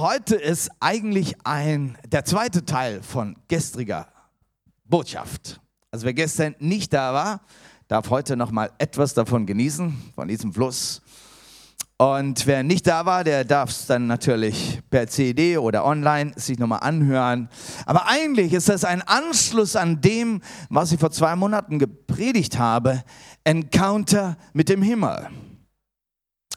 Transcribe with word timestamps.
Heute 0.00 0.36
ist 0.36 0.70
eigentlich 0.78 1.34
ein, 1.42 1.98
der 2.06 2.24
zweite 2.24 2.64
Teil 2.64 3.02
von 3.02 3.34
gestriger 3.48 4.06
Botschaft. 4.84 5.60
Also 5.90 6.06
wer 6.06 6.14
gestern 6.14 6.54
nicht 6.60 6.92
da 6.92 7.12
war, 7.12 7.40
darf 7.88 8.08
heute 8.08 8.36
noch 8.36 8.52
mal 8.52 8.70
etwas 8.78 9.14
davon 9.14 9.44
genießen, 9.44 10.12
von 10.14 10.28
diesem 10.28 10.52
Fluss. 10.52 11.02
Und 11.96 12.46
wer 12.46 12.62
nicht 12.62 12.86
da 12.86 13.06
war, 13.06 13.24
der 13.24 13.44
darf 13.44 13.70
es 13.70 13.86
dann 13.86 14.06
natürlich 14.06 14.80
per 14.88 15.08
CD 15.08 15.58
oder 15.58 15.84
online 15.84 16.30
sich 16.36 16.60
nochmal 16.60 16.84
anhören. 16.84 17.48
Aber 17.84 18.06
eigentlich 18.06 18.52
ist 18.52 18.68
das 18.68 18.84
ein 18.84 19.02
Anschluss 19.02 19.74
an 19.74 20.00
dem, 20.00 20.42
was 20.70 20.92
ich 20.92 21.00
vor 21.00 21.10
zwei 21.10 21.34
Monaten 21.34 21.80
gepredigt 21.80 22.56
habe, 22.56 23.02
Encounter 23.42 24.36
mit 24.52 24.68
dem 24.68 24.80
Himmel 24.80 25.28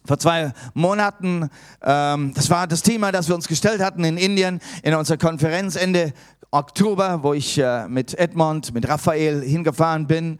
vor 0.06 0.18
zwei 0.18 0.54
Monaten. 0.74 1.50
Ähm, 1.82 2.34
das 2.34 2.50
war 2.50 2.68
das 2.68 2.82
Thema, 2.82 3.12
das 3.12 3.28
wir 3.28 3.36
uns 3.36 3.48
gestellt 3.48 3.82
hatten 3.82 4.04
in 4.04 4.18
Indien 4.18 4.60
in 4.84 4.94
unserer 4.94 5.18
Konferenz 5.18 5.76
Ende 5.76 6.14
Oktober, 6.52 7.23
wo 7.23 7.34
ich 7.34 7.58
äh, 7.58 7.88
mit 7.88 8.18
Edmond, 8.18 8.73
mit 8.73 8.88
Raphael 8.88 9.42
hingefahren 9.42 10.08
bin. 10.08 10.40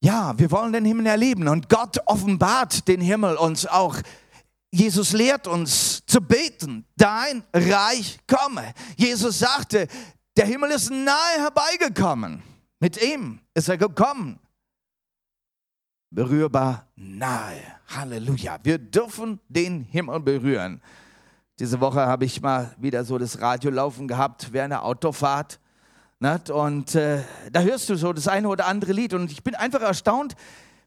Ja, 0.00 0.38
wir 0.38 0.50
wollen 0.50 0.72
den 0.72 0.84
Himmel 0.84 1.06
erleben 1.06 1.48
und 1.48 1.68
Gott 1.68 1.98
offenbart 2.06 2.86
den 2.88 3.00
Himmel 3.00 3.36
uns 3.36 3.66
auch. 3.66 3.96
Jesus 4.70 5.12
lehrt 5.12 5.46
uns 5.46 6.04
zu 6.06 6.20
beten, 6.20 6.84
dein 6.96 7.42
Reich 7.54 8.18
komme. 8.26 8.74
Jesus 8.96 9.38
sagte, 9.38 9.88
der 10.36 10.46
Himmel 10.46 10.70
ist 10.70 10.90
nahe 10.90 11.38
herbeigekommen. 11.38 12.42
Mit 12.78 13.02
ihm 13.02 13.40
ist 13.54 13.68
er 13.68 13.78
gekommen 13.78 14.38
berührbar 16.10 16.86
nahe. 16.96 17.60
Halleluja. 17.88 18.58
Wir 18.62 18.78
dürfen 18.78 19.40
den 19.48 19.82
Himmel 19.82 20.20
berühren. 20.20 20.80
Diese 21.58 21.80
Woche 21.80 22.00
habe 22.00 22.24
ich 22.24 22.40
mal 22.40 22.74
wieder 22.78 23.04
so 23.04 23.18
das 23.18 23.40
Radio 23.40 23.70
laufen 23.70 24.08
gehabt 24.08 24.52
während 24.52 24.72
der 24.72 24.84
Autofahrt. 24.84 25.58
Und 26.20 26.94
äh, 26.94 27.22
da 27.52 27.60
hörst 27.60 27.88
du 27.88 27.94
so 27.94 28.12
das 28.12 28.28
eine 28.28 28.48
oder 28.48 28.66
andere 28.66 28.92
Lied. 28.92 29.14
Und 29.14 29.30
ich 29.30 29.42
bin 29.42 29.54
einfach 29.54 29.82
erstaunt, 29.82 30.34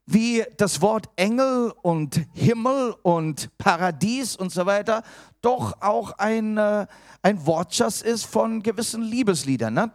wie 0.06 0.44
das 0.58 0.82
Wort 0.82 1.10
Engel 1.16 1.73
und 1.82 2.22
Himmel 2.34 2.95
und 3.02 3.56
Paradies 3.58 4.36
und 4.36 4.52
so 4.52 4.66
weiter 4.66 5.04
doch 5.42 5.82
auch 5.82 6.12
ein, 6.17 6.58
äh, 6.58 6.86
ein 7.22 7.45
Wortschatz 7.45 8.02
ist 8.02 8.26
von 8.26 8.62
gewissen 8.62 9.02
Liebesliedern. 9.02 9.73
Nicht? 9.73 9.92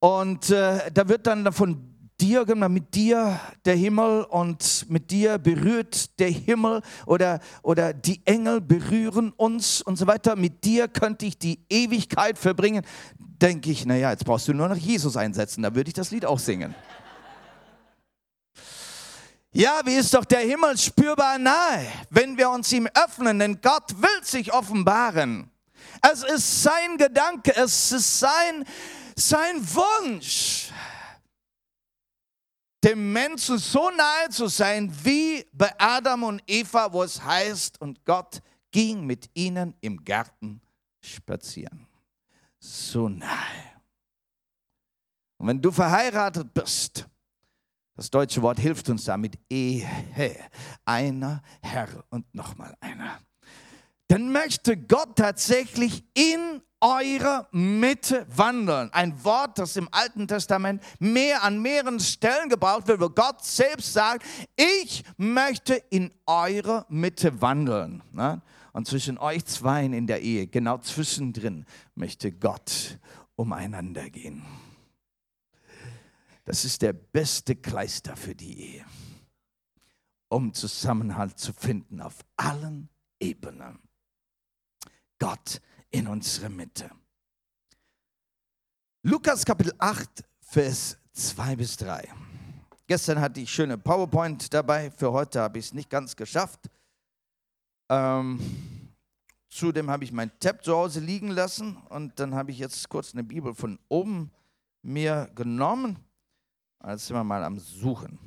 Und 0.00 0.50
äh, 0.50 0.90
da 0.92 1.08
wird 1.08 1.26
dann 1.26 1.44
davon 1.44 1.93
dir, 2.20 2.44
mit 2.68 2.94
dir 2.94 3.40
der 3.64 3.76
Himmel 3.76 4.24
und 4.24 4.86
mit 4.88 5.10
dir 5.10 5.38
berührt 5.38 6.18
der 6.18 6.30
Himmel 6.30 6.82
oder, 7.06 7.40
oder 7.62 7.92
die 7.92 8.20
Engel 8.24 8.60
berühren 8.60 9.32
uns 9.36 9.82
und 9.82 9.96
so 9.96 10.06
weiter. 10.06 10.36
Mit 10.36 10.64
dir 10.64 10.88
könnte 10.88 11.26
ich 11.26 11.38
die 11.38 11.60
Ewigkeit 11.68 12.38
verbringen. 12.38 12.84
Denke 13.18 13.70
ich, 13.70 13.84
naja, 13.84 14.10
jetzt 14.10 14.24
brauchst 14.24 14.48
du 14.48 14.54
nur 14.54 14.68
noch 14.68 14.76
Jesus 14.76 15.16
einsetzen, 15.16 15.62
da 15.62 15.74
würde 15.74 15.88
ich 15.88 15.94
das 15.94 16.10
Lied 16.10 16.24
auch 16.24 16.38
singen. 16.38 16.74
Ja, 19.52 19.80
wie 19.84 19.94
ist 19.94 20.12
doch 20.12 20.24
der 20.24 20.40
Himmel 20.40 20.76
spürbar 20.76 21.38
nahe, 21.38 21.86
wenn 22.10 22.36
wir 22.36 22.50
uns 22.50 22.72
ihm 22.72 22.88
öffnen, 22.94 23.38
denn 23.38 23.60
Gott 23.60 24.02
will 24.02 24.24
sich 24.24 24.52
offenbaren. 24.52 25.48
Es 26.02 26.24
ist 26.24 26.62
sein 26.64 26.98
Gedanke, 26.98 27.54
es 27.56 27.92
ist 27.92 28.18
sein, 28.18 28.64
sein 29.14 29.62
Wunsch 29.74 30.72
dem 32.84 33.12
Menschen 33.12 33.58
so 33.58 33.90
nahe 33.90 34.28
zu 34.28 34.46
sein 34.46 34.92
wie 35.02 35.46
bei 35.52 35.72
Adam 35.78 36.24
und 36.24 36.42
Eva, 36.46 36.92
wo 36.92 37.02
es 37.02 37.22
heißt, 37.22 37.80
und 37.80 38.04
Gott 38.04 38.42
ging 38.70 39.06
mit 39.06 39.30
ihnen 39.34 39.74
im 39.80 40.04
Garten 40.04 40.60
spazieren. 41.00 41.86
So 42.58 43.08
nahe. 43.08 43.72
Und 45.38 45.48
wenn 45.48 45.62
du 45.62 45.70
verheiratet 45.70 46.52
bist, 46.52 47.08
das 47.96 48.10
deutsche 48.10 48.42
Wort 48.42 48.58
hilft 48.58 48.88
uns 48.88 49.04
damit, 49.04 49.38
Ehe, 49.48 49.88
einer 50.84 51.42
Herr 51.62 52.04
und 52.10 52.34
nochmal 52.34 52.76
einer. 52.80 53.20
Dann 54.08 54.32
möchte 54.32 54.76
Gott 54.76 55.16
tatsächlich 55.16 56.04
in 56.14 56.60
eurer 56.84 57.48
Mitte 57.50 58.26
wandeln. 58.28 58.92
Ein 58.92 59.24
Wort, 59.24 59.58
das 59.58 59.76
im 59.76 59.88
Alten 59.90 60.28
Testament 60.28 60.82
mehr 60.98 61.42
an 61.42 61.62
mehreren 61.62 61.98
Stellen 61.98 62.50
gebraucht 62.50 62.86
wird, 62.88 63.00
wo 63.00 63.08
Gott 63.08 63.42
selbst 63.42 63.94
sagt, 63.94 64.22
ich 64.54 65.02
möchte 65.16 65.74
in 65.88 66.12
eurer 66.26 66.84
Mitte 66.90 67.40
wandeln. 67.40 68.02
Und 68.74 68.86
zwischen 68.86 69.16
euch 69.16 69.46
zweien 69.46 69.94
in 69.94 70.06
der 70.06 70.20
Ehe, 70.20 70.46
genau 70.46 70.76
zwischendrin, 70.76 71.64
möchte 71.94 72.30
Gott 72.32 72.98
umeinander 73.34 74.10
gehen. 74.10 74.42
Das 76.44 76.66
ist 76.66 76.82
der 76.82 76.92
beste 76.92 77.56
Kleister 77.56 78.14
für 78.14 78.34
die 78.34 78.74
Ehe, 78.74 78.84
um 80.28 80.52
Zusammenhalt 80.52 81.38
zu 81.38 81.54
finden 81.54 82.02
auf 82.02 82.16
allen 82.36 82.90
Ebenen. 83.20 83.78
Gott 85.18 85.62
in 85.94 86.08
unsere 86.08 86.50
Mitte. 86.50 86.90
Lukas 89.04 89.44
Kapitel 89.44 89.72
8, 89.78 90.24
Vers 90.40 90.98
2 91.12 91.54
bis 91.54 91.76
3. 91.76 92.12
Gestern 92.88 93.20
hatte 93.20 93.40
ich 93.40 93.50
schöne 93.50 93.78
PowerPoint 93.78 94.52
dabei, 94.52 94.90
für 94.90 95.12
heute 95.12 95.40
habe 95.40 95.60
ich 95.60 95.66
es 95.66 95.72
nicht 95.72 95.88
ganz 95.88 96.16
geschafft. 96.16 96.68
Ähm, 97.88 98.40
zudem 99.48 99.88
habe 99.88 100.02
ich 100.02 100.10
mein 100.10 100.36
Tab 100.40 100.64
zu 100.64 100.74
Hause 100.74 100.98
liegen 100.98 101.28
lassen 101.28 101.76
und 101.90 102.18
dann 102.18 102.34
habe 102.34 102.50
ich 102.50 102.58
jetzt 102.58 102.88
kurz 102.88 103.12
eine 103.12 103.22
Bibel 103.22 103.54
von 103.54 103.78
oben 103.88 104.32
mir 104.82 105.30
genommen. 105.36 106.00
Jetzt 106.84 107.06
sind 107.06 107.16
wir 107.16 107.22
mal 107.22 107.44
am 107.44 107.60
Suchen. 107.60 108.18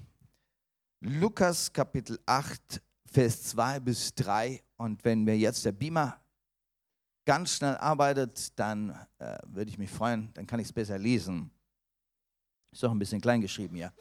Lukas 1.01 1.73
Kapitel 1.73 2.17
8, 2.25 2.81
Vers 3.11 3.43
2 3.43 3.81
bis 3.81 4.15
3. 4.15 4.63
Und 4.77 5.03
wenn 5.03 5.25
mir 5.25 5.37
jetzt 5.37 5.65
der 5.65 5.73
Beamer 5.73 6.17
ganz 7.27 7.57
schnell 7.57 7.75
arbeitet, 7.75 8.57
dann 8.57 8.97
äh, 9.19 9.37
würde 9.47 9.69
ich 9.69 9.77
mich 9.77 9.91
freuen, 9.91 10.31
dann 10.33 10.47
kann 10.47 10.61
ich 10.61 10.67
es 10.67 10.73
besser 10.73 10.97
lesen. 10.97 11.51
Ist 12.71 12.85
auch 12.85 12.91
ein 12.91 12.99
bisschen 12.99 13.19
klein 13.19 13.41
geschrieben 13.41 13.75
hier. 13.75 13.91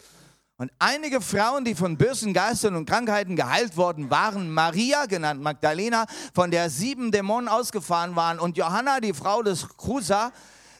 Und 0.58 0.70
einige 0.78 1.20
Frauen, 1.20 1.64
die 1.64 1.74
von 1.74 1.98
bösen 1.98 2.32
Geistern 2.32 2.76
und 2.76 2.88
Krankheiten 2.88 3.34
geheilt 3.34 3.76
worden 3.76 4.10
waren, 4.10 4.48
Maria, 4.48 5.06
genannt 5.06 5.42
Magdalena, 5.42 6.06
von 6.34 6.50
der 6.50 6.70
sieben 6.70 7.10
Dämonen 7.10 7.48
ausgefahren 7.48 8.14
waren, 8.14 8.38
und 8.38 8.56
Johanna, 8.56 9.00
die 9.00 9.12
Frau 9.12 9.42
des 9.42 9.66
Chusa, 9.76 10.32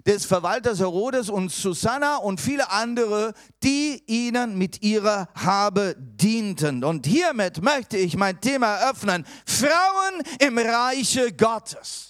des 0.06 0.24
Verwalters 0.24 0.78
Herodes 0.78 1.28
und 1.28 1.50
Susanna 1.50 2.18
und 2.18 2.40
viele 2.40 2.70
andere, 2.70 3.34
die 3.64 4.04
ihnen 4.06 4.56
mit 4.56 4.82
ihrer 4.82 5.28
Habe 5.34 5.96
dienten. 5.98 6.84
Und 6.84 7.06
hiermit 7.06 7.60
möchte 7.60 7.96
ich 7.96 8.16
mein 8.16 8.40
Thema 8.40 8.76
eröffnen. 8.76 9.26
Frauen 9.44 10.22
im 10.38 10.58
Reiche 10.58 11.32
Gottes. 11.32 12.05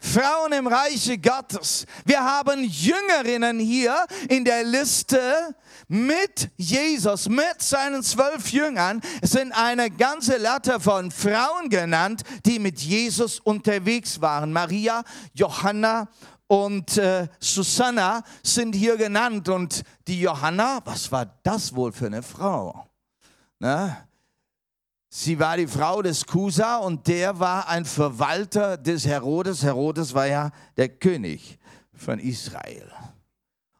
Frauen 0.00 0.52
im 0.52 0.66
Reiche 0.66 1.18
Gottes. 1.18 1.86
Wir 2.04 2.24
haben 2.24 2.64
Jüngerinnen 2.64 3.58
hier 3.58 4.06
in 4.28 4.44
der 4.44 4.64
Liste 4.64 5.54
mit 5.88 6.50
Jesus, 6.56 7.28
mit 7.28 7.60
seinen 7.60 8.02
zwölf 8.02 8.50
Jüngern. 8.50 9.00
Es 9.20 9.32
sind 9.32 9.52
eine 9.52 9.90
ganze 9.90 10.38
Latte 10.38 10.80
von 10.80 11.10
Frauen 11.10 11.68
genannt, 11.68 12.22
die 12.46 12.58
mit 12.58 12.80
Jesus 12.80 13.40
unterwegs 13.40 14.20
waren. 14.20 14.52
Maria, 14.52 15.04
Johanna 15.34 16.08
und 16.46 16.96
äh, 16.96 17.28
Susanna 17.38 18.24
sind 18.42 18.74
hier 18.74 18.96
genannt. 18.96 19.48
Und 19.48 19.82
die 20.08 20.20
Johanna, 20.20 20.80
was 20.84 21.12
war 21.12 21.26
das 21.42 21.74
wohl 21.74 21.92
für 21.92 22.06
eine 22.06 22.22
Frau? 22.22 22.88
Na? 23.60 24.09
Sie 25.12 25.40
war 25.40 25.56
die 25.56 25.66
Frau 25.66 26.02
des 26.02 26.24
Kusa 26.24 26.76
und 26.76 27.08
der 27.08 27.40
war 27.40 27.68
ein 27.68 27.84
Verwalter 27.84 28.76
des 28.76 29.04
Herodes. 29.04 29.64
Herodes 29.64 30.14
war 30.14 30.26
ja 30.26 30.52
der 30.76 30.88
König 30.88 31.58
von 31.92 32.20
Israel. 32.20 32.88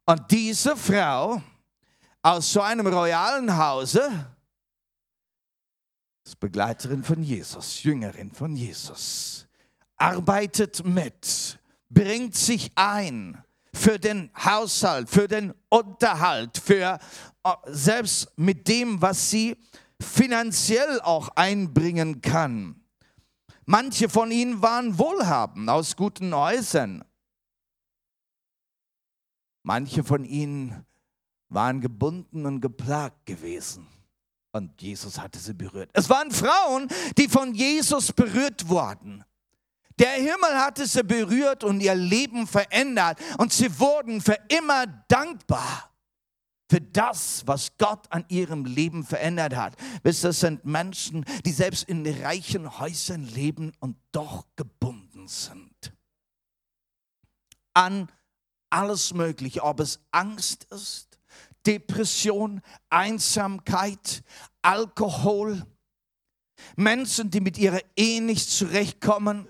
Und 0.06 0.28
diese 0.28 0.76
Frau 0.76 1.40
aus 2.20 2.52
so 2.52 2.60
einem 2.60 2.88
royalen 2.88 3.56
Hause 3.56 4.10
ist 6.26 6.40
Begleiterin 6.40 7.04
von 7.04 7.22
Jesus, 7.22 7.80
Jüngerin 7.84 8.32
von 8.32 8.56
Jesus, 8.56 9.46
arbeitet 9.96 10.84
mit, 10.84 11.60
bringt 11.88 12.34
sich 12.34 12.72
ein 12.74 13.40
für 13.72 14.00
den 14.00 14.30
Haushalt, 14.36 15.08
für 15.08 15.28
den 15.28 15.54
Unterhalt, 15.68 16.58
für 16.58 16.98
äh, 17.44 17.52
selbst 17.66 18.32
mit 18.36 18.66
dem, 18.66 19.00
was 19.00 19.30
sie 19.30 19.56
finanziell 20.02 21.00
auch 21.00 21.28
einbringen 21.36 22.20
kann. 22.20 22.80
Manche 23.64 24.08
von 24.08 24.30
ihnen 24.30 24.62
waren 24.62 24.98
wohlhabend 24.98 25.68
aus 25.68 25.96
guten 25.96 26.34
Häusern. 26.34 27.04
Manche 29.62 30.02
von 30.02 30.24
ihnen 30.24 30.84
waren 31.48 31.80
gebunden 31.80 32.46
und 32.46 32.60
geplagt 32.60 33.26
gewesen. 33.26 33.86
Und 34.52 34.80
Jesus 34.82 35.20
hatte 35.20 35.38
sie 35.38 35.54
berührt. 35.54 35.90
Es 35.92 36.08
waren 36.08 36.30
Frauen, 36.30 36.88
die 37.16 37.28
von 37.28 37.54
Jesus 37.54 38.12
berührt 38.12 38.68
wurden. 38.68 39.24
Der 39.98 40.12
Himmel 40.12 40.54
hatte 40.54 40.86
sie 40.86 41.04
berührt 41.04 41.62
und 41.62 41.80
ihr 41.80 41.94
Leben 41.94 42.46
verändert. 42.46 43.18
Und 43.38 43.52
sie 43.52 43.78
wurden 43.78 44.20
für 44.20 44.38
immer 44.48 44.86
dankbar 45.08 45.89
für 46.70 46.80
das, 46.80 47.42
was 47.46 47.76
Gott 47.78 48.06
an 48.10 48.24
ihrem 48.28 48.64
Leben 48.64 49.02
verändert 49.04 49.56
hat. 49.56 49.74
Wisst 50.04 50.24
ihr, 50.24 50.28
das 50.28 50.38
sind 50.38 50.64
Menschen, 50.64 51.24
die 51.44 51.50
selbst 51.50 51.88
in 51.88 52.06
reichen 52.22 52.78
Häusern 52.78 53.24
leben 53.24 53.72
und 53.80 53.96
doch 54.12 54.46
gebunden 54.54 55.26
sind. 55.26 55.92
An 57.74 58.08
alles 58.70 59.12
Mögliche, 59.12 59.64
ob 59.64 59.80
es 59.80 59.98
Angst 60.12 60.64
ist, 60.70 61.18
Depression, 61.66 62.62
Einsamkeit, 62.88 64.22
Alkohol, 64.62 65.66
Menschen, 66.76 67.32
die 67.32 67.40
mit 67.40 67.58
ihrer 67.58 67.80
Ehe 67.96 68.22
nicht 68.22 68.48
zurechtkommen, 68.48 69.48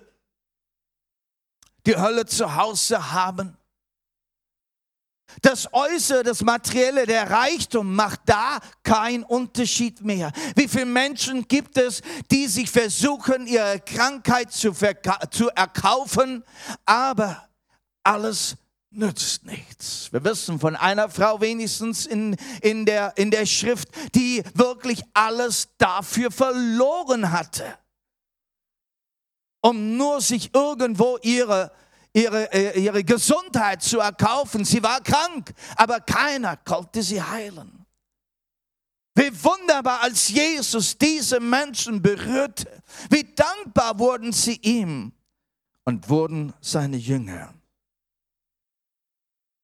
die 1.85 1.97
Hölle 1.97 2.25
zu 2.25 2.57
Hause 2.57 3.13
haben. 3.13 3.59
Das 5.43 5.73
Äußere, 5.73 6.23
das 6.23 6.43
Materielle, 6.43 7.07
der 7.07 7.31
Reichtum 7.31 7.95
macht 7.95 8.21
da 8.27 8.59
keinen 8.83 9.23
Unterschied 9.23 10.03
mehr. 10.03 10.33
Wie 10.57 10.69
viele 10.69 10.87
Menschen 10.87 11.47
gibt 11.49 11.79
es, 11.79 12.03
die 12.31 12.47
sich 12.47 12.71
versuchen, 12.71 13.47
ihre 13.47 13.81
Krankheit 13.81 14.53
zu, 14.53 14.73
zu 15.31 15.49
erkaufen, 15.51 16.45
aber 16.85 17.49
alles 18.03 18.57
nützt 18.91 19.45
nichts. 19.45 20.13
Wir 20.13 20.25
wissen 20.25 20.59
von 20.59 20.77
einer 20.77 21.09
Frau 21.09 21.41
wenigstens 21.41 22.07
in, 22.07 22.37
in, 22.61 22.85
der, 22.85 23.17
in 23.17 23.31
der 23.31 23.47
Schrift, 23.47 23.89
die 24.15 24.43
wirklich 24.55 25.03
alles 25.15 25.69
dafür 25.79 26.31
verloren 26.31 27.31
hatte, 27.31 27.65
um 29.61 29.97
nur 29.97 30.21
sich 30.21 30.55
irgendwo 30.55 31.19
ihre, 31.23 31.71
ihre, 32.13 32.53
äh, 32.53 32.81
ihre 32.81 33.05
Gesundheit 33.05 33.83
zu 33.83 34.01
erkaufen. 34.01 34.65
Sie 34.65 34.83
war 34.83 35.01
krank, 35.01 35.53
aber 35.77 36.01
keiner 36.01 36.57
konnte 36.57 37.03
sie 37.03 37.23
heilen. 37.23 37.87
Wie 39.15 39.45
wunderbar, 39.45 40.03
als 40.03 40.29
Jesus 40.29 40.97
diese 40.97 41.41
Menschen 41.41 42.01
berührte. 42.01 42.83
Wie 43.11 43.35
dankbar 43.35 43.99
wurden 43.99 44.33
sie 44.33 44.57
ihm 44.63 45.13
und 45.85 46.09
wurden 46.09 46.53
seine 46.61 46.97
Jünger. 46.97 47.53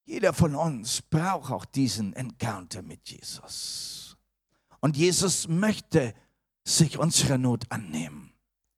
Jeder 0.04 0.32
von 0.32 0.54
uns 0.54 1.02
braucht 1.02 1.50
auch 1.50 1.64
diesen 1.64 2.12
Encounter 2.14 2.82
mit 2.82 3.08
Jesus. 3.08 4.16
Und 4.81 4.96
Jesus 4.96 5.48
möchte 5.48 6.14
sich 6.64 6.98
unserer 6.98 7.38
Not 7.38 7.64
annehmen. 7.70 8.32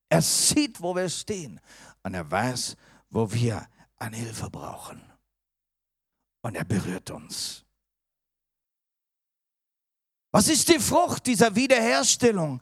Er 0.08 0.22
sieht, 0.22 0.80
wo 0.80 0.94
wir 0.94 1.08
stehen 1.08 1.60
und 2.02 2.14
er 2.14 2.30
weiß, 2.30 2.76
wo 3.10 3.32
wir 3.32 3.66
eine 3.96 4.16
Hilfe 4.16 4.50
brauchen. 4.50 5.02
Und 6.42 6.54
er 6.54 6.64
berührt 6.64 7.10
uns. 7.10 7.64
Was 10.30 10.48
ist 10.48 10.68
die 10.68 10.78
Frucht 10.78 11.26
dieser 11.26 11.54
Wiederherstellung? 11.56 12.60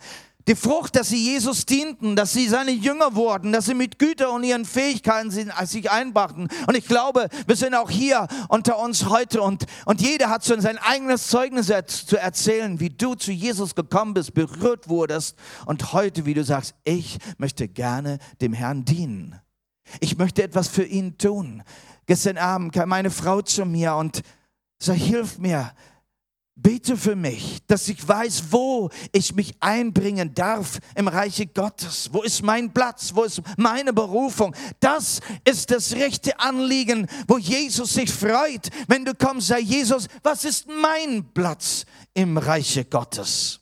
Die 0.48 0.54
Frucht, 0.54 0.94
dass 0.94 1.08
sie 1.08 1.32
Jesus 1.32 1.66
dienten, 1.66 2.14
dass 2.14 2.32
sie 2.32 2.46
seine 2.46 2.70
Jünger 2.70 3.16
wurden, 3.16 3.52
dass 3.52 3.66
sie 3.66 3.74
mit 3.74 3.98
Güter 3.98 4.30
und 4.30 4.44
ihren 4.44 4.64
Fähigkeiten 4.64 5.32
sich 5.32 5.90
einbrachten. 5.90 6.48
Und 6.68 6.76
ich 6.76 6.86
glaube, 6.86 7.28
wir 7.48 7.56
sind 7.56 7.74
auch 7.74 7.90
hier 7.90 8.28
unter 8.48 8.78
uns 8.78 9.06
heute 9.06 9.42
und, 9.42 9.66
und 9.86 10.00
jeder 10.00 10.30
hat 10.30 10.44
so 10.44 10.58
sein 10.60 10.78
eigenes 10.78 11.26
Zeugnis 11.26 11.66
zu 12.06 12.16
erzählen, 12.16 12.78
wie 12.78 12.90
du 12.90 13.16
zu 13.16 13.32
Jesus 13.32 13.74
gekommen 13.74 14.14
bist, 14.14 14.34
berührt 14.34 14.88
wurdest 14.88 15.36
und 15.66 15.92
heute, 15.92 16.26
wie 16.26 16.34
du 16.34 16.44
sagst, 16.44 16.76
ich 16.84 17.18
möchte 17.38 17.66
gerne 17.66 18.18
dem 18.40 18.52
Herrn 18.52 18.84
dienen. 18.84 19.40
Ich 20.00 20.16
möchte 20.18 20.42
etwas 20.42 20.68
für 20.68 20.84
ihn 20.84 21.18
tun. 21.18 21.62
Gestern 22.06 22.38
Abend 22.38 22.72
kam 22.72 22.88
meine 22.88 23.10
Frau 23.10 23.42
zu 23.42 23.64
mir 23.64 23.94
und 23.94 24.22
sagte, 24.78 25.02
hilf 25.02 25.38
mir, 25.38 25.72
Bete 26.58 26.96
für 26.96 27.16
mich, 27.16 27.58
dass 27.66 27.86
ich 27.86 28.08
weiß, 28.08 28.44
wo 28.50 28.88
ich 29.12 29.34
mich 29.34 29.54
einbringen 29.60 30.32
darf 30.32 30.78
im 30.94 31.06
Reiche 31.06 31.46
Gottes. 31.46 32.08
Wo 32.12 32.22
ist 32.22 32.42
mein 32.42 32.72
Platz? 32.72 33.14
Wo 33.14 33.24
ist 33.24 33.42
meine 33.58 33.92
Berufung? 33.92 34.56
Das 34.80 35.20
ist 35.44 35.70
das 35.70 35.92
rechte 35.92 36.40
Anliegen, 36.40 37.08
wo 37.28 37.36
Jesus 37.36 37.92
sich 37.92 38.10
freut. 38.10 38.70
Wenn 38.88 39.04
du 39.04 39.14
kommst, 39.14 39.48
sei 39.48 39.60
Jesus, 39.60 40.08
was 40.22 40.46
ist 40.46 40.66
mein 40.66 41.30
Platz 41.34 41.84
im 42.14 42.38
Reiche 42.38 42.86
Gottes? 42.86 43.60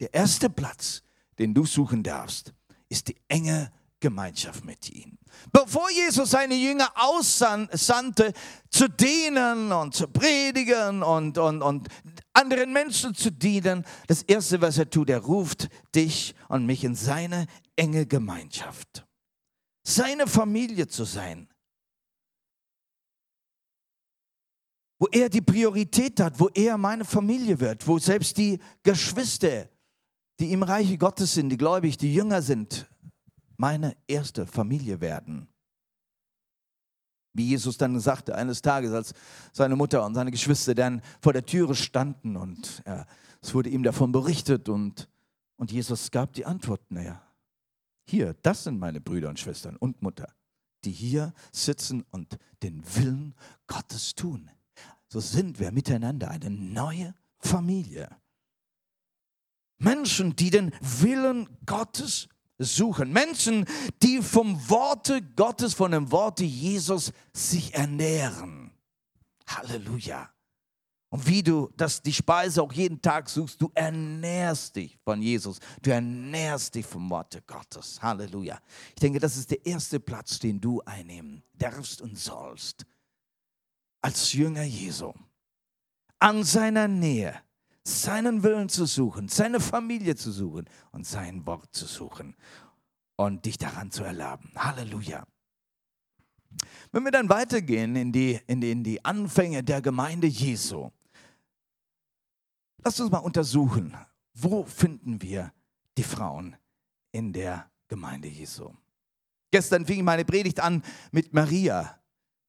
Der 0.00 0.12
erste 0.12 0.50
Platz, 0.50 1.04
den 1.38 1.54
du 1.54 1.64
suchen 1.64 2.02
darfst, 2.02 2.52
ist 2.88 3.06
die 3.06 3.16
enge 3.28 3.70
Gemeinschaft 4.06 4.64
mit 4.64 4.88
ihm. 4.90 5.18
Bevor 5.50 5.90
Jesus 5.90 6.30
seine 6.30 6.54
Jünger 6.54 6.92
aussandte, 6.94 8.32
zu 8.70 8.88
dienen 8.88 9.72
und 9.72 9.94
zu 9.96 10.06
predigen 10.06 11.02
und, 11.02 11.38
und, 11.38 11.60
und 11.60 11.88
anderen 12.32 12.72
Menschen 12.72 13.16
zu 13.16 13.32
dienen, 13.32 13.84
das 14.06 14.22
Erste, 14.22 14.60
was 14.60 14.78
er 14.78 14.88
tut, 14.88 15.10
er 15.10 15.18
ruft 15.18 15.68
dich 15.92 16.36
und 16.48 16.66
mich 16.66 16.84
in 16.84 16.94
seine 16.94 17.46
enge 17.74 18.06
Gemeinschaft, 18.06 19.04
seine 19.82 20.28
Familie 20.28 20.86
zu 20.86 21.02
sein. 21.02 21.48
Wo 25.00 25.08
er 25.10 25.28
die 25.28 25.42
Priorität 25.42 26.20
hat, 26.20 26.38
wo 26.38 26.48
er 26.54 26.78
meine 26.78 27.04
Familie 27.04 27.58
wird, 27.58 27.88
wo 27.88 27.98
selbst 27.98 28.38
die 28.38 28.60
Geschwister, 28.84 29.68
die 30.38 30.52
im 30.52 30.62
Reiche 30.62 30.96
Gottes 30.96 31.34
sind, 31.34 31.48
die 31.48 31.56
gläubig, 31.56 31.98
die 31.98 32.14
Jünger 32.14 32.40
sind, 32.40 32.86
meine 33.56 33.96
erste 34.06 34.46
Familie 34.46 35.00
werden. 35.00 35.48
Wie 37.32 37.48
Jesus 37.48 37.76
dann 37.76 38.00
sagte 38.00 38.34
eines 38.34 38.62
Tages, 38.62 38.92
als 38.92 39.12
seine 39.52 39.76
Mutter 39.76 40.04
und 40.04 40.14
seine 40.14 40.30
Geschwister 40.30 40.74
dann 40.74 41.02
vor 41.20 41.32
der 41.34 41.44
Türe 41.44 41.74
standen 41.74 42.36
und 42.36 42.82
ja, 42.86 43.06
es 43.42 43.54
wurde 43.54 43.68
ihm 43.68 43.82
davon 43.82 44.10
berichtet 44.10 44.68
und, 44.68 45.08
und 45.56 45.70
Jesus 45.70 46.10
gab 46.10 46.32
die 46.32 46.46
Antwort, 46.46 46.80
naja, 46.90 47.22
hier, 48.08 48.34
das 48.42 48.64
sind 48.64 48.78
meine 48.78 49.00
Brüder 49.00 49.28
und 49.28 49.38
Schwestern 49.38 49.76
und 49.76 50.00
Mutter, 50.00 50.32
die 50.84 50.92
hier 50.92 51.34
sitzen 51.52 52.04
und 52.10 52.38
den 52.62 52.82
Willen 52.96 53.34
Gottes 53.66 54.14
tun. 54.14 54.50
So 55.08 55.20
sind 55.20 55.60
wir 55.60 55.72
miteinander 55.72 56.30
eine 56.30 56.50
neue 56.50 57.14
Familie. 57.38 58.08
Menschen, 59.78 60.36
die 60.36 60.50
den 60.50 60.72
Willen 60.80 61.48
Gottes 61.66 62.28
suchen. 62.58 63.12
Menschen, 63.12 63.66
die 64.02 64.22
vom 64.22 64.68
Worte 64.68 65.22
Gottes, 65.22 65.74
von 65.74 65.90
dem 65.90 66.10
Worte 66.10 66.44
Jesus 66.44 67.12
sich 67.32 67.74
ernähren. 67.74 68.72
Halleluja. 69.46 70.30
Und 71.08 71.26
wie 71.26 71.42
du 71.42 71.70
das, 71.76 72.02
die 72.02 72.12
Speise 72.12 72.62
auch 72.62 72.72
jeden 72.72 73.00
Tag 73.00 73.28
suchst, 73.28 73.62
du 73.62 73.70
ernährst 73.74 74.74
dich 74.74 74.98
von 75.04 75.22
Jesus. 75.22 75.58
Du 75.80 75.90
ernährst 75.90 76.74
dich 76.74 76.84
vom 76.84 77.08
Worte 77.08 77.42
Gottes. 77.42 78.02
Halleluja. 78.02 78.60
Ich 78.88 79.00
denke, 79.00 79.20
das 79.20 79.36
ist 79.36 79.50
der 79.50 79.64
erste 79.64 80.00
Platz, 80.00 80.38
den 80.38 80.60
du 80.60 80.82
einnehmen 80.82 81.42
darfst 81.54 82.02
und 82.02 82.18
sollst. 82.18 82.84
Als 84.02 84.32
Jünger 84.32 84.64
Jesu. 84.64 85.12
An 86.18 86.42
seiner 86.42 86.88
Nähe 86.88 87.40
seinen 87.86 88.42
Willen 88.42 88.68
zu 88.68 88.84
suchen, 88.84 89.28
seine 89.28 89.60
Familie 89.60 90.16
zu 90.16 90.32
suchen 90.32 90.68
und 90.90 91.06
sein 91.06 91.46
Wort 91.46 91.74
zu 91.74 91.86
suchen 91.86 92.34
und 93.16 93.44
dich 93.44 93.58
daran 93.58 93.90
zu 93.90 94.02
erlaben. 94.02 94.50
Halleluja. 94.56 95.24
Wenn 96.90 97.04
wir 97.04 97.12
dann 97.12 97.28
weitergehen 97.28 97.94
in 97.94 98.12
die, 98.12 98.40
in 98.46 98.60
die, 98.60 98.70
in 98.72 98.82
die 98.82 99.04
Anfänge 99.04 99.62
der 99.62 99.80
Gemeinde 99.82 100.26
Jesu, 100.26 100.90
lasst 102.82 103.00
uns 103.00 103.10
mal 103.10 103.18
untersuchen, 103.18 103.96
wo 104.34 104.64
finden 104.64 105.22
wir 105.22 105.52
die 105.96 106.02
Frauen 106.02 106.56
in 107.12 107.32
der 107.32 107.70
Gemeinde 107.88 108.28
Jesu. 108.28 108.72
Gestern 109.52 109.86
fing 109.86 110.04
meine 110.04 110.24
Predigt 110.24 110.60
an 110.60 110.82
mit 111.12 111.32
Maria, 111.32 112.00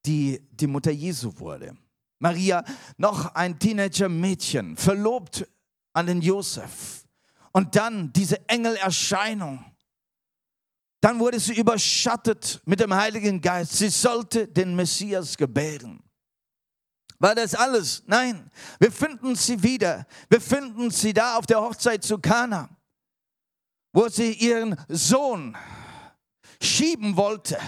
die 0.05 0.41
die 0.51 0.67
Mutter 0.67 0.91
Jesu 0.91 1.37
wurde. 1.37 1.77
Maria, 2.19 2.63
noch 2.97 3.35
ein 3.35 3.59
Teenager-Mädchen, 3.59 4.75
verlobt 4.77 5.47
an 5.93 6.07
den 6.07 6.21
Josef. 6.21 7.03
Und 7.51 7.75
dann 7.75 8.11
diese 8.13 8.47
Engelerscheinung. 8.47 9.63
Dann 11.01 11.19
wurde 11.19 11.39
sie 11.39 11.53
überschattet 11.53 12.61
mit 12.65 12.79
dem 12.79 12.93
Heiligen 12.93 13.41
Geist. 13.41 13.73
Sie 13.73 13.89
sollte 13.89 14.47
den 14.47 14.75
Messias 14.75 15.37
gebären. 15.37 16.03
War 17.19 17.33
das 17.33 17.55
alles? 17.55 18.03
Nein. 18.05 18.49
Wir 18.79 18.91
finden 18.91 19.35
sie 19.35 19.61
wieder. 19.61 20.05
Wir 20.29 20.41
finden 20.41 20.91
sie 20.91 21.13
da 21.13 21.37
auf 21.37 21.45
der 21.45 21.61
Hochzeit 21.61 22.03
zu 22.03 22.19
Kana, 22.19 22.69
wo 23.91 24.07
sie 24.07 24.33
ihren 24.33 24.75
Sohn 24.87 25.57
schieben 26.61 27.15
wollte 27.15 27.59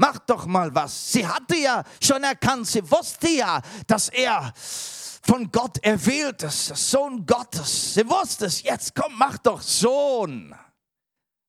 mach 0.00 0.18
doch 0.20 0.46
mal 0.46 0.74
was. 0.74 1.12
Sie 1.12 1.26
hatte 1.26 1.56
ja 1.56 1.84
schon 2.02 2.24
erkannt, 2.24 2.66
sie 2.66 2.90
wusste 2.90 3.28
ja, 3.28 3.60
dass 3.86 4.08
er 4.08 4.52
von 4.56 5.52
Gott 5.52 5.78
erwähltes, 5.84 6.68
Sohn 6.90 7.26
Gottes. 7.26 7.94
Sie 7.94 8.08
wusste 8.08 8.46
es, 8.46 8.62
jetzt 8.62 8.94
komm, 8.94 9.12
mach 9.18 9.36
doch 9.38 9.60
Sohn. 9.60 10.54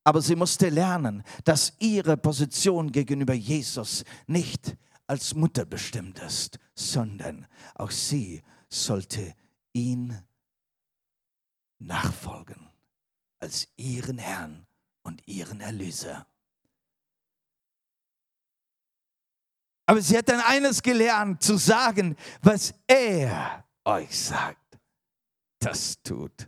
Aber 0.04 0.22
sie 0.22 0.36
musste 0.36 0.68
lernen, 0.70 1.24
dass 1.46 1.74
ihre 1.80 2.18
Position 2.18 2.92
gegenüber 2.92 3.34
Jesus 3.34 4.04
nicht 4.28 4.76
als 5.08 5.34
Mutter 5.34 5.66
bestimmt 5.66 6.20
ist, 6.20 6.60
sondern 6.76 7.48
auch 7.76 7.92
sie 7.92 8.44
sollte 8.68 9.34
ihn 9.74 10.22
nachfolgen 11.80 12.70
als 13.40 13.70
ihren 13.78 14.18
Herrn 14.18 14.68
und 15.04 15.26
ihren 15.28 15.62
Erlöser. 15.62 16.28
Aber 19.92 20.02
sie 20.02 20.18
hat 20.18 20.30
dann 20.30 20.40
eines 20.40 20.82
gelernt, 20.82 21.44
zu 21.44 21.58
sagen, 21.58 22.16
was 22.42 22.74
er 22.88 23.66
euch 23.84 24.18
sagt, 24.18 24.80
das 25.60 26.02
tut. 26.02 26.48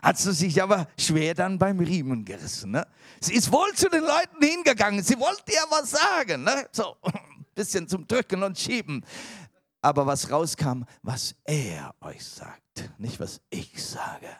Hat 0.00 0.16
sie 0.16 0.32
sich 0.32 0.62
aber 0.62 0.88
schwer 0.98 1.34
dann 1.34 1.58
beim 1.58 1.80
Riemen 1.80 2.24
gerissen. 2.24 2.70
Ne? 2.70 2.86
Sie 3.20 3.34
ist 3.34 3.52
wohl 3.52 3.74
zu 3.74 3.90
den 3.90 4.00
Leuten 4.00 4.42
hingegangen. 4.42 5.02
Sie 5.02 5.20
wollte 5.20 5.52
ja 5.52 5.64
was 5.68 5.90
sagen. 5.90 6.44
Ne? 6.44 6.66
So 6.72 6.96
ein 7.02 7.44
bisschen 7.54 7.86
zum 7.86 8.06
Drücken 8.06 8.42
und 8.42 8.58
Schieben. 8.58 9.04
Aber 9.82 10.06
was 10.06 10.30
rauskam, 10.30 10.84
was 11.02 11.34
er 11.44 11.94
euch 12.00 12.24
sagt, 12.24 12.88
nicht 12.96 13.20
was 13.20 13.42
ich 13.50 13.84
sage. 13.84 14.30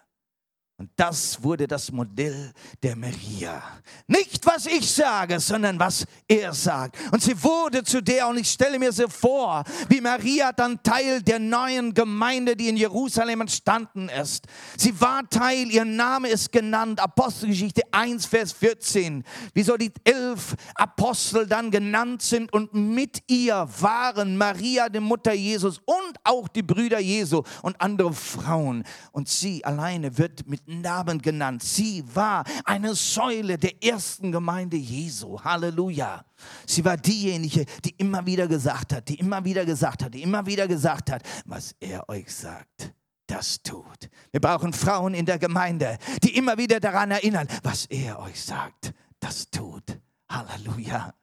Und 0.80 0.90
das 0.94 1.42
wurde 1.42 1.66
das 1.66 1.90
Modell 1.90 2.52
der 2.84 2.94
Maria. 2.94 3.60
Nicht, 4.06 4.46
was 4.46 4.66
ich 4.66 4.88
sage, 4.88 5.40
sondern 5.40 5.76
was 5.80 6.06
er 6.28 6.52
sagt. 6.52 6.96
Und 7.10 7.20
sie 7.20 7.42
wurde 7.42 7.82
zu 7.82 8.00
der, 8.00 8.28
und 8.28 8.38
ich 8.38 8.48
stelle 8.48 8.78
mir 8.78 8.92
so 8.92 9.08
vor, 9.08 9.64
wie 9.88 10.00
Maria 10.00 10.52
dann 10.52 10.80
Teil 10.84 11.20
der 11.20 11.40
neuen 11.40 11.94
Gemeinde, 11.94 12.54
die 12.54 12.68
in 12.68 12.76
Jerusalem 12.76 13.40
entstanden 13.40 14.08
ist. 14.08 14.46
Sie 14.76 15.00
war 15.00 15.28
Teil, 15.28 15.68
ihr 15.68 15.84
Name 15.84 16.28
ist 16.28 16.52
genannt, 16.52 17.00
Apostelgeschichte 17.00 17.82
1, 17.90 18.26
Vers 18.26 18.52
14. 18.52 19.24
Wieso 19.54 19.76
die 19.76 19.90
elf 20.04 20.54
Apostel 20.76 21.48
dann 21.48 21.72
genannt 21.72 22.22
sind 22.22 22.52
und 22.52 22.72
mit 22.72 23.24
ihr 23.26 23.68
waren 23.80 24.36
Maria, 24.36 24.88
die 24.88 25.00
Mutter 25.00 25.32
Jesus 25.32 25.78
und 25.78 26.18
auch 26.22 26.46
die 26.46 26.62
Brüder 26.62 27.00
Jesu 27.00 27.42
und 27.62 27.80
andere 27.80 28.12
Frauen. 28.12 28.84
Und 29.10 29.28
sie 29.28 29.64
alleine 29.64 30.16
wird 30.16 30.46
mit 30.46 30.67
Namen 30.68 31.20
genannt. 31.20 31.62
Sie 31.62 32.04
war 32.14 32.44
eine 32.64 32.94
Säule 32.94 33.58
der 33.58 33.82
ersten 33.82 34.30
Gemeinde 34.30 34.76
Jesu. 34.76 35.40
Halleluja. 35.40 36.24
Sie 36.66 36.84
war 36.84 36.96
diejenige, 36.96 37.64
die 37.84 37.94
immer 37.98 38.24
wieder 38.26 38.46
gesagt 38.46 38.92
hat, 38.92 39.08
die 39.08 39.16
immer 39.16 39.44
wieder 39.44 39.64
gesagt 39.64 40.04
hat, 40.04 40.14
die 40.14 40.22
immer 40.22 40.44
wieder 40.46 40.68
gesagt 40.68 41.10
hat, 41.10 41.22
was 41.46 41.74
er 41.80 42.08
euch 42.08 42.32
sagt 42.32 42.92
das 43.28 43.62
tut. 43.62 44.08
Wir 44.32 44.40
brauchen 44.40 44.72
Frauen 44.72 45.14
in 45.14 45.26
der 45.26 45.38
Gemeinde, 45.38 45.98
die 46.22 46.34
immer 46.36 46.58
wieder 46.58 46.80
daran 46.80 47.10
erinnern, 47.10 47.46
was 47.62 47.86
er 47.86 48.18
euch 48.20 48.42
sagt, 48.42 48.94
das 49.20 49.50
tut. 49.50 49.98
Halleluja 50.30 51.14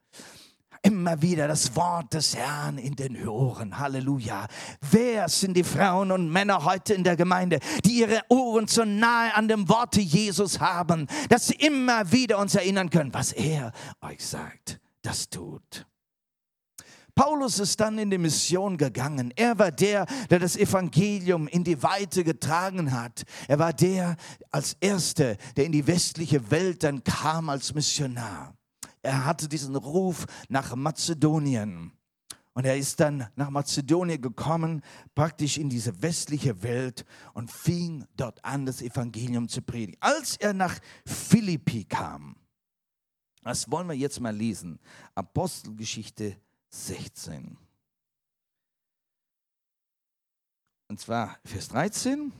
immer 0.86 1.20
wieder 1.20 1.48
das 1.48 1.74
Wort 1.74 2.14
des 2.14 2.36
Herrn 2.36 2.78
in 2.78 2.94
den 2.94 3.26
Ohren. 3.26 3.76
Halleluja. 3.76 4.46
Wer 4.92 5.28
sind 5.28 5.56
die 5.56 5.64
Frauen 5.64 6.12
und 6.12 6.30
Männer 6.30 6.64
heute 6.64 6.94
in 6.94 7.02
der 7.02 7.16
Gemeinde, 7.16 7.58
die 7.84 7.98
ihre 7.98 8.22
Ohren 8.28 8.68
so 8.68 8.84
nahe 8.84 9.34
an 9.34 9.48
dem 9.48 9.68
Worte 9.68 10.00
Jesus 10.00 10.60
haben, 10.60 11.08
dass 11.28 11.48
sie 11.48 11.54
immer 11.54 12.12
wieder 12.12 12.38
uns 12.38 12.54
erinnern 12.54 12.88
können, 12.88 13.12
was 13.12 13.32
er 13.32 13.72
euch 14.00 14.24
sagt, 14.24 14.78
das 15.02 15.28
tut. 15.28 15.86
Paulus 17.16 17.58
ist 17.58 17.80
dann 17.80 17.98
in 17.98 18.10
die 18.10 18.18
Mission 18.18 18.76
gegangen. 18.76 19.32
Er 19.34 19.58
war 19.58 19.72
der, 19.72 20.06
der 20.30 20.38
das 20.38 20.56
Evangelium 20.56 21.48
in 21.48 21.64
die 21.64 21.82
Weite 21.82 22.22
getragen 22.22 22.92
hat. 22.92 23.24
Er 23.48 23.58
war 23.58 23.72
der 23.72 24.16
als 24.52 24.76
Erster, 24.80 25.36
der 25.56 25.64
in 25.64 25.72
die 25.72 25.86
westliche 25.86 26.50
Welt 26.52 26.84
dann 26.84 27.02
kam 27.02 27.48
als 27.48 27.74
Missionar 27.74 28.55
er 29.06 29.24
hatte 29.24 29.48
diesen 29.48 29.76
Ruf 29.76 30.26
nach 30.48 30.74
Mazedonien. 30.74 31.92
Und 32.54 32.64
er 32.64 32.76
ist 32.76 33.00
dann 33.00 33.28
nach 33.36 33.50
Mazedonien 33.50 34.20
gekommen, 34.20 34.82
praktisch 35.14 35.58
in 35.58 35.68
diese 35.68 36.02
westliche 36.02 36.62
Welt 36.62 37.04
und 37.34 37.50
fing 37.50 38.06
dort 38.16 38.44
an, 38.44 38.64
das 38.64 38.80
Evangelium 38.80 39.48
zu 39.48 39.62
predigen. 39.62 39.96
Als 40.00 40.36
er 40.36 40.54
nach 40.54 40.78
Philippi 41.04 41.84
kam, 41.84 42.36
das 43.42 43.70
wollen 43.70 43.86
wir 43.88 43.94
jetzt 43.94 44.20
mal 44.20 44.34
lesen, 44.34 44.80
Apostelgeschichte 45.14 46.36
16. 46.70 47.56
Und 50.88 51.00
zwar 51.00 51.38
Vers 51.44 51.68
13. 51.68 52.32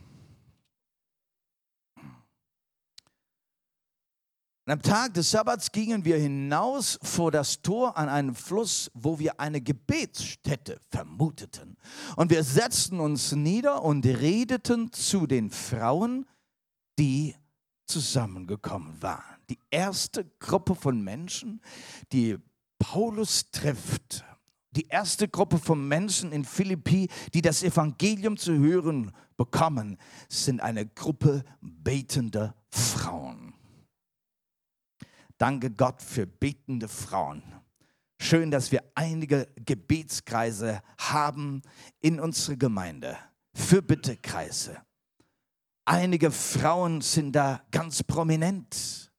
Und 4.67 4.73
am 4.73 4.81
Tag 4.81 5.13
des 5.13 5.31
Sabbats 5.31 5.71
gingen 5.71 6.03
wir 6.03 6.17
hinaus 6.17 6.99
vor 7.01 7.31
das 7.31 7.61
Tor 7.61 7.95
an 7.95 8.09
einen 8.09 8.35
Fluss, 8.35 8.91
wo 8.93 9.17
wir 9.17 9.39
eine 9.39 9.61
Gebetsstätte 9.61 10.81
vermuteten. 10.89 11.77
Und 12.17 12.31
wir 12.31 12.43
setzten 12.43 12.99
uns 12.99 13.31
nieder 13.31 13.81
und 13.81 14.05
redeten 14.05 14.91
zu 14.91 15.25
den 15.25 15.51
Frauen, 15.51 16.25
die 16.99 17.33
zusammengekommen 17.85 19.01
waren. 19.01 19.37
Die 19.49 19.57
erste 19.71 20.25
Gruppe 20.37 20.75
von 20.75 21.01
Menschen, 21.01 21.61
die 22.11 22.35
Paulus 22.77 23.49
trifft. 23.51 24.25
Die 24.71 24.87
erste 24.89 25.29
Gruppe 25.29 25.59
von 25.59 25.87
Menschen 25.87 26.33
in 26.33 26.43
Philippi, 26.43 27.07
die 27.33 27.41
das 27.41 27.63
Evangelium 27.63 28.35
zu 28.35 28.51
hören 28.51 29.13
bekommen, 29.37 29.97
sind 30.27 30.59
eine 30.59 30.85
Gruppe 30.85 31.45
betender 31.61 32.53
Frauen. 32.69 33.46
Danke 35.37 35.71
Gott 35.71 36.01
für 36.01 36.25
betende 36.25 36.87
Frauen. 36.87 37.43
Schön, 38.19 38.49
dass 38.49 38.71
wir 38.71 38.83
einige 38.95 39.47
Gebetskreise 39.55 40.81
haben 40.97 41.61
in 41.99 42.19
unserer 42.19 42.55
Gemeinde. 42.55 43.17
Für 43.53 43.81
Bittekreise. 43.81 44.81
Einige 45.85 46.31
Frauen 46.31 47.01
sind 47.01 47.33
da 47.33 47.61
ganz 47.71 48.03
prominent, 48.03 49.11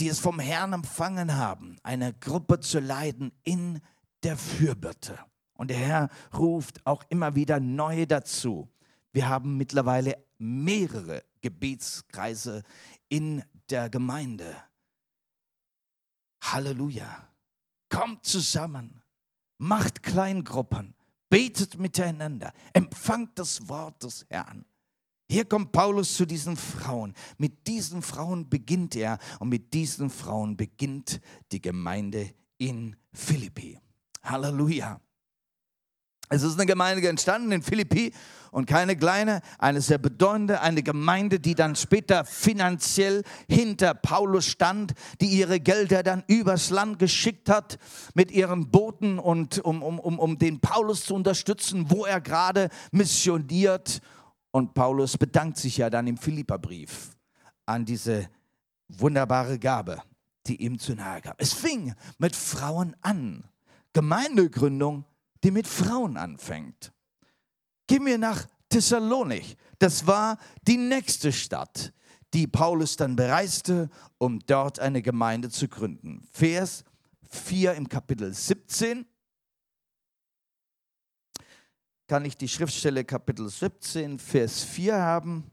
die 0.00 0.08
es 0.08 0.18
vom 0.18 0.38
Herrn 0.38 0.72
empfangen 0.72 1.36
haben, 1.36 1.78
eine 1.82 2.12
Gruppe 2.12 2.60
zu 2.60 2.80
leiten 2.80 3.32
in 3.42 3.80
der 4.22 4.36
Fürbitte. 4.36 5.18
Und 5.54 5.70
der 5.70 5.78
Herr 5.78 6.08
ruft 6.36 6.84
auch 6.86 7.04
immer 7.08 7.34
wieder 7.34 7.60
neue 7.60 8.06
dazu. 8.06 8.68
Wir 9.12 9.28
haben 9.28 9.56
mittlerweile 9.56 10.16
mehrere 10.40 11.24
Gebetskreise 11.40 12.62
in 13.08 13.42
der 13.68 13.88
Gemeinde. 13.90 14.56
Halleluja. 16.42 17.28
Kommt 17.88 18.24
zusammen, 18.24 19.02
macht 19.58 20.02
Kleingruppen, 20.02 20.94
betet 21.28 21.78
miteinander, 21.78 22.52
empfangt 22.72 23.38
das 23.38 23.68
Wort 23.68 24.02
des 24.02 24.24
Herrn. 24.28 24.64
Hier 25.28 25.44
kommt 25.44 25.70
Paulus 25.70 26.14
zu 26.14 26.26
diesen 26.26 26.56
Frauen. 26.56 27.14
Mit 27.38 27.68
diesen 27.68 28.02
Frauen 28.02 28.48
beginnt 28.48 28.96
er 28.96 29.18
und 29.38 29.48
mit 29.48 29.72
diesen 29.72 30.10
Frauen 30.10 30.56
beginnt 30.56 31.20
die 31.52 31.60
Gemeinde 31.60 32.34
in 32.58 32.96
Philippi. 33.12 33.78
Halleluja. 34.24 35.00
Es 36.32 36.44
ist 36.44 36.54
eine 36.54 36.66
Gemeinde 36.66 37.06
entstanden 37.08 37.50
in 37.50 37.60
Philippi 37.60 38.12
und 38.52 38.66
keine 38.66 38.96
kleine, 38.96 39.40
eine 39.58 39.80
sehr 39.80 39.98
bedeutende, 39.98 40.60
eine 40.60 40.84
Gemeinde, 40.84 41.40
die 41.40 41.56
dann 41.56 41.74
später 41.74 42.24
finanziell 42.24 43.24
hinter 43.48 43.94
Paulus 43.94 44.46
stand, 44.46 44.92
die 45.20 45.26
ihre 45.26 45.58
Gelder 45.58 46.04
dann 46.04 46.22
übers 46.28 46.70
Land 46.70 47.00
geschickt 47.00 47.50
hat 47.50 47.78
mit 48.14 48.30
ihren 48.30 48.70
Booten 48.70 49.18
und 49.18 49.58
um, 49.58 49.82
um, 49.82 49.98
um, 49.98 50.20
um 50.20 50.38
den 50.38 50.60
Paulus 50.60 51.04
zu 51.04 51.14
unterstützen, 51.16 51.90
wo 51.90 52.04
er 52.04 52.20
gerade 52.20 52.68
missioniert. 52.92 54.00
Und 54.52 54.72
Paulus 54.74 55.18
bedankt 55.18 55.58
sich 55.58 55.78
ja 55.78 55.90
dann 55.90 56.06
im 56.06 56.16
Philipperbrief 56.16 57.10
an 57.66 57.84
diese 57.84 58.28
wunderbare 58.88 59.58
Gabe, 59.58 60.00
die 60.46 60.62
ihm 60.62 60.78
zu 60.78 60.94
nahe 60.94 61.20
kam. 61.22 61.34
Es 61.38 61.52
fing 61.52 61.94
mit 62.18 62.36
Frauen 62.36 62.94
an. 63.00 63.44
Gemeindegründung 63.92 65.04
die 65.42 65.50
mit 65.50 65.66
Frauen 65.66 66.16
anfängt. 66.16 66.92
Gehen 67.86 68.06
wir 68.06 68.18
nach 68.18 68.46
Thessalonik. 68.68 69.56
Das 69.78 70.06
war 70.06 70.38
die 70.66 70.76
nächste 70.76 71.32
Stadt, 71.32 71.92
die 72.32 72.46
Paulus 72.46 72.96
dann 72.96 73.16
bereiste, 73.16 73.90
um 74.18 74.38
dort 74.46 74.78
eine 74.78 75.02
Gemeinde 75.02 75.50
zu 75.50 75.68
gründen. 75.68 76.22
Vers 76.30 76.84
4 77.30 77.74
im 77.74 77.88
Kapitel 77.88 78.32
17. 78.32 79.06
Kann 82.06 82.24
ich 82.24 82.36
die 82.36 82.48
Schriftstelle 82.48 83.04
Kapitel 83.04 83.48
17, 83.48 84.18
Vers 84.18 84.62
4 84.62 84.96
haben? 84.96 85.50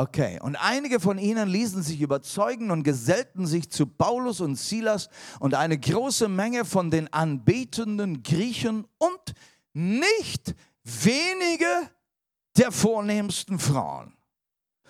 Okay, 0.00 0.38
und 0.40 0.56
einige 0.56 0.98
von 0.98 1.18
ihnen 1.18 1.46
ließen 1.46 1.82
sich 1.82 2.00
überzeugen 2.00 2.70
und 2.70 2.84
gesellten 2.84 3.46
sich 3.46 3.68
zu 3.68 3.84
Paulus 3.84 4.40
und 4.40 4.56
Silas 4.56 5.10
und 5.40 5.54
eine 5.54 5.78
große 5.78 6.26
Menge 6.26 6.64
von 6.64 6.90
den 6.90 7.12
anbetenden 7.12 8.22
Griechen 8.22 8.86
und 8.96 9.34
nicht 9.74 10.54
wenige 10.84 11.90
der 12.56 12.72
vornehmsten 12.72 13.58
Frauen. 13.58 14.16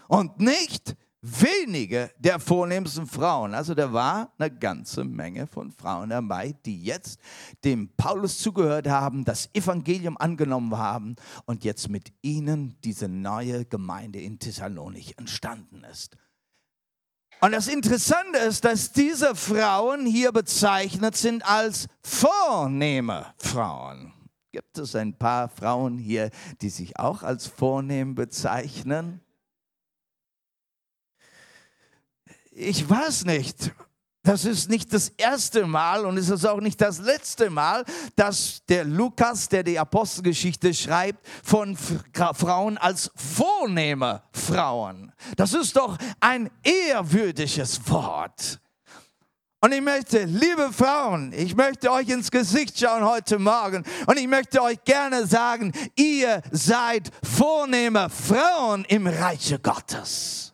Und 0.06 0.38
nicht 0.38 0.94
wenige 1.22 2.10
der 2.18 2.38
vornehmsten 2.38 3.06
Frauen. 3.06 3.54
Also 3.54 3.74
da 3.74 3.92
war 3.92 4.32
eine 4.38 4.50
ganze 4.50 5.04
Menge 5.04 5.46
von 5.46 5.70
Frauen 5.70 6.10
dabei, 6.10 6.54
die 6.64 6.82
jetzt 6.82 7.20
dem 7.64 7.90
Paulus 7.96 8.38
zugehört 8.38 8.88
haben, 8.88 9.24
das 9.24 9.50
Evangelium 9.52 10.16
angenommen 10.16 10.76
haben 10.76 11.16
und 11.44 11.64
jetzt 11.64 11.88
mit 11.88 12.12
ihnen 12.22 12.76
diese 12.84 13.08
neue 13.08 13.64
Gemeinde 13.64 14.20
in 14.20 14.38
Thessalonich 14.38 15.18
entstanden 15.18 15.84
ist. 15.84 16.16
Und 17.42 17.52
das 17.52 17.68
Interessante 17.68 18.38
ist, 18.38 18.64
dass 18.66 18.92
diese 18.92 19.34
Frauen 19.34 20.04
hier 20.04 20.30
bezeichnet 20.30 21.16
sind 21.16 21.44
als 21.44 21.86
vornehme 22.02 23.26
Frauen. 23.38 24.12
Gibt 24.52 24.76
es 24.78 24.94
ein 24.94 25.16
paar 25.16 25.48
Frauen 25.48 25.96
hier, 25.96 26.30
die 26.60 26.68
sich 26.68 26.98
auch 26.98 27.22
als 27.22 27.46
vornehm 27.46 28.14
bezeichnen? 28.14 29.22
Ich 32.50 32.88
weiß 32.88 33.24
nicht. 33.24 33.72
Das 34.22 34.44
ist 34.44 34.68
nicht 34.68 34.92
das 34.92 35.08
erste 35.16 35.66
Mal 35.66 36.04
und 36.04 36.18
es 36.18 36.28
ist 36.28 36.44
auch 36.44 36.60
nicht 36.60 36.78
das 36.80 36.98
letzte 36.98 37.48
Mal, 37.48 37.84
dass 38.16 38.60
der 38.68 38.84
Lukas, 38.84 39.48
der 39.48 39.62
die 39.62 39.78
Apostelgeschichte 39.78 40.74
schreibt, 40.74 41.26
von 41.42 41.74
Frauen 41.74 42.76
als 42.76 43.10
vornehme 43.16 44.22
Frauen. 44.32 45.10
Das 45.36 45.54
ist 45.54 45.74
doch 45.74 45.96
ein 46.20 46.50
ehrwürdiges 46.62 47.80
Wort. 47.88 48.60
Und 49.62 49.72
ich 49.72 49.80
möchte, 49.80 50.24
liebe 50.24 50.70
Frauen, 50.72 51.32
ich 51.34 51.54
möchte 51.54 51.90
euch 51.90 52.08
ins 52.08 52.30
Gesicht 52.30 52.78
schauen 52.78 53.04
heute 53.04 53.38
Morgen 53.38 53.84
und 54.06 54.18
ich 54.18 54.26
möchte 54.26 54.62
euch 54.62 54.82
gerne 54.84 55.26
sagen, 55.26 55.72
ihr 55.96 56.42
seid 56.50 57.10
vornehme 57.22 58.08
Frauen 58.10 58.84
im 58.86 59.06
Reiche 59.06 59.58
Gottes. 59.58 60.49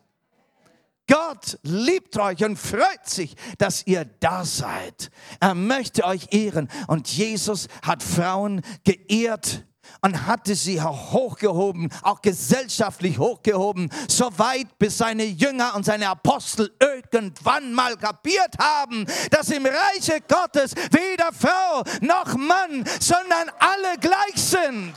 Gott 1.08 1.58
liebt 1.62 2.18
euch 2.18 2.42
und 2.44 2.56
freut 2.56 3.06
sich, 3.06 3.36
dass 3.58 3.86
ihr 3.86 4.04
da 4.04 4.44
seid. 4.44 5.10
Er 5.40 5.54
möchte 5.54 6.04
euch 6.04 6.32
ehren. 6.32 6.68
Und 6.88 7.08
Jesus 7.08 7.68
hat 7.82 8.02
Frauen 8.02 8.62
geehrt 8.82 9.64
und 10.00 10.26
hatte 10.26 10.56
sie 10.56 10.80
auch 10.80 11.12
hochgehoben, 11.12 11.90
auch 12.02 12.22
gesellschaftlich 12.22 13.18
hochgehoben, 13.18 13.88
so 14.08 14.36
weit 14.36 14.78
bis 14.78 14.98
seine 14.98 15.24
Jünger 15.24 15.76
und 15.76 15.84
seine 15.84 16.08
Apostel 16.08 16.74
irgendwann 16.80 17.72
mal 17.72 17.96
kapiert 17.96 18.58
haben, 18.58 19.06
dass 19.30 19.50
im 19.50 19.64
Reiche 19.64 20.20
Gottes 20.26 20.74
weder 20.90 21.32
Frau 21.32 21.84
noch 22.00 22.36
Mann, 22.36 22.84
sondern 22.98 23.48
alle 23.60 23.96
gleich 24.00 24.36
sind. 24.36 24.94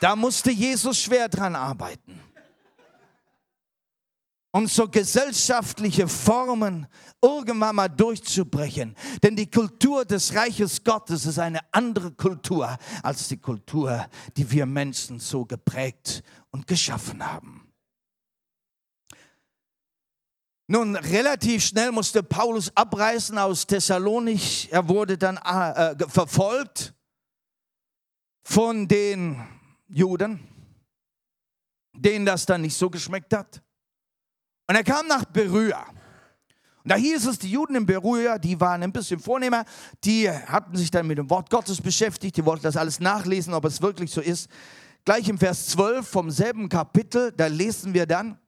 Da 0.00 0.16
musste 0.16 0.50
Jesus 0.50 0.98
schwer 0.98 1.28
dran 1.28 1.54
arbeiten 1.54 2.21
um 4.52 4.68
so 4.68 4.86
gesellschaftliche 4.86 6.06
Formen 6.06 6.86
irgendwann 7.22 7.76
mal 7.76 7.88
durchzubrechen. 7.88 8.94
Denn 9.22 9.34
die 9.34 9.50
Kultur 9.50 10.04
des 10.04 10.34
Reiches 10.34 10.84
Gottes 10.84 11.24
ist 11.24 11.38
eine 11.38 11.60
andere 11.72 12.12
Kultur 12.12 12.76
als 13.02 13.28
die 13.28 13.38
Kultur, 13.38 14.06
die 14.36 14.48
wir 14.50 14.66
Menschen 14.66 15.18
so 15.18 15.44
geprägt 15.44 16.22
und 16.50 16.66
geschaffen 16.66 17.26
haben. 17.26 17.72
Nun, 20.68 20.96
relativ 20.96 21.64
schnell 21.64 21.90
musste 21.90 22.22
Paulus 22.22 22.74
abreisen 22.76 23.38
aus 23.38 23.66
Thessalonich. 23.66 24.68
Er 24.70 24.88
wurde 24.88 25.18
dann 25.18 25.36
äh, 25.38 25.96
verfolgt 26.08 26.94
von 28.42 28.86
den 28.86 29.42
Juden, 29.88 30.40
denen 31.94 32.26
das 32.26 32.46
dann 32.46 32.62
nicht 32.62 32.76
so 32.76 32.88
geschmeckt 32.90 33.34
hat. 33.34 33.62
Und 34.72 34.76
er 34.76 34.84
kam 34.84 35.06
nach 35.06 35.26
Berüa. 35.26 35.84
Und 36.82 36.92
da 36.92 36.94
hieß 36.94 37.26
es, 37.26 37.38
die 37.38 37.50
Juden 37.50 37.74
in 37.74 37.84
Berüa, 37.84 38.38
die 38.38 38.58
waren 38.58 38.82
ein 38.82 38.90
bisschen 38.90 39.20
vornehmer, 39.20 39.66
die 40.02 40.30
hatten 40.30 40.78
sich 40.78 40.90
dann 40.90 41.06
mit 41.06 41.18
dem 41.18 41.28
Wort 41.28 41.50
Gottes 41.50 41.78
beschäftigt, 41.82 42.38
die 42.38 42.46
wollten 42.46 42.62
das 42.62 42.78
alles 42.78 42.98
nachlesen, 42.98 43.52
ob 43.52 43.66
es 43.66 43.82
wirklich 43.82 44.10
so 44.10 44.22
ist. 44.22 44.48
Gleich 45.04 45.28
im 45.28 45.36
Vers 45.36 45.66
12 45.66 46.08
vom 46.08 46.30
selben 46.30 46.70
Kapitel, 46.70 47.32
da 47.32 47.48
lesen 47.48 47.92
wir 47.92 48.06
dann, 48.06 48.38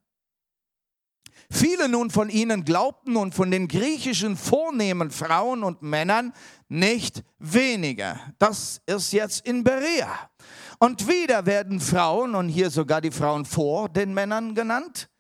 Viele 1.51 1.91
nun 1.91 2.09
von 2.09 2.31
ihnen 2.31 2.65
glaubten 2.65 3.17
und 3.17 3.35
von 3.35 3.51
den 3.51 3.69
griechischen 3.69 4.39
vornehmen 4.39 5.11
Frauen 5.11 5.63
und 5.63 5.83
Männern 5.83 6.33
nicht 6.69 7.23
weniger. 7.39 8.19
Das 8.39 8.81
ist 8.87 9.13
jetzt 9.13 9.47
in 9.47 9.63
Berea. 9.63 10.31
Und 10.79 11.07
wieder 11.07 11.45
werden 11.45 11.81
Frauen, 11.81 12.35
und 12.35 12.49
hier 12.49 12.71
sogar 12.71 13.03
die 13.03 13.11
Frauen 13.11 13.45
vor 13.45 13.91
den 13.91 14.15
Männern 14.15 14.55
genannt, 14.55 15.11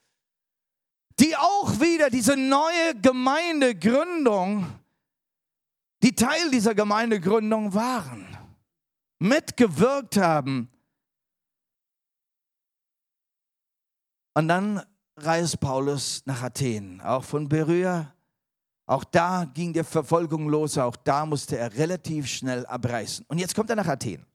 die 1.20 1.36
auch 1.36 1.80
wieder 1.80 2.10
diese 2.10 2.36
neue 2.36 2.94
Gemeindegründung, 3.00 4.66
die 6.02 6.14
Teil 6.14 6.50
dieser 6.50 6.74
Gemeindegründung 6.74 7.72
waren, 7.72 8.26
mitgewirkt 9.18 10.16
haben. 10.16 10.68
Und 14.34 14.48
dann 14.48 14.82
reist 15.16 15.60
Paulus 15.60 16.22
nach 16.26 16.42
Athen, 16.42 17.00
auch 17.00 17.22
von 17.22 17.48
Berührer. 17.48 18.12
Auch 18.86 19.04
da 19.04 19.44
ging 19.44 19.72
die 19.72 19.84
Verfolgung 19.84 20.48
los, 20.48 20.76
auch 20.76 20.96
da 20.96 21.24
musste 21.24 21.56
er 21.56 21.72
relativ 21.74 22.26
schnell 22.26 22.66
abreißen. 22.66 23.24
Und 23.28 23.38
jetzt 23.38 23.54
kommt 23.54 23.70
er 23.70 23.76
nach 23.76 23.86
Athen. 23.86 24.26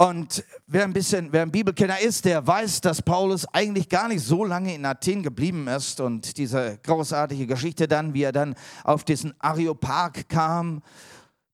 Und 0.00 0.44
wer 0.68 0.84
ein 0.84 0.92
bisschen, 0.92 1.32
wer 1.32 1.42
ein 1.42 1.50
Bibelkenner 1.50 1.98
ist, 1.98 2.24
der 2.24 2.46
weiß, 2.46 2.82
dass 2.82 3.02
Paulus 3.02 3.44
eigentlich 3.52 3.88
gar 3.88 4.06
nicht 4.06 4.22
so 4.22 4.44
lange 4.44 4.72
in 4.72 4.84
Athen 4.84 5.24
geblieben 5.24 5.66
ist 5.66 6.00
und 6.00 6.36
diese 6.36 6.78
großartige 6.84 7.48
Geschichte 7.48 7.88
dann, 7.88 8.14
wie 8.14 8.22
er 8.22 8.30
dann 8.30 8.54
auf 8.84 9.02
diesen 9.02 9.34
Areopag 9.40 10.28
kam, 10.28 10.82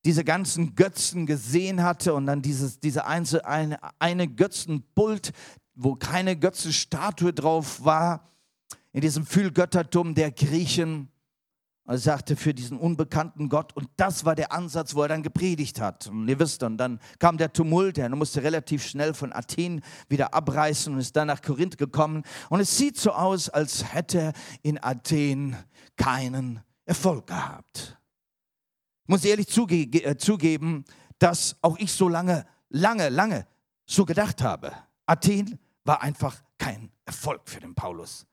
diese 0.05 0.25
ganzen 0.25 0.75
Götzen 0.75 1.25
gesehen 1.25 1.83
hatte 1.83 2.13
und 2.13 2.27
dann 2.27 2.43
dieses, 2.43 2.79
diese 2.81 3.07
einzelne, 3.07 3.47
eine, 3.47 3.79
eine 3.99 4.29
Götzenpult, 4.29 5.33
wo 5.75 5.95
keine 5.95 6.37
Götzenstatue 6.37 7.33
drauf 7.33 7.83
war, 7.83 8.29
in 8.93 9.01
diesem 9.01 9.25
Fühlgöttertum 9.25 10.15
der 10.15 10.31
Griechen 10.31 11.09
er 11.87 11.99
sagte 11.99 12.35
für 12.35 12.55
diesen 12.55 12.79
unbekannten 12.79 13.51
Gott. 13.51 13.77
Und 13.77 13.89
das 13.97 14.25
war 14.25 14.35
der 14.35 14.53
Ansatz, 14.53 14.95
wo 14.95 15.03
er 15.03 15.09
dann 15.09 15.23
gepredigt 15.23 15.81
hat. 15.81 16.07
Und 16.07 16.27
ihr 16.29 16.39
wisst, 16.39 16.63
und 16.63 16.79
dann 16.79 16.99
kam 17.19 17.37
der 17.37 17.53
Tumult, 17.53 17.99
er 17.99 18.09
musste 18.09 18.43
relativ 18.43 18.85
schnell 18.85 19.13
von 19.13 19.33
Athen 19.33 19.83
wieder 20.09 20.33
abreißen 20.33 20.95
und 20.95 21.01
ist 21.01 21.15
dann 21.15 21.27
nach 21.27 21.43
Korinth 21.43 21.77
gekommen. 21.77 22.23
Und 22.49 22.61
es 22.61 22.77
sieht 22.79 22.97
so 22.97 23.13
aus, 23.13 23.51
als 23.51 23.93
hätte 23.93 24.19
er 24.19 24.33
in 24.63 24.83
Athen 24.83 25.57
keinen 25.97 26.63
Erfolg 26.87 27.27
gehabt. 27.27 27.99
Ich 29.03 29.09
muss 29.09 29.25
ehrlich 29.25 29.49
zuge 29.49 29.83
äh, 29.83 30.17
zugeben, 30.17 30.85
dass 31.19 31.57
auch 31.61 31.79
ich 31.79 31.93
so 31.93 32.09
lange, 32.09 32.47
lange, 32.71 33.11
lange 33.11 33.47
so 33.85 34.07
gedacht 34.07 34.43
habe. 34.43 34.73
Athen 35.05 35.59
war 35.85 36.01
einfach 36.01 36.43
kein 36.57 36.91
Erfolg 37.05 37.43
für 37.45 37.61
den 37.61 37.75
Paulus. 37.75 38.27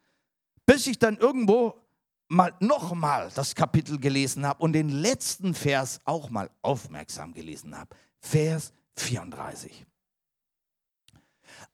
Bis 0.65 0.87
ich 0.87 0.97
dann 0.97 1.17
irgendwo 1.17 1.81
mal 2.32 2.54
nochmal 2.62 3.30
das 3.36 3.54
Kapitel 3.56 4.00
gelesen 4.00 4.46
habe 4.46 4.63
und 4.63 4.74
den 4.74 4.88
letzten 4.88 5.54
Vers 5.54 6.00
auch 6.06 6.30
mal 6.30 6.50
aufmerksam 6.62 7.34
gelesen 7.34 7.78
habe. 7.78 7.94
Vers 8.20 8.72
34. 8.96 9.86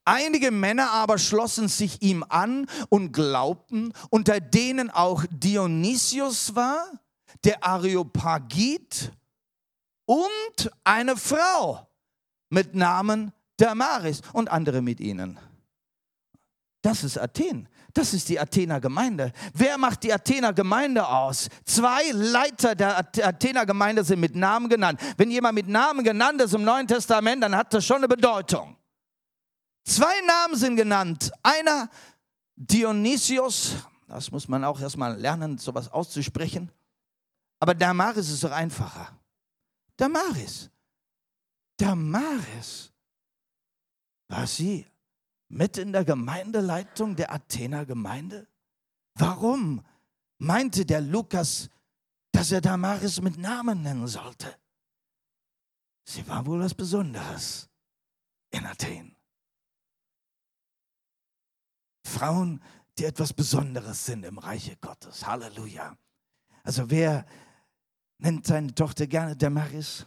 Einige 0.03 0.51
Männer 0.51 0.91
aber 0.91 1.19
schlossen 1.19 1.67
sich 1.67 2.01
ihm 2.01 2.25
an 2.27 2.65
und 2.89 3.11
glaubten, 3.11 3.93
unter 4.09 4.39
denen 4.39 4.89
auch 4.89 5.25
Dionysius 5.29 6.55
war, 6.55 6.89
der 7.43 7.63
Areopagit 7.63 9.11
und 10.05 10.71
eine 10.83 11.17
Frau 11.17 11.87
mit 12.49 12.73
Namen 12.73 13.31
Damaris 13.57 14.21
und 14.33 14.49
andere 14.49 14.81
mit 14.81 14.99
ihnen. 14.99 15.39
Das 16.81 17.03
ist 17.03 17.19
Athen. 17.19 17.69
Das 17.97 18.13
ist 18.13 18.29
die 18.29 18.39
Athener 18.39 18.79
Gemeinde. 18.79 19.33
Wer 19.55 19.75
macht 19.79 20.03
die 20.03 20.13
Athener 20.13 20.53
Gemeinde 20.53 21.07
aus? 21.07 21.49
Zwei 21.65 22.11
Leiter 22.11 22.75
der 22.75 22.99
Athener 22.99 23.65
Gemeinde 23.65 24.03
sind 24.03 24.19
mit 24.19 24.35
Namen 24.35 24.69
genannt. 24.69 25.01
Wenn 25.17 25.31
jemand 25.31 25.55
mit 25.55 25.67
Namen 25.67 26.03
genannt 26.03 26.39
ist 26.43 26.53
im 26.53 26.63
Neuen 26.63 26.87
Testament, 26.87 27.41
dann 27.41 27.55
hat 27.55 27.73
das 27.73 27.83
schon 27.83 27.97
eine 27.97 28.07
Bedeutung. 28.07 28.77
Zwei 29.83 30.13
Namen 30.27 30.55
sind 30.55 30.75
genannt. 30.75 31.31
Einer 31.41 31.89
Dionysius, 32.55 33.77
das 34.07 34.29
muss 34.29 34.47
man 34.47 34.63
auch 34.63 34.79
erstmal 34.79 35.19
lernen, 35.19 35.57
sowas 35.57 35.91
auszusprechen. 35.91 36.71
Aber 37.59 37.73
Damaris 37.73 38.29
ist 38.29 38.43
doch 38.43 38.51
einfacher. 38.51 39.07
Damaris. 39.95 40.69
Damaris. 41.77 42.91
War 44.27 44.45
sie 44.45 44.85
mit 45.49 45.77
in 45.77 45.91
der 45.91 46.05
Gemeindeleitung 46.05 47.15
der 47.15 47.31
Athener 47.31 47.85
Gemeinde? 47.85 48.47
Warum 49.15 49.85
meinte 50.37 50.85
der 50.85 51.01
Lukas, 51.01 51.69
dass 52.31 52.51
er 52.51 52.61
Damaris 52.61 53.21
mit 53.21 53.37
Namen 53.37 53.81
nennen 53.81 54.07
sollte? 54.07 54.55
Sie 56.03 56.27
war 56.27 56.45
wohl 56.45 56.59
was 56.59 56.73
Besonderes 56.73 57.69
in 58.51 58.65
Athen. 58.65 59.15
Frauen, 62.05 62.61
die 62.97 63.05
etwas 63.05 63.33
Besonderes 63.33 64.05
sind 64.05 64.23
im 64.23 64.37
Reiche 64.37 64.77
Gottes. 64.77 65.25
Halleluja. 65.25 65.97
Also 66.63 66.89
wer 66.89 67.25
nennt 68.17 68.47
seine 68.47 68.73
Tochter 68.73 69.07
gerne 69.07 69.35
Damaris? 69.35 70.05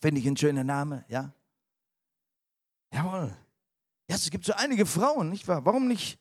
Finde 0.00 0.20
ich 0.20 0.26
ein 0.26 0.36
schöner 0.36 0.64
Name, 0.64 1.04
ja? 1.08 1.32
Jawohl. 2.96 3.36
Ja, 4.08 4.16
es 4.16 4.30
gibt 4.30 4.46
so 4.46 4.54
einige 4.54 4.86
Frauen, 4.86 5.28
nicht 5.28 5.46
wahr? 5.46 5.62
Warum 5.66 5.86
nicht, 5.86 6.18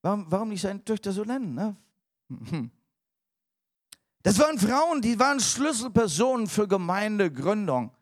warum, 0.00 0.24
warum 0.30 0.48
nicht 0.48 0.62
seine 0.62 0.82
Töchter 0.82 1.12
so 1.12 1.24
nennen? 1.24 1.54
Ne? 1.54 1.76
Das 4.22 4.38
waren 4.38 4.58
Frauen, 4.58 5.02
die 5.02 5.18
waren 5.18 5.38
Schlüsselpersonen 5.38 6.46
für 6.46 6.66
Gemeindegründung. 6.66 7.92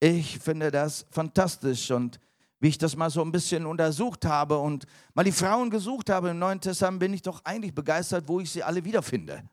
Ich 0.00 0.38
finde 0.38 0.70
das 0.70 1.06
fantastisch 1.10 1.90
und 1.90 2.18
wie 2.60 2.68
ich 2.68 2.78
das 2.78 2.96
mal 2.96 3.10
so 3.10 3.22
ein 3.22 3.30
bisschen 3.30 3.66
untersucht 3.66 4.24
habe 4.24 4.58
und 4.58 4.86
mal 5.14 5.22
die 5.22 5.30
Frauen 5.30 5.70
gesucht 5.70 6.08
habe 6.08 6.30
im 6.30 6.38
Neuen 6.38 6.60
Testament, 6.60 7.00
bin 7.00 7.12
ich 7.12 7.22
doch 7.22 7.44
eigentlich 7.44 7.74
begeistert, 7.74 8.26
wo 8.26 8.40
ich 8.40 8.50
sie 8.50 8.62
alle 8.62 8.84
wiederfinde. 8.84 9.44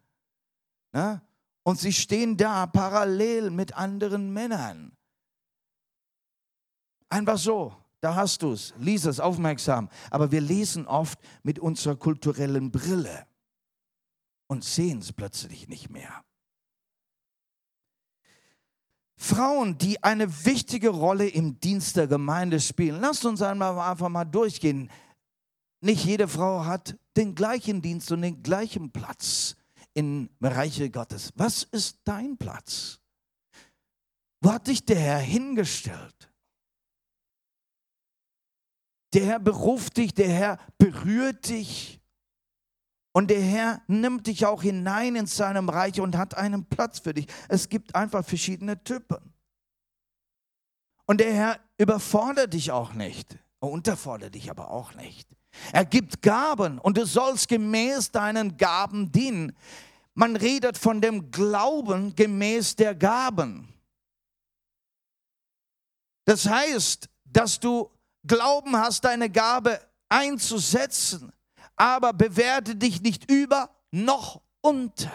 Ne? 0.93 1.21
Und 1.63 1.79
sie 1.79 1.93
stehen 1.93 2.37
da 2.37 2.65
parallel 2.65 3.51
mit 3.51 3.75
anderen 3.75 4.31
Männern. 4.31 4.93
Einfach 7.09 7.37
so, 7.37 7.75
da 8.01 8.15
hast 8.15 8.43
du 8.43 8.51
es, 8.51 8.73
lies 8.79 9.05
es 9.05 9.19
aufmerksam. 9.19 9.89
Aber 10.12 10.31
wir 10.31 10.41
lesen 10.41 10.86
oft 10.88 11.19
mit 11.43 11.60
unserer 11.60 11.95
kulturellen 11.95 12.71
Brille 12.71 13.27
und 14.47 14.63
sehen 14.63 14.99
es 14.99 15.13
plötzlich 15.13 15.67
nicht 15.67 15.89
mehr. 15.89 16.23
Frauen, 19.19 19.77
die 19.79 20.03
eine 20.03 20.45
wichtige 20.45 20.89
Rolle 20.89 21.27
im 21.27 21.60
Dienst 21.60 21.95
der 21.97 22.07
Gemeinde 22.07 22.60
spielen. 22.60 23.01
Lasst 23.01 23.25
uns 23.25 23.41
einmal 23.41 23.77
einfach 23.79 24.10
mal 24.10 24.25
durchgehen. 24.25 24.91
Nicht 25.81 26.05
jede 26.05 26.27
Frau 26.27 26.65
hat 26.65 26.95
den 27.15 27.33
gleichen 27.33 27.81
Dienst 27.81 28.12
und 28.12 28.21
den 28.21 28.43
gleichen 28.43 28.91
Platz 28.91 29.55
im 29.95 30.29
Reiche 30.39 30.91
Gottes. 30.91 31.31
Was 31.36 31.63
ist 31.63 31.99
dein 32.03 32.38
Platz? 32.38 32.99
Wo 34.39 34.51
hat 34.51 34.67
dich 34.67 34.86
der 34.86 34.99
Herr 34.99 35.19
hingestellt? 35.19 36.31
Der 39.17 39.25
Herr 39.25 39.39
beruft 39.39 39.97
dich, 39.97 40.13
der 40.13 40.30
Herr 40.30 40.60
berührt 40.77 41.49
dich. 41.49 41.99
Und 43.13 43.32
der 43.32 43.41
Herr 43.41 43.82
nimmt 43.88 44.27
dich 44.27 44.45
auch 44.45 44.62
hinein 44.62 45.15
in 45.15 45.25
seinem 45.25 45.69
Reich 45.69 45.99
und 45.99 46.15
hat 46.15 46.38
einen 46.38 46.65
Platz 46.65 46.99
für 46.99 47.15
dich. 47.15 47.25
Es 47.49 47.67
gibt 47.67 47.95
einfach 47.95 48.23
verschiedene 48.23 48.84
Typen. 48.84 49.34
Und 51.08 51.19
der 51.19 51.34
Herr 51.34 51.60
überfordert 51.80 52.53
dich 52.53 52.69
auch 52.69 52.93
nicht, 52.93 53.39
unterfordert 53.58 54.36
dich 54.36 54.51
aber 54.51 54.69
auch 54.69 54.93
nicht. 54.93 55.27
Er 55.73 55.86
gibt 55.86 56.21
Gaben 56.21 56.77
und 56.77 56.95
du 56.95 57.08
sollst 57.08 57.47
gemäß 57.47 58.12
deinen 58.12 58.56
Gaben 58.56 59.12
dienen. 59.12 59.58
Man 60.13 60.36
redet 60.36 60.77
von 60.77 61.01
dem 61.01 61.32
Glauben 61.32 62.15
gemäß 62.15 62.75
der 62.75 62.93
Gaben. 62.93 63.73
Das 66.25 66.47
heißt, 66.47 67.10
dass 67.25 67.60
du 67.60 67.89
Glauben 68.27 68.75
hast, 68.75 69.05
deine 69.05 69.29
Gabe 69.29 69.79
einzusetzen 70.09 71.31
aber 71.77 72.11
bewerte 72.11 72.75
dich 72.75 73.01
nicht 73.01 73.29
über 73.31 73.69
noch 73.91 74.41
unter. 74.61 75.11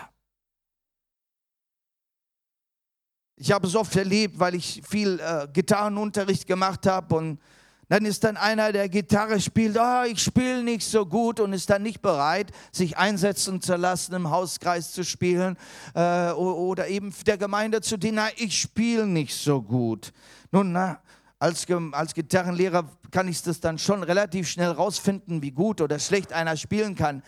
Ich 3.37 3.51
habe 3.51 3.67
es 3.67 3.75
oft 3.75 3.95
erlebt, 3.97 4.39
weil 4.39 4.55
ich 4.55 4.83
viel 4.89 5.19
äh, 5.19 5.49
Gitarrenunterricht 5.53 6.47
gemacht 6.47 6.87
habe 6.87 7.17
und 7.17 7.41
dann 7.89 8.07
ist 8.07 8.25
dann 8.25 8.39
einer, 8.39 8.73
der 8.73 8.89
Gitarre 8.89 9.39
spielt, 9.41 9.77
oh, 9.77 10.05
ich 10.07 10.23
spiele 10.23 10.63
nicht 10.63 10.87
so 10.87 11.05
gut 11.05 11.41
und 11.41 11.53
ist 11.53 11.69
dann 11.69 11.83
nicht 11.83 12.01
bereit, 12.01 12.51
sich 12.71 12.97
einsetzen 12.97 13.61
zu 13.61 13.75
lassen, 13.75 14.15
im 14.15 14.31
Hauskreis 14.31 14.93
zu 14.93 15.05
spielen 15.05 15.59
äh, 15.95 16.31
oder 16.31 16.87
eben 16.89 17.13
der 17.27 17.37
Gemeinde 17.37 17.83
zu 17.83 17.99
dienen. 17.99 18.25
Ich 18.37 18.59
spiele 18.59 19.07
nicht 19.07 19.35
so 19.35 19.61
gut. 19.61 20.13
Nun, 20.53 20.73
na, 20.73 21.03
als, 21.39 21.67
als 21.91 22.15
Gitarrenlehrer 22.15 22.89
kann 23.13 23.29
ich 23.29 23.43
das 23.43 23.61
dann 23.61 23.79
schon 23.79 24.03
relativ 24.03 24.49
schnell 24.49 24.71
rausfinden, 24.71 25.43
wie 25.43 25.53
gut 25.53 25.81
oder 25.81 25.99
schlecht 25.99 26.33
einer 26.33 26.57
spielen 26.57 26.97
kann. 26.97 27.23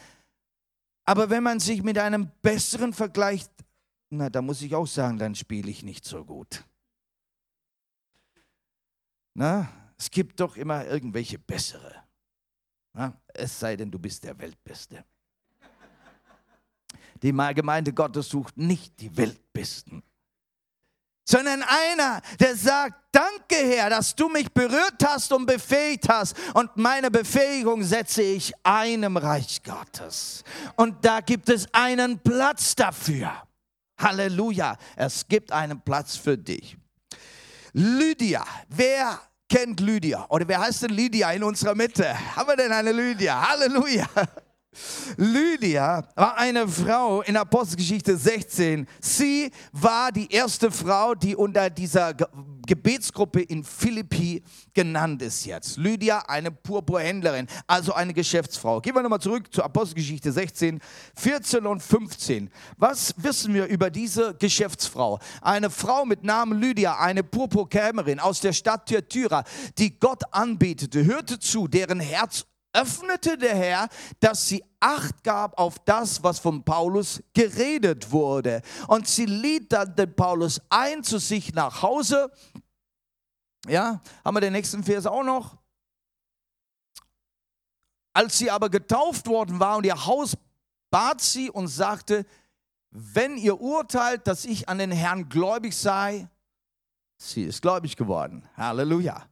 Aber 1.05 1.31
wenn 1.31 1.43
man 1.43 1.61
sich 1.61 1.83
mit 1.83 1.99
einem 1.99 2.31
besseren 2.43 2.93
vergleicht, 2.93 3.51
na, 4.11 4.31
da 4.31 4.43
muss 4.43 4.63
ich 4.63 4.75
auch 4.75 4.87
sagen, 4.87 5.19
dann 5.19 5.35
spiele 5.35 5.71
ich 5.71 5.83
nicht 5.83 6.05
so 6.05 6.25
gut. 6.25 6.65
Na, 9.35 9.71
es 9.99 10.11
gibt 10.11 10.41
doch 10.41 10.57
immer 10.57 10.87
irgendwelche 10.87 11.39
bessere. 11.39 11.95
Na, 12.95 13.21
es 13.35 13.59
sei 13.59 13.77
denn, 13.77 13.91
du 13.91 13.99
bist 13.99 14.25
der 14.25 14.39
Weltbeste. 14.39 15.05
Die 17.23 17.33
Gemeinde 17.33 17.93
Gottes 17.93 18.29
sucht 18.29 18.57
nicht 18.57 19.01
die 19.01 19.17
Weltbesten 19.17 20.03
sondern 21.25 21.63
einer, 21.63 22.21
der 22.39 22.55
sagt, 22.55 22.95
danke 23.13 23.57
Herr, 23.57 23.91
dass 23.91 24.15
du 24.15 24.29
mich 24.29 24.53
berührt 24.53 25.03
hast 25.05 25.33
und 25.33 25.47
befähigt 25.47 26.09
hast 26.09 26.37
und 26.55 26.77
meine 26.77 27.11
Befähigung 27.11 27.83
setze 27.83 28.23
ich 28.23 28.53
einem 28.63 29.17
Reich 29.17 29.63
Gottes. 29.63 30.45
Und 30.77 31.05
da 31.05 31.21
gibt 31.21 31.49
es 31.49 31.67
einen 31.73 32.19
Platz 32.19 32.75
dafür. 32.75 33.31
Halleluja, 33.99 34.77
es 34.97 35.27
gibt 35.27 35.53
einen 35.53 35.81
Platz 35.81 36.17
für 36.17 36.37
dich. 36.37 36.77
Lydia, 37.73 38.45
wer 38.69 39.21
kennt 39.49 39.81
Lydia? 39.81 40.27
Oder 40.29 40.47
wer 40.47 40.61
heißt 40.61 40.83
denn 40.83 40.91
Lydia 40.91 41.31
in 41.33 41.43
unserer 41.43 41.75
Mitte? 41.75 42.15
Haben 42.37 42.49
wir 42.49 42.57
denn 42.57 42.73
eine 42.73 42.93
Lydia? 42.93 43.49
Halleluja. 43.49 44.07
Lydia 45.17 46.07
war 46.15 46.37
eine 46.37 46.67
Frau 46.69 47.23
in 47.23 47.37
Apostelgeschichte 47.37 48.17
16. 48.17 48.87
Sie 49.01 49.51
war 49.73 50.13
die 50.13 50.33
erste 50.33 50.71
Frau, 50.71 51.15
die 51.15 51.37
unter 51.37 51.71
dieser 51.71 52.15
Gebetsgruppe 52.67 53.43
in 53.43 53.65
Philippi 53.65 54.43
genannt 54.73 55.23
ist 55.23 55.45
jetzt. 55.45 55.77
Lydia, 55.77 56.21
eine 56.27 56.51
Purpurhändlerin, 56.51 57.47
also 57.67 57.93
eine 57.93 58.15
Geschäftsfrau. 58.15 58.81
Gehen 58.81 58.95
wir 58.95 59.03
nochmal 59.03 59.21
zurück 59.21 59.53
zur 59.53 59.65
Apostelgeschichte 59.65 60.33
16, 60.33 60.81
14 61.17 61.67
und 61.67 61.83
15. 61.83 62.51
Was 62.77 63.15
wissen 63.19 63.55
wir 63.55 63.67
über 63.67 63.91
diese 63.91 64.35
Geschäftsfrau? 64.35 65.19
Eine 65.43 65.71
Frau 65.71 66.05
mit 66.05 66.25
Namen 66.25 66.61
Lydia, 66.61 66.99
eine 66.99 67.23
Purpurkämerin 67.23 68.21
aus 68.21 68.41
der 68.41 68.53
Stadt 68.53 68.87
Thyatira, 68.87 69.45
die 69.79 69.99
Gott 69.99 70.23
anbetete, 70.31 71.05
hörte 71.05 71.39
zu, 71.39 71.69
deren 71.69 72.01
Herz 72.01 72.47
öffnete 72.75 73.39
der 73.39 73.57
Herr, 73.57 73.89
dass 74.21 74.49
sie 74.49 74.63
Acht 74.81 75.25
gab 75.25 75.59
auf 75.59 75.79
das, 75.87 76.23
was 76.23 76.39
von 76.39 76.63
Paulus 76.63 77.23
geredet 77.33 78.13
wurde. 78.13 78.61
Und 78.87 79.09
sie 79.09 79.25
liet 79.25 79.73
dann 79.73 79.97
den 79.97 80.15
Paulus 80.15 80.61
ein 80.69 81.03
zu 81.03 81.19
sich 81.19 81.55
nach 81.55 81.81
Hause. 81.81 82.31
Ja, 83.67 84.03
haben 84.23 84.37
wir 84.37 84.43
den 84.43 84.53
nächsten 84.53 84.85
Vers 84.85 85.07
auch 85.07 85.25
noch? 85.25 85.57
Als 88.13 88.37
sie 88.37 88.51
aber 88.51 88.69
getauft 88.69 89.27
worden 89.27 89.59
war 89.59 89.79
und 89.79 89.87
ihr 89.87 90.05
Haus 90.05 90.37
bat 90.91 91.23
sie 91.23 91.51
und 91.51 91.69
sagte, 91.69 92.27
wenn 92.91 93.39
ihr 93.39 93.59
urteilt, 93.61 94.27
dass 94.27 94.45
ich 94.45 94.69
an 94.69 94.79
den 94.79 94.93
Herrn 94.93 95.31
gläubig 95.31 95.75
sei, 95.75 96.29
sie 97.17 97.45
ist 97.45 97.63
gläubig 97.63 97.97
geworden. 97.97 98.47
Halleluja. 98.55 99.27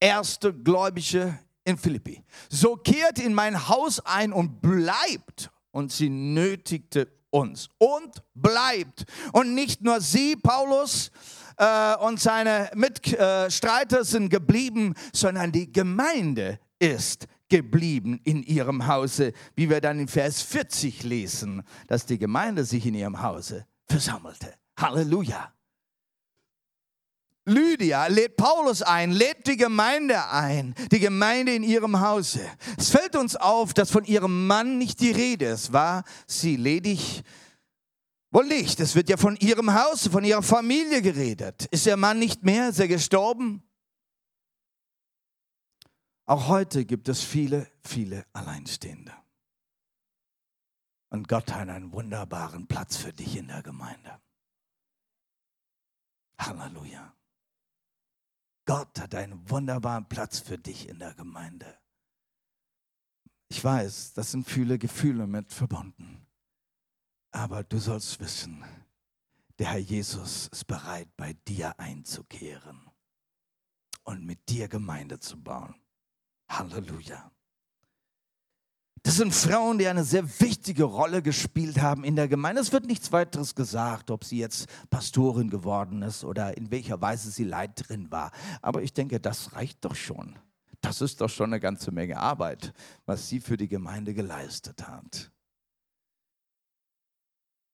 Erste 0.00 0.54
gläubige 0.54 1.38
in 1.68 1.78
Philippi. 1.78 2.24
So 2.48 2.76
kehrt 2.76 3.18
in 3.18 3.34
mein 3.34 3.68
Haus 3.68 4.00
ein 4.00 4.32
und 4.32 4.60
bleibt. 4.60 5.50
Und 5.70 5.92
sie 5.92 6.08
nötigte 6.08 7.08
uns 7.30 7.68
und 7.78 8.22
bleibt. 8.34 9.04
Und 9.32 9.54
nicht 9.54 9.82
nur 9.82 10.00
sie, 10.00 10.34
Paulus, 10.34 11.10
äh, 11.58 11.96
und 11.96 12.18
seine 12.20 12.70
Mitstreiter 12.74 14.04
sind 14.04 14.30
geblieben, 14.30 14.94
sondern 15.12 15.52
die 15.52 15.70
Gemeinde 15.70 16.58
ist 16.78 17.26
geblieben 17.48 18.20
in 18.24 18.42
ihrem 18.42 18.86
Hause, 18.86 19.32
wie 19.54 19.68
wir 19.68 19.80
dann 19.80 20.00
in 20.00 20.08
Vers 20.08 20.42
40 20.42 21.02
lesen, 21.02 21.62
dass 21.86 22.06
die 22.06 22.18
Gemeinde 22.18 22.64
sich 22.64 22.86
in 22.86 22.94
ihrem 22.94 23.22
Hause 23.22 23.66
versammelte. 23.86 24.54
Halleluja. 24.76 25.52
Lydia 27.48 28.06
lädt 28.06 28.36
Paulus 28.36 28.82
ein, 28.82 29.10
lädt 29.10 29.46
die 29.46 29.56
Gemeinde 29.56 30.28
ein, 30.28 30.74
die 30.92 31.00
Gemeinde 31.00 31.54
in 31.54 31.62
ihrem 31.62 32.00
Hause. 32.00 32.40
Es 32.76 32.90
fällt 32.90 33.16
uns 33.16 33.36
auf, 33.36 33.74
dass 33.74 33.90
von 33.90 34.04
ihrem 34.04 34.46
Mann 34.46 34.78
nicht 34.78 35.00
die 35.00 35.10
Rede 35.10 35.46
ist. 35.46 35.72
War 35.72 36.04
sie 36.26 36.56
ledig? 36.56 37.22
Wohl 38.30 38.46
nicht. 38.46 38.78
Es 38.80 38.94
wird 38.94 39.08
ja 39.08 39.16
von 39.16 39.36
ihrem 39.36 39.72
Haus, 39.72 40.08
von 40.08 40.24
ihrer 40.24 40.42
Familie 40.42 41.02
geredet. 41.02 41.66
Ist 41.70 41.86
ihr 41.86 41.96
Mann 41.96 42.18
nicht 42.18 42.44
mehr? 42.44 42.68
Ist 42.68 42.78
er 42.78 42.88
gestorben? 42.88 43.62
Auch 46.26 46.48
heute 46.48 46.84
gibt 46.84 47.08
es 47.08 47.22
viele, 47.22 47.70
viele 47.82 48.26
Alleinstehende. 48.34 49.14
Und 51.10 51.26
Gott 51.26 51.50
hat 51.52 51.70
einen 51.70 51.92
wunderbaren 51.92 52.66
Platz 52.66 52.98
für 52.98 53.14
dich 53.14 53.36
in 53.36 53.48
der 53.48 53.62
Gemeinde. 53.62 54.20
Halleluja. 56.38 57.17
Gott 58.68 59.00
hat 59.00 59.14
einen 59.14 59.48
wunderbaren 59.48 60.06
Platz 60.10 60.40
für 60.40 60.58
dich 60.58 60.90
in 60.90 60.98
der 60.98 61.14
Gemeinde. 61.14 61.78
Ich 63.48 63.64
weiß, 63.64 64.12
das 64.12 64.30
sind 64.30 64.46
viele 64.46 64.78
Gefühle 64.78 65.26
mit 65.26 65.54
verbunden. 65.54 66.26
Aber 67.30 67.64
du 67.64 67.78
sollst 67.78 68.20
wissen, 68.20 68.62
der 69.58 69.70
Herr 69.70 69.78
Jesus 69.78 70.48
ist 70.48 70.66
bereit, 70.66 71.08
bei 71.16 71.32
dir 71.32 71.80
einzukehren 71.80 72.90
und 74.04 74.26
mit 74.26 74.46
dir 74.50 74.68
Gemeinde 74.68 75.18
zu 75.18 75.42
bauen. 75.42 75.74
Halleluja. 76.50 77.32
Das 79.08 79.16
sind 79.16 79.34
Frauen, 79.34 79.78
die 79.78 79.88
eine 79.88 80.04
sehr 80.04 80.38
wichtige 80.38 80.84
Rolle 80.84 81.22
gespielt 81.22 81.80
haben 81.80 82.04
in 82.04 82.14
der 82.14 82.28
Gemeinde. 82.28 82.60
Es 82.60 82.72
wird 82.72 82.84
nichts 82.84 83.10
weiteres 83.10 83.54
gesagt, 83.54 84.10
ob 84.10 84.22
sie 84.22 84.36
jetzt 84.36 84.68
Pastorin 84.90 85.48
geworden 85.48 86.02
ist 86.02 86.24
oder 86.24 86.58
in 86.58 86.70
welcher 86.70 87.00
Weise 87.00 87.30
sie 87.30 87.44
Leiterin 87.44 88.10
war. 88.10 88.32
Aber 88.60 88.82
ich 88.82 88.92
denke, 88.92 89.18
das 89.18 89.54
reicht 89.54 89.82
doch 89.86 89.94
schon. 89.94 90.38
Das 90.82 91.00
ist 91.00 91.22
doch 91.22 91.30
schon 91.30 91.46
eine 91.46 91.58
ganze 91.58 91.90
Menge 91.90 92.18
Arbeit, 92.18 92.74
was 93.06 93.30
sie 93.30 93.40
für 93.40 93.56
die 93.56 93.66
Gemeinde 93.68 94.12
geleistet 94.12 94.86
hat. 94.86 95.32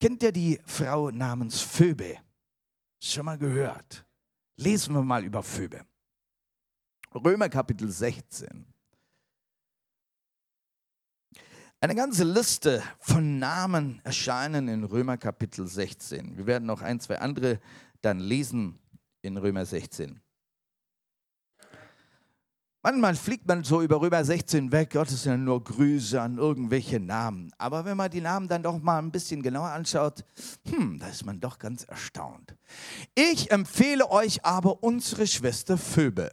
Kennt 0.00 0.22
ihr 0.22 0.30
die 0.30 0.60
Frau 0.66 1.10
namens 1.10 1.60
Phoebe? 1.60 2.16
Schon 3.02 3.24
mal 3.24 3.38
gehört. 3.38 4.06
Lesen 4.54 4.94
wir 4.94 5.02
mal 5.02 5.24
über 5.24 5.42
Phoebe. 5.42 5.84
Römer 7.12 7.48
Kapitel 7.48 7.90
16. 7.90 8.72
Eine 11.84 11.96
ganze 11.96 12.24
Liste 12.24 12.82
von 12.98 13.38
Namen 13.38 14.00
erscheinen 14.04 14.68
in 14.68 14.84
Römer 14.84 15.18
Kapitel 15.18 15.66
16. 15.66 16.38
Wir 16.38 16.46
werden 16.46 16.64
noch 16.64 16.80
ein, 16.80 16.98
zwei 16.98 17.18
andere 17.18 17.60
dann 18.00 18.20
lesen 18.20 18.78
in 19.20 19.36
Römer 19.36 19.66
16. 19.66 20.18
Manchmal 22.82 23.14
fliegt 23.14 23.46
man 23.46 23.64
so 23.64 23.82
über 23.82 24.00
Römer 24.00 24.24
16 24.24 24.72
weg, 24.72 24.92
Gott 24.94 25.10
ist 25.10 25.26
ja 25.26 25.36
nur 25.36 25.62
Grüße 25.62 26.18
an 26.18 26.38
irgendwelche 26.38 27.00
Namen. 27.00 27.52
Aber 27.58 27.84
wenn 27.84 27.98
man 27.98 28.10
die 28.10 28.22
Namen 28.22 28.48
dann 28.48 28.62
doch 28.62 28.80
mal 28.80 28.96
ein 28.96 29.12
bisschen 29.12 29.42
genauer 29.42 29.68
anschaut, 29.68 30.24
hm, 30.66 30.98
da 30.98 31.08
ist 31.08 31.26
man 31.26 31.38
doch 31.38 31.58
ganz 31.58 31.84
erstaunt. 31.84 32.56
Ich 33.14 33.50
empfehle 33.50 34.10
euch 34.10 34.42
aber 34.42 34.82
unsere 34.82 35.26
Schwester 35.26 35.76
Phoebe 35.76 36.30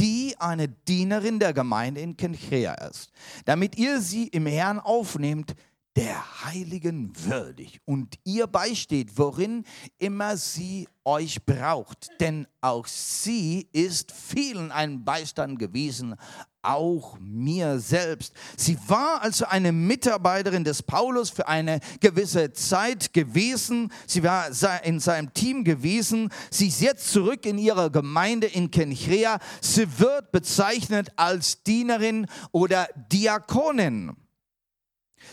die 0.00 0.34
eine 0.38 0.68
Dienerin 0.68 1.38
der 1.38 1.52
Gemeinde 1.52 2.00
in 2.00 2.16
Kenchrea 2.16 2.74
ist, 2.88 3.10
damit 3.44 3.76
ihr 3.76 4.00
sie 4.00 4.28
im 4.28 4.46
Herrn 4.46 4.80
aufnehmt, 4.80 5.54
der 5.96 6.44
Heiligen 6.44 7.12
würdig 7.24 7.80
und 7.84 8.16
ihr 8.24 8.46
beisteht, 8.46 9.18
worin 9.18 9.64
immer 9.98 10.36
sie 10.36 10.88
euch 11.04 11.44
braucht. 11.44 12.08
Denn 12.20 12.46
auch 12.60 12.86
sie 12.86 13.68
ist 13.72 14.12
vielen 14.12 14.70
ein 14.70 15.04
Beistand 15.04 15.58
gewesen, 15.58 16.14
auch 16.62 17.18
mir 17.18 17.80
selbst. 17.80 18.34
Sie 18.56 18.78
war 18.86 19.22
also 19.22 19.46
eine 19.46 19.72
Mitarbeiterin 19.72 20.62
des 20.62 20.82
Paulus 20.82 21.30
für 21.30 21.48
eine 21.48 21.80
gewisse 22.00 22.52
Zeit 22.52 23.12
gewesen. 23.12 23.90
Sie 24.06 24.22
war 24.22 24.48
in 24.84 25.00
seinem 25.00 25.34
Team 25.34 25.64
gewesen. 25.64 26.30
Sie 26.50 26.68
ist 26.68 26.80
jetzt 26.80 27.10
zurück 27.10 27.46
in 27.46 27.58
ihrer 27.58 27.90
Gemeinde 27.90 28.46
in 28.46 28.70
Kenchrea. 28.70 29.38
Sie 29.60 29.98
wird 29.98 30.30
bezeichnet 30.32 31.10
als 31.16 31.62
Dienerin 31.62 32.26
oder 32.52 32.88
Diakonin. 33.10 34.16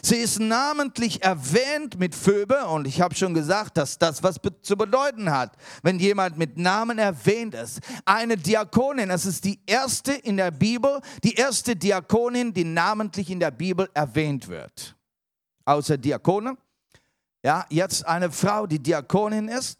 Sie 0.02 0.17
ist 0.17 0.39
namentlich 0.39 1.23
erwähnt 1.23 1.97
mit 1.97 2.13
Phoebe 2.13 2.65
und 2.67 2.88
ich 2.88 3.02
habe 3.02 3.15
schon 3.15 3.34
gesagt, 3.34 3.78
dass 3.78 3.97
das 3.97 4.21
was 4.21 4.36
zu 4.62 4.78
bedeuten 4.78 5.32
hat, 5.32 5.54
wenn 5.82 6.00
jemand 6.00 6.38
mit 6.38 6.58
Namen 6.58 7.00
erwähnt 7.00 7.56
ist. 7.56 7.80
Eine 8.06 8.38
Diakonin, 8.38 9.10
das 9.10 9.26
ist 9.26 9.43
die 9.43 9.60
erste 9.65 10.13
in 10.13 10.38
der 10.38 10.52
Bibel, 10.52 11.02
die 11.23 11.34
erste 11.34 11.76
Diakonin, 11.76 12.54
die 12.54 12.63
namentlich 12.63 13.30
in 13.30 13.39
der 13.39 13.52
Bibel 13.52 13.89
erwähnt 13.93 14.47
wird. 14.47 14.95
Außer 15.65 15.97
Diakone. 15.97 16.58
Ja, 17.43 17.65
jetzt 17.69 18.06
eine 18.06 18.32
Frau, 18.32 18.67
die 18.67 18.80
Diakonin 18.80 19.47
ist 19.47 19.80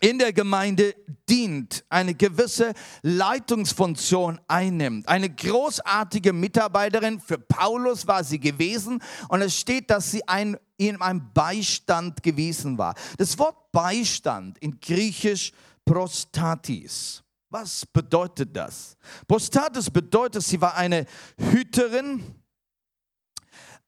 in 0.00 0.18
der 0.18 0.32
Gemeinde 0.32 0.94
dient, 1.28 1.84
eine 1.88 2.14
gewisse 2.14 2.72
Leitungsfunktion 3.02 4.40
einnimmt. 4.46 5.08
Eine 5.08 5.30
großartige 5.30 6.32
Mitarbeiterin 6.32 7.20
für 7.20 7.38
Paulus 7.38 8.06
war 8.06 8.24
sie 8.24 8.38
gewesen 8.38 9.02
und 9.28 9.42
es 9.42 9.58
steht, 9.58 9.90
dass 9.90 10.10
sie 10.10 10.26
ein, 10.28 10.56
in 10.76 11.00
einem 11.00 11.32
Beistand 11.34 12.22
gewesen 12.22 12.78
war. 12.78 12.94
Das 13.16 13.38
Wort 13.38 13.72
Beistand 13.72 14.58
in 14.58 14.78
Griechisch 14.80 15.52
Prostatis. 15.84 17.22
Was 17.50 17.86
bedeutet 17.86 18.54
das? 18.54 18.96
Prostatis 19.26 19.90
bedeutet, 19.90 20.42
sie 20.42 20.60
war 20.60 20.76
eine 20.76 21.06
Hüterin, 21.50 22.22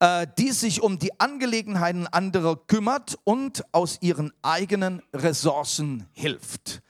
äh, 0.01 0.27
die 0.39 0.51
sich 0.51 0.83
um 0.83 0.99
die 0.99 1.21
Angelegenheiten 1.21 2.07
anderer 2.07 2.57
kümmert 2.57 3.19
und 3.25 3.63
aus 3.73 3.99
ihren 4.01 4.33
eigenen 4.43 5.03
Ressourcen 5.13 6.07
hilft. 6.13 6.83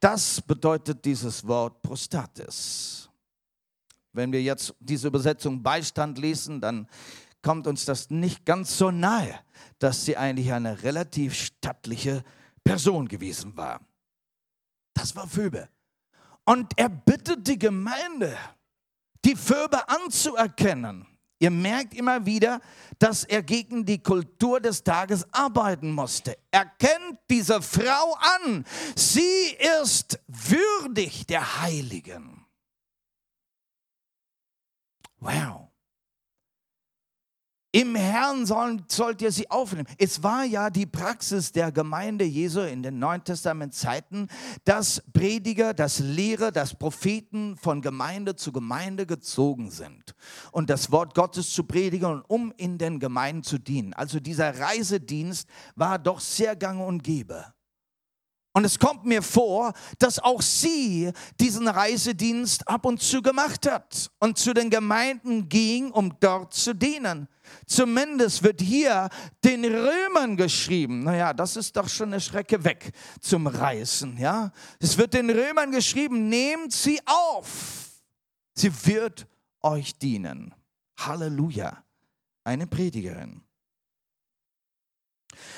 Das 0.00 0.40
bedeutet 0.42 1.04
dieses 1.04 1.46
Wort 1.46 1.82
Prostatis. 1.82 3.08
Wenn 4.12 4.32
wir 4.32 4.42
jetzt 4.42 4.74
diese 4.80 5.06
Übersetzung 5.06 5.62
Beistand 5.62 6.18
lesen, 6.18 6.60
dann 6.60 6.88
kommt 7.42 7.68
uns 7.68 7.84
das 7.84 8.10
nicht 8.10 8.44
ganz 8.44 8.76
so 8.76 8.90
nahe, 8.90 9.38
dass 9.78 10.04
sie 10.04 10.16
eigentlich 10.16 10.52
eine 10.52 10.82
relativ 10.82 11.34
stattliche 11.34 12.24
Person 12.64 13.06
gewesen 13.06 13.56
war. 13.56 13.80
Das 14.94 15.14
war 15.14 15.28
Phoebe. 15.28 15.68
Und 16.44 16.72
er 16.76 16.88
bittet 16.88 17.46
die 17.46 17.58
Gemeinde, 17.58 18.36
die 19.24 19.36
Phoebe 19.36 19.88
anzuerkennen 19.88 21.06
Ihr 21.40 21.50
merkt 21.50 21.94
immer 21.94 22.26
wieder, 22.26 22.60
dass 22.98 23.22
er 23.22 23.42
gegen 23.42 23.84
die 23.84 24.02
Kultur 24.02 24.60
des 24.60 24.82
Tages 24.82 25.24
arbeiten 25.32 25.92
musste. 25.92 26.36
Erkennt 26.50 27.18
diese 27.30 27.62
Frau 27.62 28.16
an. 28.44 28.64
Sie 28.96 29.56
ist 29.82 30.18
würdig 30.26 31.26
der 31.26 31.62
Heiligen. 31.62 32.44
Wow. 35.20 35.67
Im 37.70 37.94
Herrn 37.96 38.46
sollen, 38.46 38.82
sollt 38.88 39.20
ihr 39.20 39.30
sie 39.30 39.50
aufnehmen. 39.50 39.86
Es 39.98 40.22
war 40.22 40.44
ja 40.44 40.70
die 40.70 40.86
Praxis 40.86 41.52
der 41.52 41.70
Gemeinde 41.70 42.24
Jesu 42.24 42.60
in 42.60 42.82
den 42.82 42.98
Neuen 42.98 43.22
Testament 43.22 43.74
Zeiten, 43.74 44.28
dass 44.64 45.02
Prediger, 45.12 45.74
dass 45.74 45.98
Lehrer, 45.98 46.50
dass 46.50 46.74
Propheten 46.74 47.58
von 47.58 47.82
Gemeinde 47.82 48.36
zu 48.36 48.52
Gemeinde 48.52 49.04
gezogen 49.04 49.70
sind 49.70 50.14
und 50.50 50.70
das 50.70 50.90
Wort 50.92 51.14
Gottes 51.14 51.52
zu 51.52 51.64
predigen, 51.64 52.22
um 52.26 52.54
in 52.56 52.78
den 52.78 53.00
Gemeinden 53.00 53.42
zu 53.42 53.58
dienen. 53.58 53.92
Also 53.92 54.18
dieser 54.18 54.58
Reisedienst 54.58 55.46
war 55.76 55.98
doch 55.98 56.20
sehr 56.20 56.56
gang 56.56 56.80
und 56.80 57.04
gäbe. 57.04 57.52
Und 58.52 58.64
es 58.64 58.78
kommt 58.78 59.04
mir 59.04 59.22
vor, 59.22 59.72
dass 59.98 60.18
auch 60.18 60.42
sie 60.42 61.12
diesen 61.38 61.68
Reisedienst 61.68 62.66
ab 62.66 62.86
und 62.86 63.00
zu 63.00 63.22
gemacht 63.22 63.70
hat 63.70 64.10
und 64.18 64.38
zu 64.38 64.54
den 64.54 64.70
Gemeinden 64.70 65.48
ging, 65.48 65.90
um 65.90 66.18
dort 66.18 66.54
zu 66.54 66.74
dienen. 66.74 67.28
Zumindest 67.66 68.42
wird 68.42 68.60
hier 68.60 69.08
den 69.44 69.64
Römern 69.64 70.36
geschrieben. 70.36 71.04
Naja, 71.04 71.32
das 71.32 71.56
ist 71.56 71.76
doch 71.76 71.88
schon 71.88 72.08
eine 72.08 72.20
Schrecke 72.20 72.64
weg 72.64 72.92
zum 73.20 73.46
Reisen. 73.46 74.16
Ja? 74.18 74.52
Es 74.80 74.96
wird 74.98 75.14
den 75.14 75.30
Römern 75.30 75.70
geschrieben, 75.70 76.28
nehmt 76.28 76.72
sie 76.72 77.00
auf. 77.06 78.02
Sie 78.54 78.72
wird 78.86 79.26
euch 79.62 79.98
dienen. 79.98 80.54
Halleluja. 80.98 81.84
Eine 82.44 82.66
Predigerin. 82.66 83.42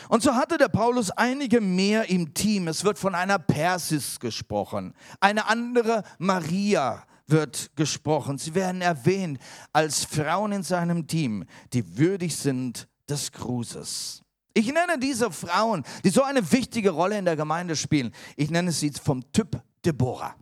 Und 0.09 0.23
so 0.23 0.35
hatte 0.35 0.59
der 0.59 0.69
Paulus 0.69 1.11
einige 1.11 1.61
mehr 1.61 2.11
im 2.11 2.35
Team. 2.35 2.69
Es 2.69 2.85
wird 2.85 2.99
von 2.99 3.15
einer 3.15 3.39
Persis 3.39 4.21
gesprochen, 4.21 4.95
eine 5.21 5.47
andere 5.47 6.03
Maria 6.19 7.05
wird 7.27 7.71
gesprochen. 7.77 8.39
Sie 8.39 8.55
werden 8.55 8.83
erwähnt 8.83 9.39
als 9.73 10.05
Frauen 10.05 10.53
in 10.53 10.63
seinem 10.63 11.07
Team, 11.07 11.45
die 11.73 11.97
würdig 11.97 12.37
sind 12.37 12.89
des 13.09 13.31
Grußes. 13.33 14.23
Ich 14.53 14.67
nenne 14.67 14.99
diese 14.99 15.31
Frauen, 15.31 15.85
die 16.05 16.11
so 16.11 16.23
eine 16.23 16.51
wichtige 16.51 16.91
Rolle 16.91 17.19
in 17.19 17.25
der 17.25 17.37
Gemeinde 17.37 17.77
spielen, 17.77 18.13
ich 18.37 18.51
nenne 18.51 18.73
sie 18.73 18.91
vom 18.91 19.23
Typ 19.33 19.63
Deborah. 19.85 20.35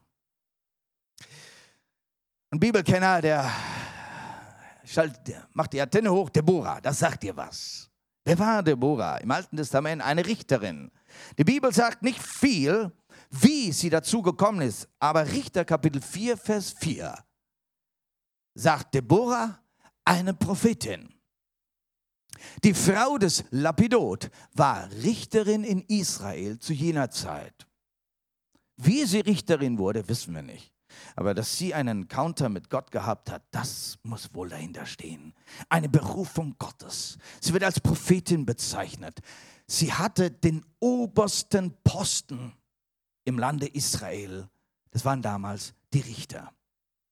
Ein 2.51 2.59
Bibelkenner, 2.59 3.20
der 3.20 3.53
macht 5.53 5.74
die 5.74 5.83
Antenne 5.83 6.11
hoch, 6.11 6.31
Deborah, 6.31 6.81
das 6.81 6.98
sagt 6.98 7.22
dir 7.22 7.37
was. 7.37 7.88
Wer 8.28 8.38
war 8.38 8.62
Deborah? 8.62 9.16
Im 9.16 9.30
Alten 9.30 9.56
Testament 9.56 10.02
eine 10.02 10.26
Richterin. 10.26 10.90
Die 11.38 11.44
Bibel 11.44 11.72
sagt 11.72 12.02
nicht 12.02 12.20
viel, 12.20 12.92
wie 13.30 13.72
sie 13.72 13.88
dazu 13.88 14.20
gekommen 14.20 14.60
ist. 14.60 14.86
Aber 14.98 15.26
Richter 15.26 15.64
Kapitel 15.64 16.02
4, 16.02 16.36
Vers 16.36 16.74
4 16.78 17.24
sagt 18.52 18.92
Deborah, 18.92 19.58
eine 20.04 20.34
Prophetin. 20.34 21.14
Die 22.64 22.74
Frau 22.74 23.16
des 23.16 23.44
Lapidot 23.48 24.28
war 24.52 24.90
Richterin 25.02 25.64
in 25.64 25.80
Israel 25.88 26.58
zu 26.58 26.74
jener 26.74 27.10
Zeit. 27.10 27.66
Wie 28.76 29.06
sie 29.06 29.20
Richterin 29.20 29.78
wurde, 29.78 30.06
wissen 30.06 30.34
wir 30.34 30.42
nicht. 30.42 30.77
Aber 31.16 31.35
dass 31.35 31.57
sie 31.57 31.74
einen 31.74 32.03
Encounter 32.03 32.48
mit 32.48 32.70
Gott 32.70 32.90
gehabt 32.90 33.31
hat, 33.31 33.42
das 33.51 33.98
muss 34.03 34.35
wohl 34.35 34.48
dahinter 34.48 34.87
stehen. 34.87 35.35
Eine 35.68 35.88
Berufung 35.88 36.57
Gottes. 36.59 37.18
Sie 37.40 37.53
wird 37.53 37.64
als 37.64 37.81
Prophetin 37.81 38.46
bezeichnet. 38.46 39.20
Sie 39.66 39.92
hatte 39.92 40.31
den 40.31 40.64
obersten 40.81 41.77
Posten 41.85 42.53
im 43.24 43.38
Lande 43.38 43.66
Israel. 43.66 44.48
Das 44.90 45.05
waren 45.05 45.22
damals 45.22 45.74
die 45.92 46.01
Richter. 46.01 46.53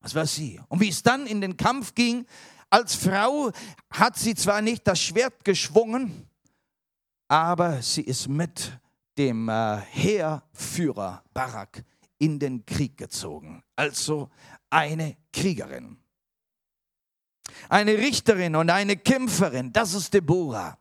Das 0.00 0.14
war 0.14 0.26
sie. 0.26 0.60
Und 0.68 0.80
wie 0.80 0.88
es 0.88 1.02
dann 1.02 1.26
in 1.26 1.40
den 1.40 1.56
Kampf 1.56 1.94
ging, 1.94 2.26
als 2.70 2.94
Frau 2.94 3.50
hat 3.90 4.16
sie 4.16 4.34
zwar 4.34 4.60
nicht 4.60 4.86
das 4.86 5.00
Schwert 5.00 5.44
geschwungen, 5.44 6.28
aber 7.28 7.82
sie 7.82 8.02
ist 8.02 8.28
mit 8.28 8.78
dem 9.18 9.48
äh, 9.48 9.78
Heerführer 9.78 11.22
Barak 11.32 11.84
in 12.18 12.38
den 12.38 12.64
Krieg 12.64 12.96
gezogen. 12.96 13.62
Also 13.74 14.30
eine 14.70 15.16
Kriegerin. 15.32 15.98
Eine 17.68 17.96
Richterin 17.96 18.56
und 18.56 18.70
eine 18.70 18.96
Kämpferin, 18.96 19.72
das 19.72 19.94
ist 19.94 20.12
Deborah. 20.12 20.78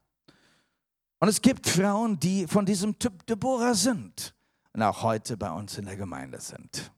Und 1.20 1.30
es 1.30 1.42
gibt 1.42 1.68
Frauen, 1.68 2.20
die 2.20 2.48
von 2.48 2.66
diesem 2.66 2.98
Typ 3.00 3.26
Deborah 3.26 3.74
sind 3.74 4.36
und 4.74 4.82
auch 4.82 5.04
heute 5.04 5.38
bei 5.38 5.52
uns 5.52 5.78
in 5.78 5.86
der 5.86 5.96
Gemeinde 5.96 6.40
sind. 6.40 6.92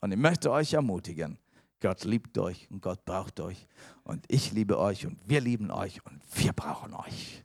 Und 0.00 0.12
ich 0.12 0.18
möchte 0.18 0.50
euch 0.50 0.74
ermutigen, 0.74 1.38
Gott 1.80 2.04
liebt 2.04 2.38
euch 2.38 2.70
und 2.70 2.80
Gott 2.80 3.04
braucht 3.04 3.40
euch 3.40 3.66
und 4.04 4.24
ich 4.28 4.52
liebe 4.52 4.78
euch 4.78 5.06
und 5.06 5.18
wir 5.28 5.40
lieben 5.40 5.70
euch 5.70 6.04
und 6.06 6.20
wir 6.34 6.52
brauchen 6.52 6.94
euch. 6.94 7.44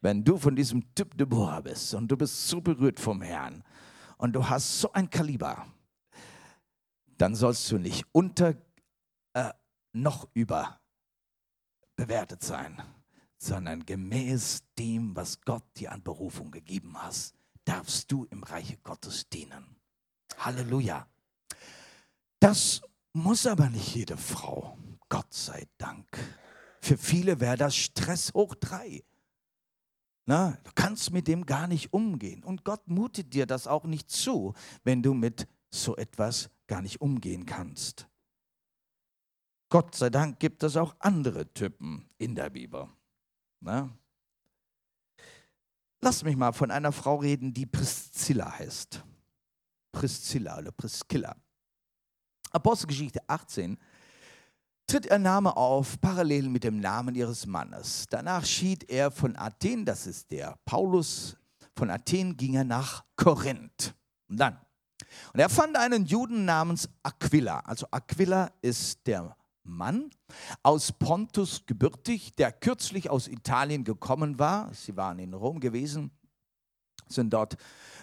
Wenn 0.00 0.24
du 0.24 0.36
von 0.36 0.56
diesem 0.56 0.94
Typ 0.94 1.16
Deborah 1.16 1.60
bist 1.60 1.94
und 1.94 2.08
du 2.08 2.16
bist 2.16 2.48
so 2.48 2.60
berührt 2.60 2.98
vom 2.98 3.22
Herrn 3.22 3.62
und 4.20 4.34
du 4.34 4.48
hast 4.48 4.80
so 4.80 4.92
ein 4.92 5.08
Kaliber, 5.08 5.66
dann 7.16 7.34
sollst 7.34 7.70
du 7.70 7.78
nicht 7.78 8.04
unter 8.12 8.54
äh, 9.32 9.52
noch 9.92 10.28
über 10.34 10.78
bewertet 11.96 12.42
sein, 12.42 12.82
sondern 13.38 13.84
gemäß 13.84 14.62
dem, 14.78 15.16
was 15.16 15.40
Gott 15.40 15.64
dir 15.76 15.92
an 15.92 16.02
Berufung 16.02 16.50
gegeben 16.50 16.94
hast, 17.02 17.34
darfst 17.64 18.12
du 18.12 18.26
im 18.30 18.42
Reiche 18.42 18.76
Gottes 18.78 19.28
dienen. 19.28 19.76
Halleluja. 20.38 21.06
Das 22.40 22.82
muss 23.12 23.46
aber 23.46 23.68
nicht 23.70 23.94
jede 23.94 24.16
Frau. 24.16 24.76
Gott 25.08 25.32
sei 25.32 25.66
Dank. 25.78 26.06
Für 26.80 26.96
viele 26.96 27.40
wäre 27.40 27.56
das 27.56 27.74
Stress 27.74 28.32
hoch 28.34 28.54
drei. 28.54 29.02
Na, 30.30 30.56
du 30.62 30.70
kannst 30.76 31.10
mit 31.10 31.26
dem 31.26 31.44
gar 31.44 31.66
nicht 31.66 31.92
umgehen. 31.92 32.44
Und 32.44 32.64
Gott 32.64 32.86
mutet 32.86 33.34
dir 33.34 33.46
das 33.46 33.66
auch 33.66 33.82
nicht 33.82 34.12
zu, 34.12 34.54
wenn 34.84 35.02
du 35.02 35.12
mit 35.12 35.48
so 35.74 35.96
etwas 35.96 36.50
gar 36.68 36.82
nicht 36.82 37.00
umgehen 37.00 37.46
kannst. 37.46 38.06
Gott 39.70 39.96
sei 39.96 40.08
Dank 40.08 40.38
gibt 40.38 40.62
es 40.62 40.76
auch 40.76 40.94
andere 41.00 41.52
Typen 41.52 42.08
in 42.16 42.36
der 42.36 42.48
Bibel. 42.48 42.88
Na? 43.58 43.90
Lass 46.00 46.22
mich 46.22 46.36
mal 46.36 46.52
von 46.52 46.70
einer 46.70 46.92
Frau 46.92 47.16
reden, 47.16 47.52
die 47.52 47.66
Priscilla 47.66 48.56
heißt. 48.56 49.02
Priscilla 49.90 50.58
oder 50.58 50.70
Priscilla. 50.70 51.34
Apostelgeschichte 52.52 53.28
18 53.28 53.76
tritt 54.90 55.06
ihr 55.06 55.18
Name 55.18 55.56
auf, 55.56 56.00
parallel 56.00 56.48
mit 56.48 56.64
dem 56.64 56.80
Namen 56.80 57.14
ihres 57.14 57.46
Mannes. 57.46 58.06
Danach 58.10 58.44
schied 58.44 58.90
er 58.90 59.12
von 59.12 59.36
Athen, 59.36 59.84
das 59.84 60.08
ist 60.08 60.32
der 60.32 60.58
Paulus, 60.64 61.36
von 61.76 61.90
Athen 61.90 62.36
ging 62.36 62.54
er 62.54 62.64
nach 62.64 63.04
Korinth. 63.14 63.94
Und 64.28 64.40
dann, 64.40 64.58
und 65.32 65.38
er 65.38 65.48
fand 65.48 65.76
einen 65.76 66.06
Juden 66.06 66.44
namens 66.44 66.88
Aquila. 67.04 67.60
Also 67.60 67.86
Aquila 67.92 68.50
ist 68.62 69.06
der 69.06 69.36
Mann 69.62 70.10
aus 70.64 70.90
Pontus 70.90 71.64
gebürtig, 71.66 72.34
der 72.34 72.50
kürzlich 72.50 73.10
aus 73.10 73.28
Italien 73.28 73.84
gekommen 73.84 74.40
war. 74.40 74.74
Sie 74.74 74.96
waren 74.96 75.20
in 75.20 75.34
Rom 75.34 75.60
gewesen, 75.60 76.10
sind 77.06 77.32
dort 77.32 77.56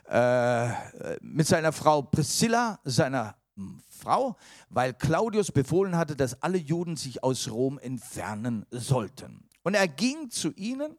äh, 0.06 0.70
mit 1.20 1.48
seiner 1.48 1.74
Frau 1.74 2.04
Priscilla, 2.04 2.80
seiner 2.86 3.36
Frau, 3.90 4.36
weil 4.70 4.94
Claudius 4.94 5.52
befohlen 5.52 5.96
hatte, 5.96 6.16
dass 6.16 6.42
alle 6.42 6.58
Juden 6.58 6.96
sich 6.96 7.24
aus 7.24 7.50
Rom 7.50 7.80
entfernen 7.80 8.66
sollten. 8.72 9.48
Und 9.64 9.74
er 9.74 9.88
ging 9.88 10.30
zu 10.30 10.52
ihnen 10.54 10.98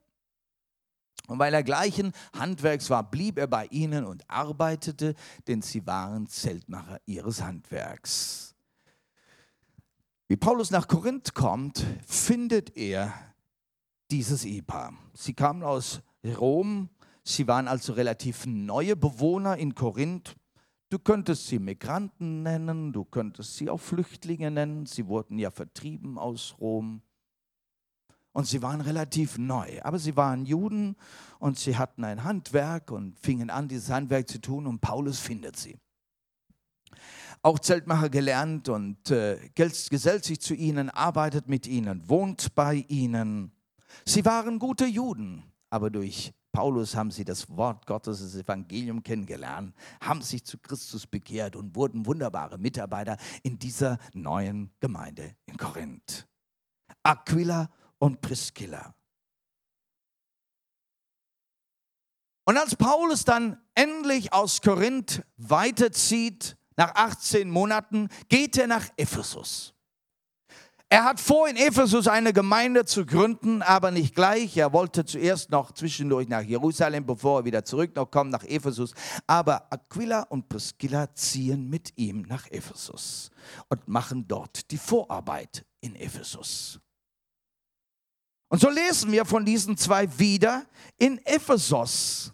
und 1.28 1.38
weil 1.38 1.52
er 1.52 1.62
gleichen 1.62 2.12
Handwerks 2.32 2.88
war, 2.90 3.08
blieb 3.08 3.38
er 3.38 3.46
bei 3.46 3.66
ihnen 3.66 4.04
und 4.06 4.28
arbeitete, 4.28 5.14
denn 5.46 5.60
sie 5.62 5.86
waren 5.86 6.26
Zeltmacher 6.26 7.00
ihres 7.04 7.42
Handwerks. 7.42 8.54
Wie 10.26 10.36
Paulus 10.36 10.70
nach 10.70 10.88
Korinth 10.88 11.34
kommt, 11.34 11.84
findet 12.06 12.76
er 12.76 13.12
dieses 14.10 14.44
Ehepaar. 14.44 14.94
Sie 15.14 15.34
kamen 15.34 15.62
aus 15.62 16.00
Rom, 16.24 16.88
sie 17.24 17.46
waren 17.46 17.68
also 17.68 17.92
relativ 17.92 18.46
neue 18.46 18.96
Bewohner 18.96 19.58
in 19.58 19.74
Korinth 19.74 20.34
Du 20.90 20.98
könntest 20.98 21.48
sie 21.48 21.58
Migranten 21.58 22.42
nennen, 22.42 22.92
du 22.92 23.04
könntest 23.04 23.56
sie 23.56 23.68
auch 23.68 23.80
Flüchtlinge 23.80 24.50
nennen. 24.50 24.86
Sie 24.86 25.06
wurden 25.06 25.38
ja 25.38 25.50
vertrieben 25.50 26.18
aus 26.18 26.56
Rom. 26.58 27.02
Und 28.32 28.46
sie 28.46 28.62
waren 28.62 28.80
relativ 28.80 29.36
neu, 29.36 29.82
aber 29.82 29.98
sie 29.98 30.16
waren 30.16 30.46
Juden 30.46 30.96
und 31.40 31.58
sie 31.58 31.76
hatten 31.76 32.04
ein 32.04 32.24
Handwerk 32.24 32.90
und 32.90 33.18
fingen 33.18 33.50
an, 33.50 33.68
dieses 33.68 33.90
Handwerk 33.90 34.28
zu 34.28 34.40
tun 34.40 34.66
und 34.66 34.80
Paulus 34.80 35.18
findet 35.18 35.56
sie. 35.56 35.76
Auch 37.42 37.58
Zeltmacher 37.58 38.08
gelernt 38.08 38.68
und 38.68 39.10
äh, 39.10 39.50
gesellt 39.54 40.24
sich 40.24 40.40
zu 40.40 40.54
ihnen, 40.54 40.88
arbeitet 40.88 41.48
mit 41.48 41.66
ihnen, 41.66 42.08
wohnt 42.08 42.54
bei 42.54 42.84
ihnen. 42.88 43.52
Sie 44.04 44.24
waren 44.24 44.58
gute 44.58 44.86
Juden, 44.86 45.42
aber 45.68 45.90
durch 45.90 46.32
Paulus 46.52 46.96
haben 46.96 47.10
sie 47.10 47.24
das 47.24 47.48
Wort 47.56 47.86
Gottes, 47.86 48.20
das 48.20 48.34
Evangelium 48.34 49.02
kennengelernt, 49.02 49.74
haben 50.00 50.22
sich 50.22 50.44
zu 50.44 50.58
Christus 50.58 51.06
bekehrt 51.06 51.56
und 51.56 51.76
wurden 51.76 52.06
wunderbare 52.06 52.58
Mitarbeiter 52.58 53.16
in 53.42 53.58
dieser 53.58 53.98
neuen 54.14 54.72
Gemeinde 54.80 55.36
in 55.46 55.56
Korinth. 55.56 56.26
Aquila 57.02 57.70
und 57.98 58.20
Priscilla. 58.20 58.94
Und 62.44 62.56
als 62.56 62.74
Paulus 62.76 63.24
dann 63.24 63.60
endlich 63.74 64.32
aus 64.32 64.62
Korinth 64.62 65.22
weiterzieht, 65.36 66.56
nach 66.76 66.94
18 66.94 67.50
Monaten, 67.50 68.08
geht 68.28 68.56
er 68.56 68.66
nach 68.66 68.88
Ephesus. 68.96 69.74
Er 70.90 71.04
hat 71.04 71.20
vor, 71.20 71.46
in 71.46 71.56
Ephesus 71.56 72.08
eine 72.08 72.32
Gemeinde 72.32 72.86
zu 72.86 73.04
gründen, 73.04 73.60
aber 73.60 73.90
nicht 73.90 74.14
gleich. 74.14 74.56
Er 74.56 74.72
wollte 74.72 75.04
zuerst 75.04 75.50
noch 75.50 75.72
zwischendurch 75.72 76.28
nach 76.28 76.42
Jerusalem, 76.42 77.04
bevor 77.04 77.40
er 77.40 77.44
wieder 77.44 77.62
zurück 77.62 77.94
noch 77.94 78.10
kommt 78.10 78.30
nach 78.30 78.44
Ephesus. 78.44 78.94
Aber 79.26 79.70
Aquila 79.70 80.22
und 80.22 80.48
Priscilla 80.48 81.14
ziehen 81.14 81.68
mit 81.68 81.92
ihm 81.98 82.22
nach 82.22 82.50
Ephesus 82.50 83.30
und 83.68 83.86
machen 83.86 84.26
dort 84.26 84.70
die 84.70 84.78
Vorarbeit 84.78 85.66
in 85.82 85.94
Ephesus. 85.94 86.80
Und 88.48 88.60
so 88.60 88.70
lesen 88.70 89.12
wir 89.12 89.26
von 89.26 89.44
diesen 89.44 89.76
zwei 89.76 90.18
wieder 90.18 90.64
in 90.96 91.18
Ephesus. 91.26 92.32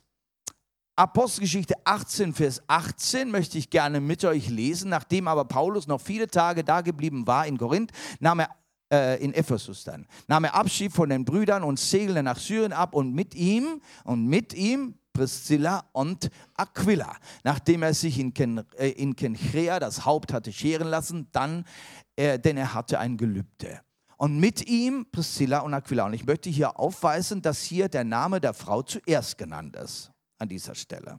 Apostelgeschichte 0.97 1.75
18, 1.85 2.35
Vers 2.35 2.63
18 2.69 3.29
möchte 3.31 3.59
ich 3.59 3.71
gerne 3.71 4.01
mit 4.01 4.25
euch 4.25 4.49
lesen. 4.49 4.91
Nachdem 4.91 5.27
aber 5.27 5.45
Paulus 5.45 5.89
noch 5.89 6.01
viele 6.01 6.29
Tage 6.29 6.63
da 6.63 6.83
geblieben 6.83 7.27
war 7.27 7.47
in 7.47 7.59
Korinth, 7.59 7.91
nahm 8.21 8.41
er 8.41 8.51
äh, 8.93 9.23
in 9.23 9.35
Ephesus 9.35 9.83
dann, 9.83 10.07
nahm 10.29 10.45
er 10.45 10.55
Abschied 10.55 10.93
von 10.93 11.09
den 11.09 11.25
Brüdern 11.25 11.65
und 11.65 11.81
segelte 11.81 12.23
nach 12.23 12.39
Syrien 12.39 12.73
ab 12.73 12.95
und 12.95 13.13
mit 13.13 13.35
ihm 13.35 13.81
und 14.05 14.27
mit 14.27 14.55
ihm 14.55 14.95
Priscilla 15.13 15.85
und 15.93 16.31
Aquila. 16.55 17.17
Nachdem 17.43 17.83
er 17.83 17.95
sich 17.95 18.19
in, 18.21 18.33
Ken, 18.33 18.63
äh, 18.79 18.91
in 18.91 19.17
Kenchrea 19.17 19.81
das 19.81 20.05
Haupt 20.05 20.33
hatte 20.33 20.53
scheren 20.53 20.89
lassen, 20.89 21.29
dann, 21.33 21.65
äh, 22.15 22.39
denn 22.39 22.57
er 22.57 22.73
hatte 22.73 23.01
ein 23.01 23.17
Gelübde. 23.17 23.81
Und 24.17 24.39
mit 24.39 24.69
ihm 24.69 25.07
Priscilla 25.11 25.61
und 25.61 25.75
Aquila. 25.75 26.07
Und 26.07 26.15
ich 26.15 26.25
möchte 26.25 26.51
hier 26.51 26.79
aufweisen, 26.79 27.43
dass 27.43 27.63
hier 27.63 27.89
der 27.89 28.05
Name 28.05 28.41
der 28.41 28.55
Frau 28.55 28.83
zuerst 28.83 29.39
genannt 29.39 29.75
ist 29.75 30.14
an 30.39 30.49
dieser 30.49 30.75
Stelle. 30.75 31.19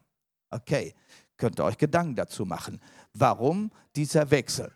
Okay, 0.50 0.94
könnt 1.38 1.60
ihr 1.60 1.66
euch 1.66 1.78
Gedanken 1.78 2.16
dazu 2.16 2.46
machen. 2.46 2.80
Warum 3.14 3.72
dieser 3.96 4.30
Wechsel? 4.32 4.72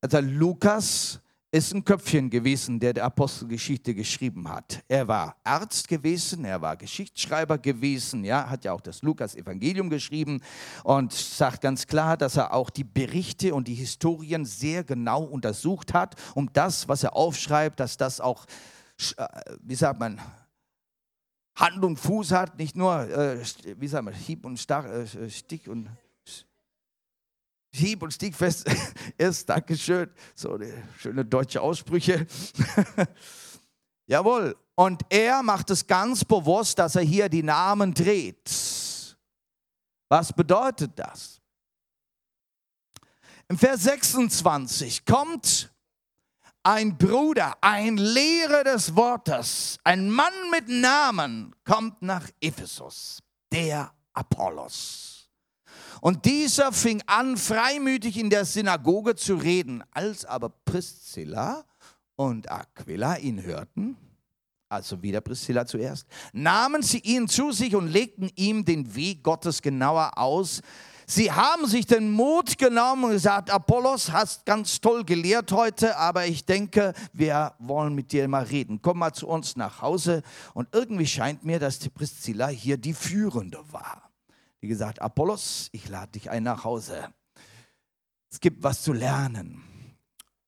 Also 0.00 0.20
Lukas 0.20 1.20
ist 1.54 1.74
ein 1.74 1.84
Köpfchen 1.84 2.30
gewesen, 2.30 2.80
der 2.80 2.94
die 2.94 3.02
Apostelgeschichte 3.02 3.94
geschrieben 3.94 4.48
hat. 4.48 4.82
Er 4.88 5.06
war 5.06 5.36
Arzt 5.44 5.86
gewesen, 5.86 6.46
er 6.46 6.62
war 6.62 6.78
Geschichtsschreiber 6.78 7.58
gewesen, 7.58 8.24
ja, 8.24 8.48
hat 8.48 8.64
ja 8.64 8.72
auch 8.72 8.80
das 8.80 9.02
Lukas-Evangelium 9.02 9.90
geschrieben 9.90 10.40
und 10.82 11.12
sagt 11.12 11.60
ganz 11.60 11.86
klar, 11.86 12.16
dass 12.16 12.38
er 12.38 12.54
auch 12.54 12.70
die 12.70 12.84
Berichte 12.84 13.54
und 13.54 13.68
die 13.68 13.74
Historien 13.74 14.46
sehr 14.46 14.82
genau 14.82 15.24
untersucht 15.24 15.92
hat, 15.92 16.14
um 16.34 16.50
das, 16.54 16.88
was 16.88 17.04
er 17.04 17.14
aufschreibt, 17.14 17.78
dass 17.80 17.98
das 17.98 18.22
auch, 18.22 18.46
äh, 19.18 19.26
wie 19.60 19.74
sagt 19.74 20.00
man, 20.00 20.18
Hand 21.54 21.84
und 21.84 21.98
Fuß 21.98 22.32
hat, 22.32 22.58
nicht 22.58 22.76
nur, 22.76 23.08
äh, 23.08 23.44
wie 23.78 23.88
sagt 23.88 24.04
man, 24.04 24.14
Hieb 24.14 24.46
und 24.46 24.58
Stach, 24.58 24.84
äh, 24.84 25.30
Stich 25.30 25.68
und 25.68 25.88
hieb- 27.74 28.02
und 28.02 28.12
stiegfest 28.12 28.66
ist. 29.18 29.48
Dankeschön. 29.48 30.10
So 30.34 30.54
eine 30.54 30.72
schöne 30.98 31.24
deutsche 31.24 31.60
Aussprüche. 31.60 32.26
Jawohl. 34.06 34.56
Und 34.74 35.02
er 35.10 35.42
macht 35.42 35.70
es 35.70 35.86
ganz 35.86 36.24
bewusst, 36.24 36.78
dass 36.78 36.96
er 36.96 37.02
hier 37.02 37.28
die 37.28 37.42
Namen 37.42 37.92
dreht. 37.92 38.50
Was 40.08 40.32
bedeutet 40.32 40.92
das? 40.96 41.40
Im 43.48 43.58
Vers 43.58 43.82
26 43.84 45.04
kommt 45.04 45.71
ein 46.62 46.96
Bruder, 46.96 47.56
ein 47.60 47.96
Lehrer 47.96 48.64
des 48.64 48.94
Wortes, 48.94 49.78
ein 49.84 50.10
Mann 50.10 50.32
mit 50.50 50.68
Namen 50.68 51.54
kommt 51.64 52.02
nach 52.02 52.28
Ephesus, 52.40 53.20
der 53.50 53.92
Apollos. 54.12 55.30
Und 56.00 56.24
dieser 56.24 56.72
fing 56.72 57.02
an, 57.06 57.36
freimütig 57.36 58.18
in 58.18 58.28
der 58.28 58.44
Synagoge 58.44 59.14
zu 59.14 59.36
reden. 59.36 59.84
Als 59.92 60.24
aber 60.24 60.48
Priscilla 60.48 61.64
und 62.16 62.50
Aquila 62.50 63.18
ihn 63.18 63.42
hörten, 63.42 63.96
also 64.68 65.00
wieder 65.00 65.20
Priscilla 65.20 65.64
zuerst, 65.64 66.06
nahmen 66.32 66.82
sie 66.82 66.98
ihn 66.98 67.28
zu 67.28 67.52
sich 67.52 67.76
und 67.76 67.88
legten 67.88 68.30
ihm 68.34 68.64
den 68.64 68.94
Weg 68.94 69.22
Gottes 69.22 69.62
genauer 69.62 70.18
aus. 70.18 70.60
Sie 71.14 71.30
haben 71.30 71.66
sich 71.66 71.86
den 71.86 72.10
Mut 72.10 72.56
genommen 72.58 73.04
und 73.04 73.10
gesagt, 73.10 73.50
Apollos, 73.50 74.12
hast 74.12 74.46
ganz 74.46 74.80
toll 74.80 75.04
gelehrt 75.04 75.52
heute, 75.52 75.96
aber 75.96 76.26
ich 76.26 76.44
denke, 76.44 76.94
wir 77.12 77.54
wollen 77.58 77.94
mit 77.94 78.12
dir 78.12 78.26
mal 78.28 78.44
reden. 78.44 78.80
Komm 78.80 78.98
mal 78.98 79.12
zu 79.12 79.26
uns 79.28 79.56
nach 79.56 79.82
Hause. 79.82 80.22
Und 80.54 80.68
irgendwie 80.72 81.06
scheint 81.06 81.44
mir, 81.44 81.58
dass 81.58 81.78
die 81.78 81.90
Priscilla 81.90 82.48
hier 82.48 82.76
die 82.76 82.94
Führende 82.94 83.60
war 83.70 84.12
die 84.62 84.68
gesagt, 84.68 85.02
Apollos, 85.02 85.68
ich 85.72 85.88
lade 85.88 86.12
dich 86.12 86.30
ein 86.30 86.44
nach 86.44 86.64
Hause. 86.64 87.12
Es 88.30 88.40
gibt 88.40 88.62
was 88.62 88.82
zu 88.82 88.92
lernen. 88.92 89.62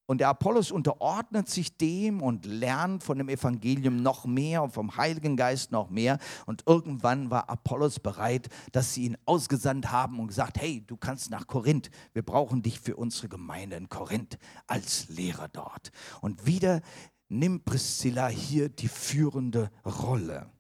Und 0.06 0.18
der 0.18 0.28
Apollos 0.28 0.70
unterordnet 0.70 1.48
sich 1.48 1.76
dem 1.78 2.20
und 2.20 2.44
lernt 2.44 3.02
von 3.02 3.16
dem 3.16 3.28
Evangelium 3.30 4.02
noch 4.02 4.26
mehr 4.26 4.62
und 4.62 4.70
vom 4.70 4.96
Heiligen 4.96 5.36
Geist 5.36 5.72
noch 5.72 5.88
mehr. 5.88 6.18
Und 6.44 6.64
irgendwann 6.66 7.30
war 7.30 7.48
Apollos 7.48 8.00
bereit, 8.00 8.48
dass 8.72 8.92
sie 8.92 9.04
ihn 9.04 9.16
ausgesandt 9.24 9.90
haben 9.90 10.20
und 10.20 10.28
gesagt, 10.28 10.60
hey, 10.60 10.82
du 10.86 10.96
kannst 10.96 11.30
nach 11.30 11.46
Korinth. 11.46 11.90
Wir 12.12 12.22
brauchen 12.22 12.62
dich 12.62 12.80
für 12.80 12.96
unsere 12.96 13.28
Gemeinde 13.28 13.76
in 13.76 13.88
Korinth 13.88 14.38
als 14.66 15.08
Lehrer 15.08 15.48
dort. 15.48 15.90
Und 16.20 16.44
wieder 16.44 16.82
nimmt 17.28 17.64
Priscilla 17.64 18.28
hier 18.28 18.68
die 18.68 18.88
führende 18.88 19.70
Rolle. 19.86 20.50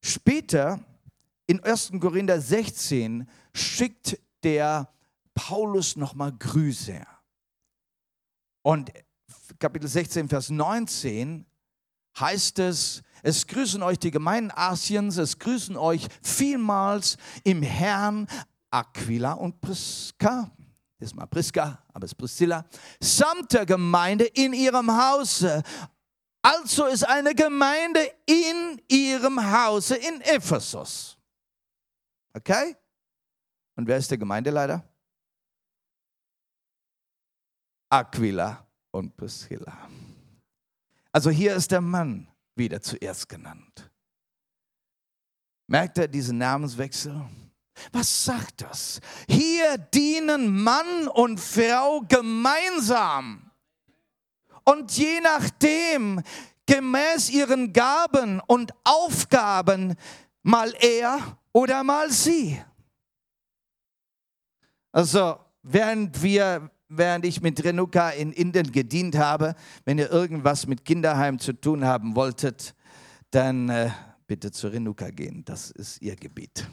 Später 0.00 0.78
in 1.48 1.62
1. 1.64 1.92
Korinther 2.00 2.40
16 2.40 3.28
schickt 3.52 4.20
der 4.44 4.88
Paulus 5.34 5.96
nochmal 5.96 6.32
Grüße. 6.32 7.04
Und 8.66 8.90
Kapitel 9.60 9.86
16, 9.86 10.28
Vers 10.28 10.50
19 10.50 11.46
heißt 12.18 12.58
es, 12.58 13.00
es 13.22 13.46
grüßen 13.46 13.80
euch 13.80 13.96
die 13.96 14.10
Gemeinden 14.10 14.50
Asiens, 14.50 15.18
es 15.18 15.38
grüßen 15.38 15.76
euch 15.76 16.08
vielmals 16.20 17.16
im 17.44 17.62
Herrn 17.62 18.26
Aquila 18.72 19.34
und 19.34 19.60
Priska, 19.60 20.50
das 20.98 21.10
ist 21.10 21.14
mal 21.14 21.26
Priska, 21.26 21.78
aber 21.92 22.06
es 22.06 22.10
ist 22.10 22.18
Priscilla, 22.18 22.66
samt 22.98 23.52
der 23.52 23.66
Gemeinde 23.66 24.24
in 24.24 24.52
ihrem 24.52 24.90
Hause. 24.90 25.62
Also 26.42 26.86
ist 26.86 27.06
eine 27.06 27.36
Gemeinde 27.36 28.00
in 28.26 28.82
ihrem 28.88 29.40
Hause 29.40 29.94
in 29.94 30.20
Ephesus. 30.22 31.16
Okay? 32.34 32.76
Und 33.76 33.86
wer 33.86 33.98
ist 33.98 34.10
der 34.10 34.18
Gemeindeleiter? 34.18 34.82
Aquila 37.88 38.66
und 38.90 39.16
Priscilla. 39.16 39.88
Also 41.12 41.30
hier 41.30 41.54
ist 41.54 41.70
der 41.70 41.80
Mann 41.80 42.28
wieder 42.54 42.80
zuerst 42.80 43.28
genannt. 43.28 43.90
Merkt 45.66 45.98
er 45.98 46.08
diesen 46.08 46.38
Namenswechsel? 46.38 47.28
Was 47.92 48.24
sagt 48.24 48.62
das? 48.62 49.00
Hier 49.28 49.78
dienen 49.78 50.62
Mann 50.62 51.08
und 51.08 51.38
Frau 51.40 52.02
gemeinsam. 52.08 53.50
Und 54.64 54.96
je 54.96 55.20
nachdem, 55.20 56.22
gemäß 56.66 57.30
ihren 57.30 57.72
Gaben 57.72 58.40
und 58.40 58.72
Aufgaben, 58.84 59.94
mal 60.42 60.74
er 60.80 61.38
oder 61.52 61.84
mal 61.84 62.10
sie. 62.10 62.62
Also, 64.92 65.38
während 65.62 66.22
wir, 66.22 66.70
während 66.88 67.24
ich 67.26 67.40
mit 67.42 67.62
Renuka 67.64 68.10
in 68.10 68.32
Indien 68.32 68.72
gedient 68.72 69.16
habe, 69.16 69.54
wenn 69.84 69.98
ihr 69.98 70.10
irgendwas 70.10 70.66
mit 70.66 70.84
Kinderheim 70.84 71.38
zu 71.38 71.52
tun 71.52 71.84
haben 71.84 72.16
wolltet, 72.16 72.74
dann 73.30 73.68
äh, 73.68 73.90
bitte 74.26 74.50
zu 74.50 74.68
Renuka 74.68 75.10
gehen. 75.10 75.44
Das 75.44 75.70
ist 75.70 76.00
ihr 76.02 76.16
Gebiet. 76.16 76.68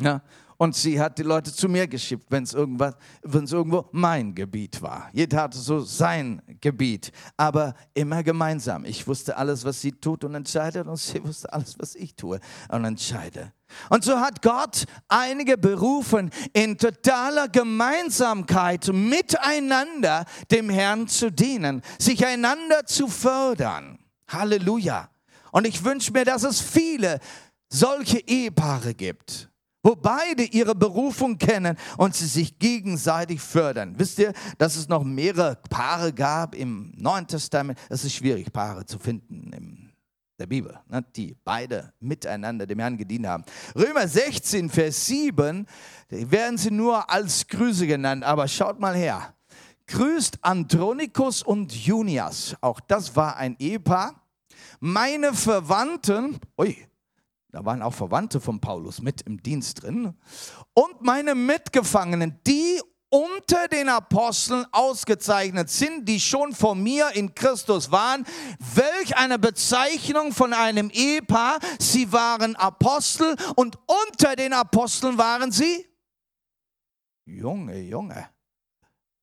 Ja, 0.00 0.22
und 0.58 0.74
sie 0.74 1.00
hat 1.00 1.18
die 1.18 1.22
Leute 1.22 1.52
zu 1.52 1.68
mir 1.68 1.86
geschickt, 1.86 2.26
wenn 2.30 2.42
es 2.42 2.52
irgendwo 2.52 3.88
mein 3.92 4.34
Gebiet 4.34 4.80
war. 4.82 5.08
Jeder 5.12 5.42
hatte 5.42 5.58
so 5.58 5.80
sein 5.80 6.42
Gebiet, 6.60 7.12
aber 7.36 7.74
immer 7.94 8.22
gemeinsam. 8.22 8.84
Ich 8.84 9.06
wusste 9.06 9.36
alles, 9.36 9.64
was 9.64 9.80
sie 9.80 9.92
tut 9.92 10.24
und 10.24 10.34
entscheidet, 10.34 10.86
und 10.86 10.96
sie 10.96 11.22
wusste 11.24 11.52
alles, 11.52 11.78
was 11.78 11.94
ich 11.94 12.14
tue 12.14 12.40
und 12.68 12.84
entscheide. 12.84 13.52
Und 13.90 14.04
so 14.04 14.18
hat 14.18 14.42
Gott 14.42 14.84
einige 15.08 15.58
berufen, 15.58 16.30
in 16.52 16.78
totaler 16.78 17.48
Gemeinsamkeit 17.48 18.88
miteinander 18.92 20.24
dem 20.50 20.70
Herrn 20.70 21.08
zu 21.08 21.30
dienen, 21.30 21.82
sich 21.98 22.24
einander 22.26 22.86
zu 22.86 23.08
fördern. 23.08 23.98
Halleluja. 24.28 25.10
Und 25.52 25.66
ich 25.66 25.84
wünsche 25.84 26.12
mir, 26.12 26.24
dass 26.24 26.42
es 26.42 26.60
viele 26.60 27.20
solche 27.70 28.18
Ehepaare 28.18 28.94
gibt 28.94 29.48
wo 29.82 29.94
beide 29.94 30.42
ihre 30.42 30.74
Berufung 30.74 31.38
kennen 31.38 31.76
und 31.96 32.14
sie 32.14 32.26
sich 32.26 32.58
gegenseitig 32.58 33.40
fördern. 33.40 33.94
Wisst 33.96 34.18
ihr, 34.18 34.32
dass 34.58 34.76
es 34.76 34.88
noch 34.88 35.04
mehrere 35.04 35.56
Paare 35.70 36.12
gab 36.12 36.54
im 36.54 36.92
Neuen 36.96 37.26
Testament? 37.26 37.78
Es 37.88 38.04
ist 38.04 38.14
schwierig, 38.14 38.52
Paare 38.52 38.84
zu 38.84 38.98
finden 38.98 39.52
in 39.52 39.77
der 40.38 40.46
Bibel, 40.46 40.78
ne, 40.88 41.04
die 41.16 41.36
beide 41.44 41.92
miteinander 42.00 42.66
dem 42.66 42.78
Herrn 42.78 42.96
gedient 42.96 43.26
haben. 43.26 43.44
Römer 43.74 44.06
16, 44.06 44.70
Vers 44.70 45.06
7, 45.06 45.66
werden 46.08 46.58
sie 46.58 46.70
nur 46.70 47.10
als 47.10 47.46
Grüße 47.46 47.86
genannt, 47.86 48.24
aber 48.24 48.46
schaut 48.46 48.78
mal 48.78 48.94
her. 48.94 49.34
Grüßt 49.88 50.38
Andronikus 50.42 51.42
und 51.42 51.72
Junias. 51.72 52.56
Auch 52.60 52.78
das 52.80 53.16
war 53.16 53.36
ein 53.36 53.56
Ehepaar. 53.58 54.22
Meine 54.80 55.32
Verwandten, 55.32 56.38
ui, 56.58 56.76
da 57.50 57.64
waren 57.64 57.82
auch 57.82 57.94
Verwandte 57.94 58.40
von 58.40 58.60
Paulus 58.60 59.00
mit 59.00 59.22
im 59.22 59.42
Dienst 59.42 59.82
drin. 59.82 60.14
Und 60.74 61.00
meine 61.00 61.34
Mitgefangenen, 61.34 62.38
die 62.46 62.80
unter 63.10 63.68
den 63.68 63.88
Aposteln 63.88 64.66
ausgezeichnet 64.72 65.70
sind, 65.70 66.06
die 66.06 66.20
schon 66.20 66.54
vor 66.54 66.74
mir 66.74 67.10
in 67.14 67.34
Christus 67.34 67.90
waren. 67.90 68.26
Welch 68.74 69.16
eine 69.16 69.38
Bezeichnung 69.38 70.32
von 70.32 70.52
einem 70.52 70.90
Ehepaar. 70.90 71.58
Sie 71.78 72.12
waren 72.12 72.56
Apostel 72.56 73.36
und 73.56 73.78
unter 73.86 74.36
den 74.36 74.52
Aposteln 74.52 75.18
waren 75.18 75.50
sie 75.52 75.86
Junge, 77.24 77.78
Junge, 77.80 78.30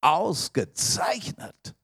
ausgezeichnet. 0.02 1.76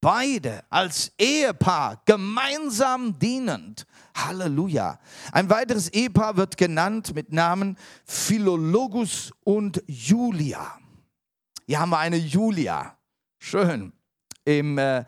Beide 0.00 0.62
als 0.70 1.10
Ehepaar 1.18 2.02
gemeinsam 2.04 3.18
dienend. 3.18 3.86
Halleluja. 4.14 5.00
Ein 5.32 5.50
weiteres 5.50 5.88
Ehepaar 5.88 6.36
wird 6.36 6.56
genannt 6.56 7.14
mit 7.14 7.32
Namen 7.32 7.76
Philologus 8.04 9.32
und 9.42 9.82
Julia. 9.86 10.78
Hier 11.68 11.80
haben 11.80 11.90
wir 11.90 11.98
eine 11.98 12.16
Julia. 12.16 12.96
Schön. 13.38 13.92
Im 14.46 14.78
äh, 14.78 15.04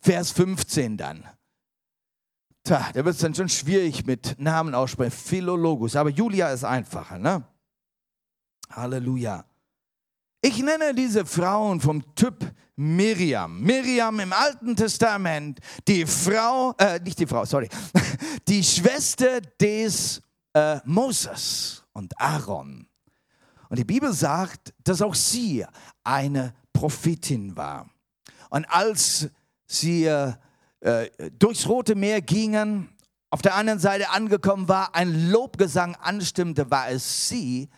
Vers 0.00 0.32
15 0.32 0.96
dann. 0.96 1.24
Tja, 2.64 2.90
da 2.92 3.04
wird 3.04 3.14
es 3.14 3.20
dann 3.20 3.36
schon 3.36 3.48
schwierig 3.48 4.04
mit 4.04 4.34
Namen 4.36 4.74
aussprechen. 4.74 5.12
Philologus. 5.12 5.94
Aber 5.94 6.10
Julia 6.10 6.50
ist 6.50 6.64
einfacher, 6.64 7.20
ne? 7.20 7.44
Halleluja. 8.70 9.44
Ich 10.40 10.60
nenne 10.60 10.92
diese 10.92 11.24
Frauen 11.24 11.80
vom 11.80 12.16
Typ 12.16 12.52
Miriam. 12.74 13.60
Miriam 13.60 14.18
im 14.18 14.32
Alten 14.32 14.74
Testament, 14.74 15.60
die 15.86 16.04
Frau, 16.04 16.74
äh, 16.78 16.98
nicht 16.98 17.20
die 17.20 17.26
Frau, 17.28 17.44
sorry, 17.44 17.68
die 18.48 18.64
Schwester 18.64 19.40
des 19.40 20.20
äh, 20.52 20.80
Moses 20.84 21.84
und 21.92 22.18
Aaron. 22.20 22.88
Und 23.72 23.78
die 23.78 23.84
Bibel 23.84 24.12
sagt, 24.12 24.74
dass 24.84 25.00
auch 25.00 25.14
sie 25.14 25.64
eine 26.04 26.52
Prophetin 26.74 27.56
war. 27.56 27.88
Und 28.50 28.66
als 28.66 29.30
sie 29.64 30.04
äh, 30.04 30.34
durchs 31.38 31.66
Rote 31.66 31.94
Meer 31.94 32.20
gingen, 32.20 32.90
auf 33.30 33.40
der 33.40 33.54
anderen 33.54 33.78
Seite 33.78 34.10
angekommen 34.10 34.68
war, 34.68 34.94
ein 34.94 35.30
Lobgesang 35.30 35.94
anstimmte, 35.94 36.70
war 36.70 36.90
es 36.90 37.30
sie, 37.30 37.70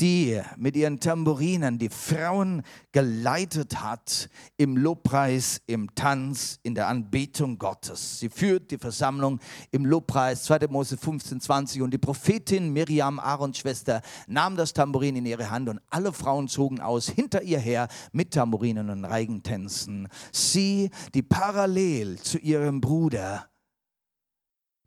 die 0.00 0.40
mit 0.56 0.76
ihren 0.76 0.98
Tambourinen 0.98 1.78
die 1.78 1.90
Frauen 1.90 2.62
geleitet 2.92 3.82
hat 3.82 4.30
im 4.56 4.76
Lobpreis, 4.76 5.60
im 5.66 5.94
Tanz, 5.94 6.58
in 6.62 6.74
der 6.74 6.88
Anbetung 6.88 7.58
Gottes. 7.58 8.18
Sie 8.18 8.30
führt 8.30 8.70
die 8.70 8.78
Versammlung 8.78 9.40
im 9.70 9.84
Lobpreis, 9.84 10.44
2. 10.44 10.68
Mose 10.68 10.96
15, 10.96 11.40
20. 11.40 11.82
Und 11.82 11.92
die 11.92 11.98
Prophetin 11.98 12.72
Miriam, 12.72 13.18
Aarons 13.18 13.58
Schwester, 13.58 14.00
nahm 14.26 14.56
das 14.56 14.72
Tambourin 14.72 15.16
in 15.16 15.26
ihre 15.26 15.50
Hand 15.50 15.68
und 15.68 15.80
alle 15.90 16.12
Frauen 16.12 16.48
zogen 16.48 16.80
aus 16.80 17.08
hinter 17.08 17.42
ihr 17.42 17.58
her 17.58 17.88
mit 18.12 18.32
Tambourinen 18.32 18.90
und 18.90 19.04
Reigentänzen. 19.04 20.08
Sie, 20.32 20.90
die 21.14 21.22
parallel 21.22 22.18
zu 22.18 22.38
ihrem 22.38 22.80
Bruder 22.80 23.48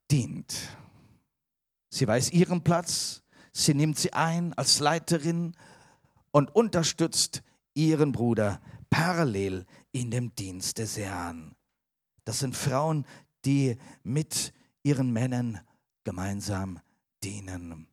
dient. 0.09 0.53
Sie 1.89 2.07
weiß 2.07 2.31
ihren 2.31 2.63
Platz, 2.63 3.22
Sie 3.53 3.73
nimmt 3.75 3.97
sie 3.97 4.13
ein 4.13 4.53
als 4.55 4.79
Leiterin 4.79 5.55
und 6.31 6.53
unterstützt 6.55 7.43
ihren 7.75 8.11
Bruder 8.11 8.59
parallel 8.89 9.65
in 9.91 10.11
dem 10.11 10.35
Dienst 10.35 10.79
des 10.79 10.97
Herrn. 10.97 11.55
Das 12.25 12.39
sind 12.39 12.55
Frauen, 12.55 13.05
die 13.45 13.77
mit 14.03 14.53
ihren 14.81 15.11
Männern 15.13 15.61
gemeinsam 16.03 16.79
dienen. 17.23 17.87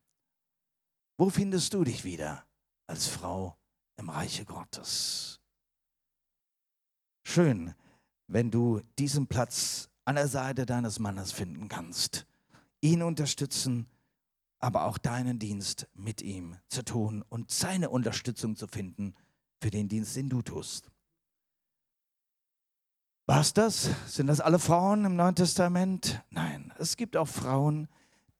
Wo 1.18 1.28
findest 1.28 1.74
du 1.74 1.84
dich 1.84 2.04
wieder 2.04 2.46
als 2.86 3.06
Frau 3.06 3.56
im 3.96 4.08
Reiche 4.08 4.46
Gottes? 4.46 5.40
Schön, 7.22 7.74
wenn 8.26 8.50
du 8.50 8.80
diesen 8.98 9.26
Platz 9.26 9.90
an 10.04 10.16
der 10.16 10.28
Seite 10.28 10.64
deines 10.64 10.98
Mannes 10.98 11.30
finden 11.30 11.68
kannst, 11.68 12.26
ihn 12.80 13.02
unterstützen, 13.02 13.86
aber 14.60 14.84
auch 14.84 14.98
deinen 14.98 15.38
Dienst 15.38 15.88
mit 15.94 16.22
ihm 16.22 16.56
zu 16.68 16.84
tun 16.84 17.24
und 17.28 17.50
seine 17.50 17.90
Unterstützung 17.90 18.56
zu 18.56 18.66
finden 18.66 19.14
für 19.60 19.70
den 19.70 19.88
Dienst, 19.88 20.14
den 20.16 20.28
du 20.28 20.42
tust. 20.42 20.90
Was 23.26 23.52
das? 23.54 23.90
Sind 24.06 24.26
das 24.26 24.40
alle 24.40 24.58
Frauen 24.58 25.04
im 25.04 25.16
Neuen 25.16 25.34
Testament? 25.34 26.22
Nein, 26.30 26.72
es 26.78 26.96
gibt 26.96 27.16
auch 27.16 27.28
Frauen, 27.28 27.88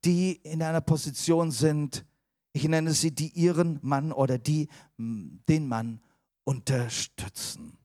die 0.05 0.33
in 0.33 0.63
einer 0.63 0.81
Position 0.81 1.51
sind, 1.51 2.05
ich 2.53 2.67
nenne 2.67 2.93
sie, 2.93 3.15
die 3.15 3.29
ihren 3.29 3.79
Mann 3.83 4.13
oder 4.13 4.39
die 4.39 4.69
den 4.99 5.69
Mann 5.69 6.01
unterstützen. 6.45 7.79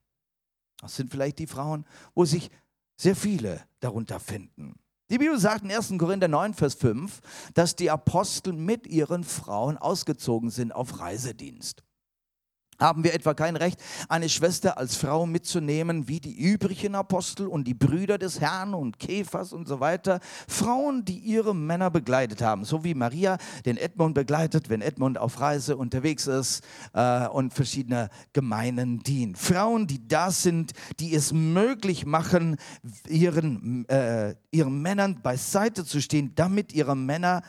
Das 0.79 0.95
sind 0.95 1.11
vielleicht 1.11 1.39
die 1.39 1.47
Frauen, 1.47 1.86
wo 2.15 2.25
sich 2.25 2.49
sehr 2.97 3.15
viele 3.15 3.63
darunter 3.79 4.19
finden. 4.19 4.79
Die 5.12 5.20
Bibel 5.20 5.38
sagt 5.38 5.64
in 5.64 5.72
1. 5.72 5.93
Korinther 5.99 6.28
9, 6.28 6.56
Vers 6.56 6.74
5, 6.74 7.22
dass 7.53 7.76
die 7.76 7.91
Apostel 7.91 8.53
mit 8.53 8.88
ihren 8.88 9.24
Frauen 9.24 9.78
ausgezogen 9.78 10.49
sind 10.49 10.72
auf 10.72 10.99
Reisedienst. 10.99 11.84
Haben 12.78 13.05
wir 13.05 13.13
etwa 13.13 13.34
kein 13.34 13.55
Recht, 13.55 13.82
eine 14.09 14.28
Schwester 14.28 14.78
als 14.78 14.97
Frau 14.97 15.26
mitzunehmen, 15.26 16.09
wie 16.09 16.19
die 16.19 16.36
übrigen 16.38 16.93
Apostel 16.93 17.47
und 17.47 17.65
die 17.65 17.73
Brüder 17.73 18.17
des 18.17 18.41
Herrn 18.41 18.73
und 18.73 18.99
Käfers 18.99 19.53
und 19.53 19.65
so 19.65 19.80
weiter? 19.80 20.19
Frauen, 20.47 21.05
die 21.05 21.17
ihre 21.17 21.55
Männer 21.55 21.89
begleitet 21.89 22.41
haben, 22.41 22.65
so 22.65 22.84
wie 22.84 22.93
Maria 22.93 23.38
den 23.65 23.78
Edmund 23.78 24.13
begleitet, 24.13 24.69
wenn 24.69 24.82
Edmund 24.82 25.17
auf 25.17 25.39
Reise 25.39 25.78
unterwegs 25.78 26.28
ist 26.28 26.65
äh, 26.93 27.28
und 27.28 27.53
verschiedene 27.53 28.09
Gemeinen 28.34 28.99
dienen. 28.99 29.36
Frauen, 29.36 29.88
die 29.88 30.05
da 30.05 30.30
sind, 30.30 30.73
die 30.99 31.15
es 31.15 31.32
möglich 31.32 32.05
machen, 32.05 32.57
ihren, 33.07 33.88
äh, 33.88 34.36
ihren 34.51 34.82
Männern 34.82 35.21
beiseite 35.21 35.86
zu 35.86 36.01
stehen, 36.01 36.34
damit 36.36 36.73
ihre 36.73 36.97
Männer 36.97 37.41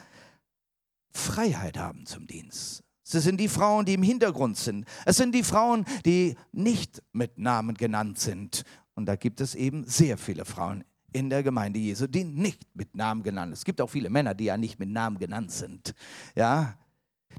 Freiheit 1.11 1.79
haben 1.79 2.07
zum 2.07 2.29
Dienst. 2.29 2.86
Es 3.13 3.25
sind 3.25 3.39
die 3.39 3.49
Frauen, 3.49 3.85
die 3.85 3.95
im 3.95 4.03
Hintergrund 4.03 4.57
sind. 4.57 4.85
Es 5.05 5.17
sind 5.17 5.35
die 5.35 5.45
Frauen, 5.45 5.85
die 6.05 6.37
nicht 6.53 7.03
mit 7.13 7.39
Namen 7.39 7.77
genannt 7.77 8.19
sind. 8.19 8.65
Und 8.95 9.07
da 9.07 9.15
gibt 9.15 9.41
es 9.41 9.55
eben 9.55 9.85
sehr 9.87 10.19
viele 10.19 10.45
Frauen 10.45 10.85
in 11.13 11.31
der 11.31 11.43
Gemeinde 11.43 11.79
Jesu, 11.79 12.07
die 12.07 12.25
nicht 12.25 12.67
mit 12.75 12.95
Namen 12.95 13.23
genannt 13.23 13.51
sind. 13.51 13.59
Es 13.59 13.65
gibt 13.65 13.81
auch 13.81 13.91
viele 13.91 14.11
Männer, 14.11 14.35
die 14.35 14.45
ja 14.45 14.57
nicht 14.57 14.79
mit 14.81 14.89
Namen 14.89 15.19
genannt 15.19 15.53
sind. 15.53 15.95
Ja, 16.35 16.75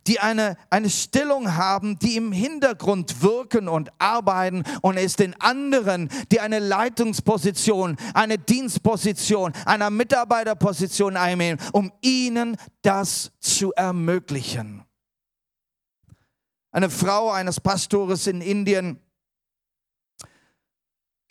die 0.05 0.19
eine, 0.19 0.57
eine 0.69 0.89
Stellung 0.89 1.55
haben, 1.55 1.99
die 1.99 2.15
im 2.15 2.31
Hintergrund 2.31 3.21
wirken 3.21 3.67
und 3.67 3.89
arbeiten 3.99 4.63
und 4.81 4.95
es 4.97 5.15
den 5.15 5.39
anderen, 5.41 6.09
die 6.31 6.39
eine 6.39 6.59
Leitungsposition, 6.59 7.97
eine 8.13 8.37
Dienstposition, 8.37 9.51
eine 9.65 9.91
Mitarbeiterposition 9.91 11.17
einnehmen, 11.17 11.59
um 11.73 11.91
ihnen 12.01 12.55
das 12.83 13.31
zu 13.39 13.73
ermöglichen 13.73 14.86
eine 16.77 16.91
Frau 16.91 17.31
eines 17.31 17.59
Pastores 17.59 18.27
in 18.27 18.39
Indien, 18.39 18.99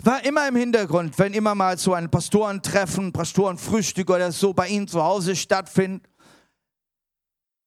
war 0.03 0.25
immer 0.25 0.49
im 0.49 0.57
Hintergrund, 0.57 1.17
wenn 1.21 1.33
immer 1.35 1.55
mal 1.55 1.79
so 1.79 1.95
ein 1.95 2.11
Pastorentreffen, 2.11 3.13
Pastorenfrühstück 3.13 4.11
oder 4.11 4.33
so 4.33 4.53
bei 4.53 4.67
ihnen 4.67 4.89
zu 4.89 5.03
Hause 5.05 5.37
stattfindet. 5.37 6.03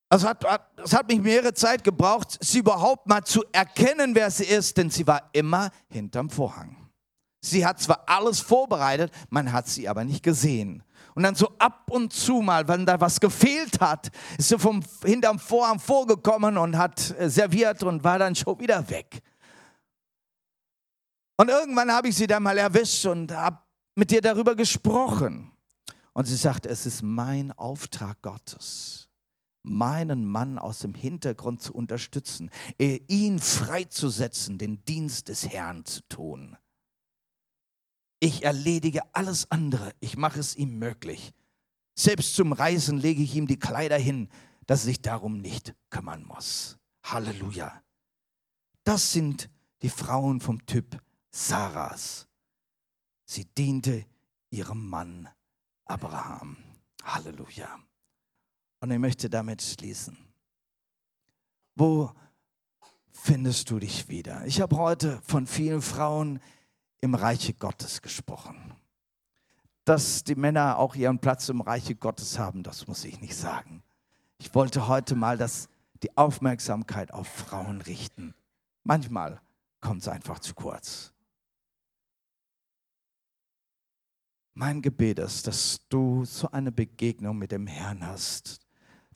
Es 0.09 0.25
hat, 0.25 0.43
es 0.83 0.93
hat 0.93 1.07
mich 1.07 1.21
mehrere 1.21 1.53
Zeit 1.53 1.85
gebraucht, 1.85 2.37
sie 2.41 2.59
überhaupt 2.59 3.07
mal 3.07 3.23
zu 3.23 3.45
erkennen, 3.53 4.13
wer 4.13 4.29
sie 4.29 4.45
ist, 4.45 4.75
denn 4.75 4.89
sie 4.89 5.07
war 5.07 5.29
immer 5.31 5.71
hinterm 5.87 6.29
Vorhang. 6.29 6.89
Sie 7.41 7.65
hat 7.65 7.79
zwar 7.79 8.03
alles 8.07 8.41
vorbereitet, 8.41 9.13
man 9.29 9.53
hat 9.53 9.67
sie 9.69 9.87
aber 9.87 10.03
nicht 10.03 10.23
gesehen. 10.23 10.83
Und 11.19 11.23
dann 11.23 11.35
so 11.35 11.51
ab 11.57 11.91
und 11.91 12.13
zu 12.13 12.39
mal, 12.39 12.65
wenn 12.69 12.85
da 12.85 13.01
was 13.01 13.19
gefehlt 13.19 13.81
hat, 13.81 14.09
ist 14.37 14.47
sie 14.47 14.57
vom 14.57 14.81
hinterm 15.03 15.37
Vorhang 15.37 15.77
vorgekommen 15.77 16.57
und 16.57 16.77
hat 16.77 17.13
äh, 17.19 17.29
serviert 17.29 17.83
und 17.83 18.05
war 18.05 18.19
dann 18.19 18.35
schon 18.35 18.57
wieder 18.57 18.89
weg. 18.89 19.21
Und 21.35 21.49
irgendwann 21.49 21.91
habe 21.91 22.07
ich 22.07 22.15
sie 22.15 22.25
dann 22.25 22.43
mal 22.43 22.57
erwischt 22.57 23.05
und 23.05 23.33
habe 23.33 23.59
mit 23.95 24.13
ihr 24.13 24.21
darüber 24.21 24.55
gesprochen. 24.55 25.51
Und 26.13 26.23
sie 26.23 26.37
sagt, 26.37 26.65
es 26.65 26.85
ist 26.85 27.01
mein 27.01 27.51
Auftrag 27.51 28.21
Gottes, 28.21 29.09
meinen 29.61 30.25
Mann 30.25 30.57
aus 30.57 30.79
dem 30.79 30.93
Hintergrund 30.93 31.61
zu 31.61 31.73
unterstützen, 31.73 32.49
ihn 32.77 33.39
freizusetzen, 33.39 34.57
den 34.57 34.85
Dienst 34.85 35.27
des 35.27 35.49
Herrn 35.49 35.83
zu 35.83 35.99
tun. 36.07 36.55
Ich 38.19 38.43
erledige 38.43 39.15
alles 39.15 39.49
andere. 39.49 39.93
Ich 39.99 40.17
mache 40.17 40.39
es 40.39 40.55
ihm 40.55 40.77
möglich. 40.77 41.33
Selbst 41.95 42.35
zum 42.35 42.53
Reisen 42.53 42.97
lege 42.97 43.23
ich 43.23 43.35
ihm 43.35 43.47
die 43.47 43.59
Kleider 43.59 43.97
hin, 43.97 44.29
dass 44.65 44.81
er 44.81 44.85
sich 44.85 45.01
darum 45.01 45.39
nicht 45.39 45.73
kümmern 45.89 46.23
muss. 46.23 46.77
Halleluja. 47.03 47.81
Das 48.83 49.11
sind 49.11 49.49
die 49.81 49.89
Frauen 49.89 50.41
vom 50.41 50.65
Typ 50.65 51.01
Sarahs. 51.31 52.27
Sie 53.25 53.45
diente 53.45 54.05
ihrem 54.49 54.89
Mann 54.89 55.29
Abraham. 55.85 56.57
Halleluja. 57.03 57.79
Und 58.81 58.91
ich 58.91 58.99
möchte 58.99 59.29
damit 59.29 59.61
schließen. 59.61 60.17
Wo 61.75 62.11
findest 63.11 63.69
du 63.69 63.79
dich 63.79 64.09
wieder? 64.09 64.45
Ich 64.45 64.61
habe 64.61 64.77
heute 64.77 65.21
von 65.23 65.47
vielen 65.47 65.81
Frauen 65.81 66.39
im 67.01 67.15
Reiche 67.15 67.53
Gottes 67.53 68.01
gesprochen. 68.01 68.73
Dass 69.85 70.23
die 70.23 70.35
Männer 70.35 70.77
auch 70.77 70.95
ihren 70.95 71.19
Platz 71.19 71.49
im 71.49 71.61
Reiche 71.61 71.95
Gottes 71.95 72.37
haben, 72.37 72.63
das 72.63 72.87
muss 72.87 73.05
ich 73.05 73.21
nicht 73.21 73.35
sagen. 73.35 73.83
Ich 74.37 74.53
wollte 74.53 74.87
heute 74.87 75.15
mal 75.15 75.37
das, 75.37 75.69
die 76.03 76.15
Aufmerksamkeit 76.17 77.11
auf 77.11 77.27
Frauen 77.27 77.81
richten. 77.81 78.33
Manchmal 78.83 79.41
kommt 79.81 80.01
es 80.01 80.07
einfach 80.07 80.39
zu 80.39 80.53
kurz. 80.53 81.11
Mein 84.53 84.81
Gebet 84.81 85.19
ist, 85.19 85.47
dass 85.47 85.79
du 85.87 86.25
so 86.25 86.51
eine 86.51 86.71
Begegnung 86.71 87.37
mit 87.37 87.51
dem 87.51 87.65
Herrn 87.65 88.05
hast, 88.05 88.59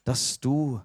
dass 0.04 0.40
du 0.40 0.82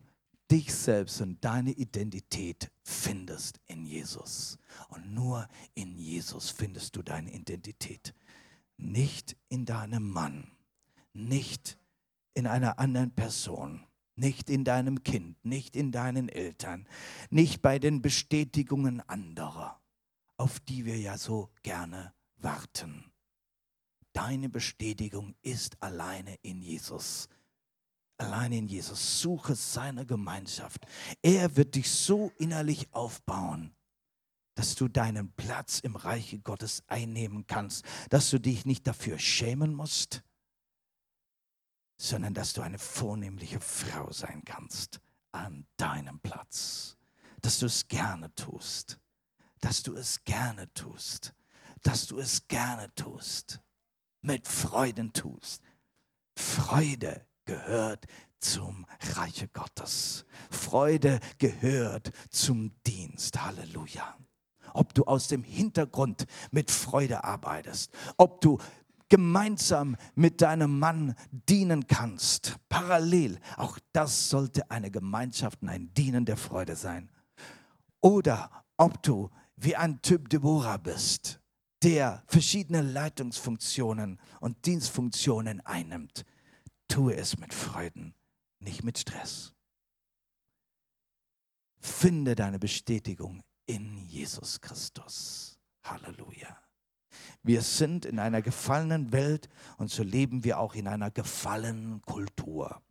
dich 0.50 0.74
selbst 0.74 1.20
und 1.20 1.44
deine 1.44 1.70
Identität 1.70 2.70
findest 2.88 3.60
in 3.66 3.84
Jesus. 3.84 4.58
Und 4.88 5.12
nur 5.12 5.46
in 5.74 5.98
Jesus 5.98 6.50
findest 6.50 6.96
du 6.96 7.02
deine 7.02 7.32
Identität. 7.32 8.14
Nicht 8.76 9.36
in 9.48 9.66
deinem 9.66 10.10
Mann, 10.10 10.50
nicht 11.12 11.78
in 12.34 12.46
einer 12.46 12.78
anderen 12.78 13.10
Person, 13.10 13.84
nicht 14.14 14.48
in 14.48 14.64
deinem 14.64 15.02
Kind, 15.02 15.44
nicht 15.44 15.76
in 15.76 15.92
deinen 15.92 16.28
Eltern, 16.28 16.86
nicht 17.30 17.60
bei 17.60 17.78
den 17.78 18.00
Bestätigungen 18.00 19.00
anderer, 19.08 19.80
auf 20.36 20.58
die 20.60 20.84
wir 20.84 20.98
ja 20.98 21.18
so 21.18 21.50
gerne 21.62 22.14
warten. 22.36 23.12
Deine 24.12 24.48
Bestätigung 24.48 25.34
ist 25.42 25.80
alleine 25.82 26.36
in 26.42 26.62
Jesus. 26.62 27.28
Alleine 28.18 28.58
in 28.58 28.68
Jesus. 28.68 29.20
Suche 29.20 29.54
seine 29.54 30.04
Gemeinschaft. 30.04 30.86
Er 31.22 31.56
wird 31.56 31.76
dich 31.76 31.90
so 31.90 32.32
innerlich 32.36 32.92
aufbauen, 32.92 33.74
dass 34.56 34.74
du 34.74 34.88
deinen 34.88 35.30
Platz 35.32 35.78
im 35.78 35.94
Reiche 35.94 36.40
Gottes 36.40 36.82
einnehmen 36.88 37.46
kannst, 37.46 37.84
dass 38.10 38.28
du 38.30 38.40
dich 38.40 38.66
nicht 38.66 38.88
dafür 38.88 39.18
schämen 39.20 39.72
musst, 39.72 40.24
sondern 41.96 42.34
dass 42.34 42.54
du 42.54 42.62
eine 42.62 42.80
vornehmliche 42.80 43.60
Frau 43.60 44.10
sein 44.10 44.42
kannst 44.44 45.00
an 45.30 45.64
deinem 45.76 46.18
Platz, 46.18 46.96
dass 47.40 47.60
du 47.60 47.66
es 47.66 47.86
gerne 47.86 48.34
tust, 48.34 48.98
dass 49.60 49.84
du 49.84 49.94
es 49.94 50.24
gerne 50.24 50.72
tust, 50.74 51.34
dass 51.82 52.08
du 52.08 52.18
es 52.18 52.48
gerne 52.48 52.92
tust, 52.96 53.60
mit 54.22 54.48
Freuden 54.48 55.12
tust. 55.12 55.62
Freude 56.34 57.27
gehört 57.48 58.04
zum 58.40 58.86
Reiche 59.14 59.48
Gottes. 59.48 60.26
Freude 60.50 61.18
gehört 61.38 62.12
zum 62.30 62.72
Dienst. 62.86 63.42
Halleluja. 63.42 64.16
Ob 64.74 64.92
du 64.92 65.04
aus 65.04 65.28
dem 65.28 65.42
Hintergrund 65.42 66.26
mit 66.50 66.70
Freude 66.70 67.24
arbeitest, 67.24 67.90
ob 68.18 68.42
du 68.42 68.58
gemeinsam 69.08 69.96
mit 70.14 70.42
deinem 70.42 70.78
Mann 70.78 71.14
dienen 71.30 71.86
kannst, 71.86 72.56
parallel. 72.68 73.40
Auch 73.56 73.78
das 73.92 74.28
sollte 74.28 74.70
eine 74.70 74.90
Gemeinschaft 74.90 75.62
und 75.62 75.70
ein 75.70 75.94
Dienen 75.94 76.26
der 76.26 76.36
Freude 76.36 76.76
sein. 76.76 77.10
Oder 78.02 78.50
ob 78.76 79.02
du 79.02 79.30
wie 79.56 79.74
ein 79.74 80.02
Typ 80.02 80.28
Deborah 80.28 80.76
bist, 80.76 81.40
der 81.82 82.22
verschiedene 82.26 82.82
Leitungsfunktionen 82.82 84.20
und 84.40 84.66
Dienstfunktionen 84.66 85.60
einnimmt. 85.64 86.26
Tue 86.88 87.14
es 87.14 87.38
mit 87.38 87.54
Freuden, 87.54 88.14
nicht 88.60 88.82
mit 88.82 88.98
Stress. 88.98 89.54
Finde 91.80 92.34
deine 92.34 92.58
Bestätigung 92.58 93.42
in 93.66 93.98
Jesus 93.98 94.60
Christus. 94.60 95.58
Halleluja. 95.84 96.58
Wir 97.42 97.62
sind 97.62 98.04
in 98.04 98.18
einer 98.18 98.42
gefallenen 98.42 99.12
Welt 99.12 99.48
und 99.76 99.90
so 99.90 100.02
leben 100.02 100.44
wir 100.44 100.58
auch 100.58 100.74
in 100.74 100.88
einer 100.88 101.10
gefallenen 101.10 102.02
Kultur. 102.02 102.82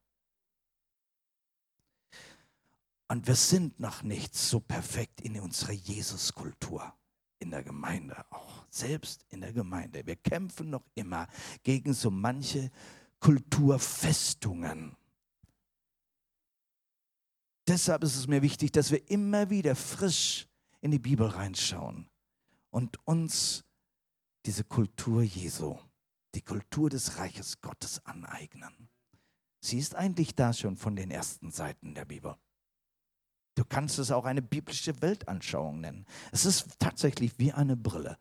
Und 3.07 3.27
wir 3.27 3.35
sind 3.35 3.79
noch 3.79 4.03
nicht 4.03 4.35
so 4.35 4.59
perfekt 4.59 5.21
in 5.21 5.39
unserer 5.39 5.71
Jesus-Kultur, 5.71 6.93
in 7.39 7.51
der 7.51 7.63
Gemeinde 7.63 8.25
auch, 8.31 8.65
selbst 8.69 9.25
in 9.29 9.41
der 9.41 9.53
Gemeinde. 9.53 10.05
Wir 10.05 10.17
kämpfen 10.17 10.69
noch 10.69 10.83
immer 10.95 11.27
gegen 11.63 11.93
so 11.93 12.11
manche 12.11 12.69
Kulturfestungen. 13.19 14.95
Deshalb 17.67 18.03
ist 18.03 18.15
es 18.15 18.27
mir 18.27 18.41
wichtig, 18.41 18.71
dass 18.71 18.91
wir 18.91 19.09
immer 19.09 19.49
wieder 19.49 19.75
frisch 19.75 20.47
in 20.79 20.91
die 20.91 20.99
Bibel 20.99 21.27
reinschauen 21.27 22.09
und 22.69 22.97
uns 23.05 23.65
diese 24.45 24.63
Kultur 24.63 25.21
Jesu, 25.21 25.77
die 26.33 26.41
Kultur 26.41 26.89
des 26.89 27.17
Reiches 27.17 27.59
Gottes 27.59 28.05
aneignen. 28.05 28.89
Sie 29.59 29.79
ist 29.79 29.95
eigentlich 29.95 30.35
da 30.35 30.53
schon 30.53 30.77
von 30.77 30.95
den 30.95 31.11
ersten 31.11 31.51
Seiten 31.51 31.93
der 31.93 32.05
Bibel. 32.05 32.35
Du 33.55 33.65
kannst 33.65 33.97
es 33.99 34.11
auch 34.11 34.25
eine 34.25 34.41
biblische 34.43 35.01
Weltanschauung 35.01 35.81
nennen. 35.81 36.05
Es 36.31 36.45
ist 36.45 36.67
tatsächlich 36.79 37.37
wie 37.39 37.51
eine 37.51 37.75
Brille. 37.75 38.17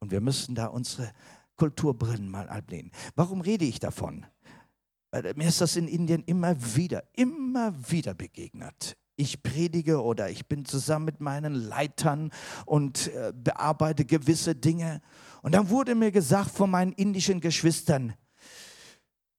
Und 0.00 0.10
wir 0.10 0.20
müssen 0.20 0.54
da 0.54 0.66
unsere 0.68 1.12
Kulturbrillen 1.56 2.28
mal 2.28 2.48
ablehnen. 2.48 2.90
Warum 3.14 3.42
rede 3.42 3.66
ich 3.66 3.80
davon? 3.80 4.26
Mir 5.12 5.48
ist 5.48 5.60
das 5.60 5.76
in 5.76 5.88
Indien 5.88 6.22
immer 6.24 6.56
wieder, 6.74 7.02
immer 7.14 7.72
wieder 7.90 8.14
begegnet 8.14 8.96
ich 9.18 9.42
predige 9.42 10.02
oder 10.02 10.30
ich 10.30 10.46
bin 10.46 10.64
zusammen 10.64 11.06
mit 11.06 11.20
meinen 11.20 11.52
Leitern 11.52 12.30
und 12.66 13.08
äh, 13.08 13.32
bearbeite 13.34 14.04
gewisse 14.04 14.54
Dinge. 14.54 15.02
Und 15.42 15.54
dann 15.54 15.68
wurde 15.70 15.94
mir 15.94 16.12
gesagt 16.12 16.50
von 16.52 16.70
meinen 16.70 16.92
indischen 16.92 17.40
Geschwistern, 17.40 18.14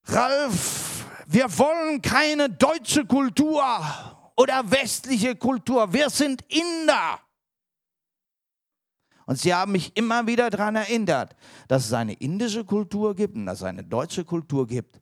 Ralf, 0.04 1.06
wir 1.28 1.46
wollen 1.58 2.02
keine 2.02 2.50
deutsche 2.50 3.06
Kultur 3.06 3.64
oder 4.36 4.70
westliche 4.70 5.36
Kultur. 5.36 5.94
Wir 5.94 6.10
sind 6.10 6.44
Inder. 6.50 7.20
Und 9.26 9.38
sie 9.38 9.54
haben 9.54 9.74
mich 9.74 9.96
immer 9.96 10.26
wieder 10.26 10.50
daran 10.50 10.76
erinnert, 10.76 11.36
dass 11.68 11.86
es 11.86 11.94
eine 11.94 12.14
indische 12.14 12.66
Kultur 12.66 13.16
gibt 13.16 13.36
und 13.36 13.46
dass 13.46 13.60
es 13.60 13.64
eine 13.64 13.84
deutsche 13.84 14.26
Kultur 14.26 14.66
gibt. 14.66 15.00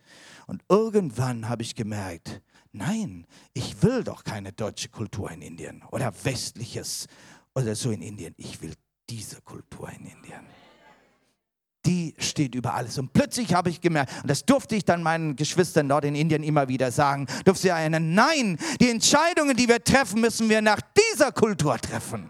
Und 0.48 0.64
irgendwann 0.70 1.48
habe 1.48 1.62
ich 1.62 1.76
gemerkt, 1.76 2.42
Nein, 2.78 3.26
ich 3.54 3.82
will 3.82 4.04
doch 4.04 4.24
keine 4.24 4.54
deutsche 4.54 4.90
Kultur 4.90 5.32
in 5.32 5.42
Indien 5.42 5.84
oder 5.92 6.14
westliches 6.24 7.08
oder 7.56 7.76
so 7.76 7.90
in 7.92 8.04
Indien. 8.04 8.36
Ich 8.38 8.62
will 8.62 8.74
diese 9.10 9.42
Kultur 9.42 9.90
in 9.90 10.06
Indien. 10.06 10.46
Die 11.86 12.14
steht 12.20 12.54
über 12.54 12.76
alles. 12.76 12.98
Und 13.00 13.14
plötzlich 13.14 13.54
habe 13.54 13.70
ich 13.70 13.82
gemerkt, 13.82 14.12
und 14.22 14.30
das 14.30 14.46
durfte 14.46 14.76
ich 14.76 14.86
dann 14.86 15.02
meinen 15.02 15.36
Geschwistern 15.36 15.90
dort 15.90 16.06
in 16.06 16.14
Indien 16.14 16.44
immer 16.44 16.68
wieder 16.68 16.92
sagen, 16.92 17.26
durfte 17.46 17.64
sie 17.64 17.70
erinnern, 17.70 18.14
nein, 18.14 18.58
die 18.80 18.90
Entscheidungen, 18.90 19.56
die 19.56 19.68
wir 19.68 19.84
treffen, 19.84 20.22
müssen 20.22 20.50
wir 20.50 20.62
nach 20.62 20.82
dieser 21.16 21.32
Kultur 21.32 21.78
treffen. 21.78 22.30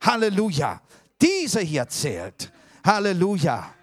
Halleluja. 0.00 0.80
Diese 1.20 1.60
hier 1.60 1.88
zählt. 1.88 2.52
Halleluja. 2.84 3.74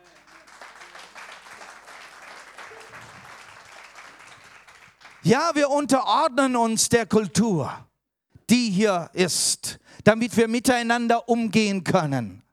Ja, 5.25 5.49
wir 5.55 5.71
unterordnen 5.71 6.55
uns 6.55 6.87
der 6.87 7.07
Kultur, 7.07 7.73
die 8.47 8.69
hier 8.69 9.09
ist, 9.13 9.79
damit 10.03 10.37
wir 10.37 10.47
miteinander 10.47 11.27
umgehen 11.27 11.83
können. 11.83 12.43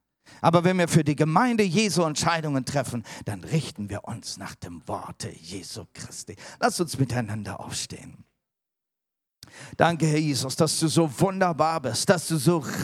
Aber 0.41 0.65
wenn 0.65 0.79
wir 0.79 0.89
für 0.89 1.05
die 1.05 1.15
Gemeinde 1.15 1.65
Jesu 1.65 2.03
Entscheidungen 2.03 2.65
treffen, 2.65 3.05
dann 3.27 3.45
richten 3.45 3.91
wir 3.91 4.05
uns 4.05 4.39
nach 4.39 4.55
dem 4.55 4.81
Worte 4.89 5.29
Jesu 5.29 5.85
Christi. 5.93 6.35
Lass 6.61 6.81
uns 6.81 6.99
miteinander 6.99 7.61
aufstehen. 7.61 8.25
Danke, 9.77 10.07
Herr 10.07 10.19
Jesus, 10.19 10.57
dass 10.57 10.81
du 10.81 10.89
so 10.89 11.11
wunderbar 11.21 11.79
bist, 11.79 12.09
dass 12.09 12.27
du 12.27 12.39
so 12.39 12.59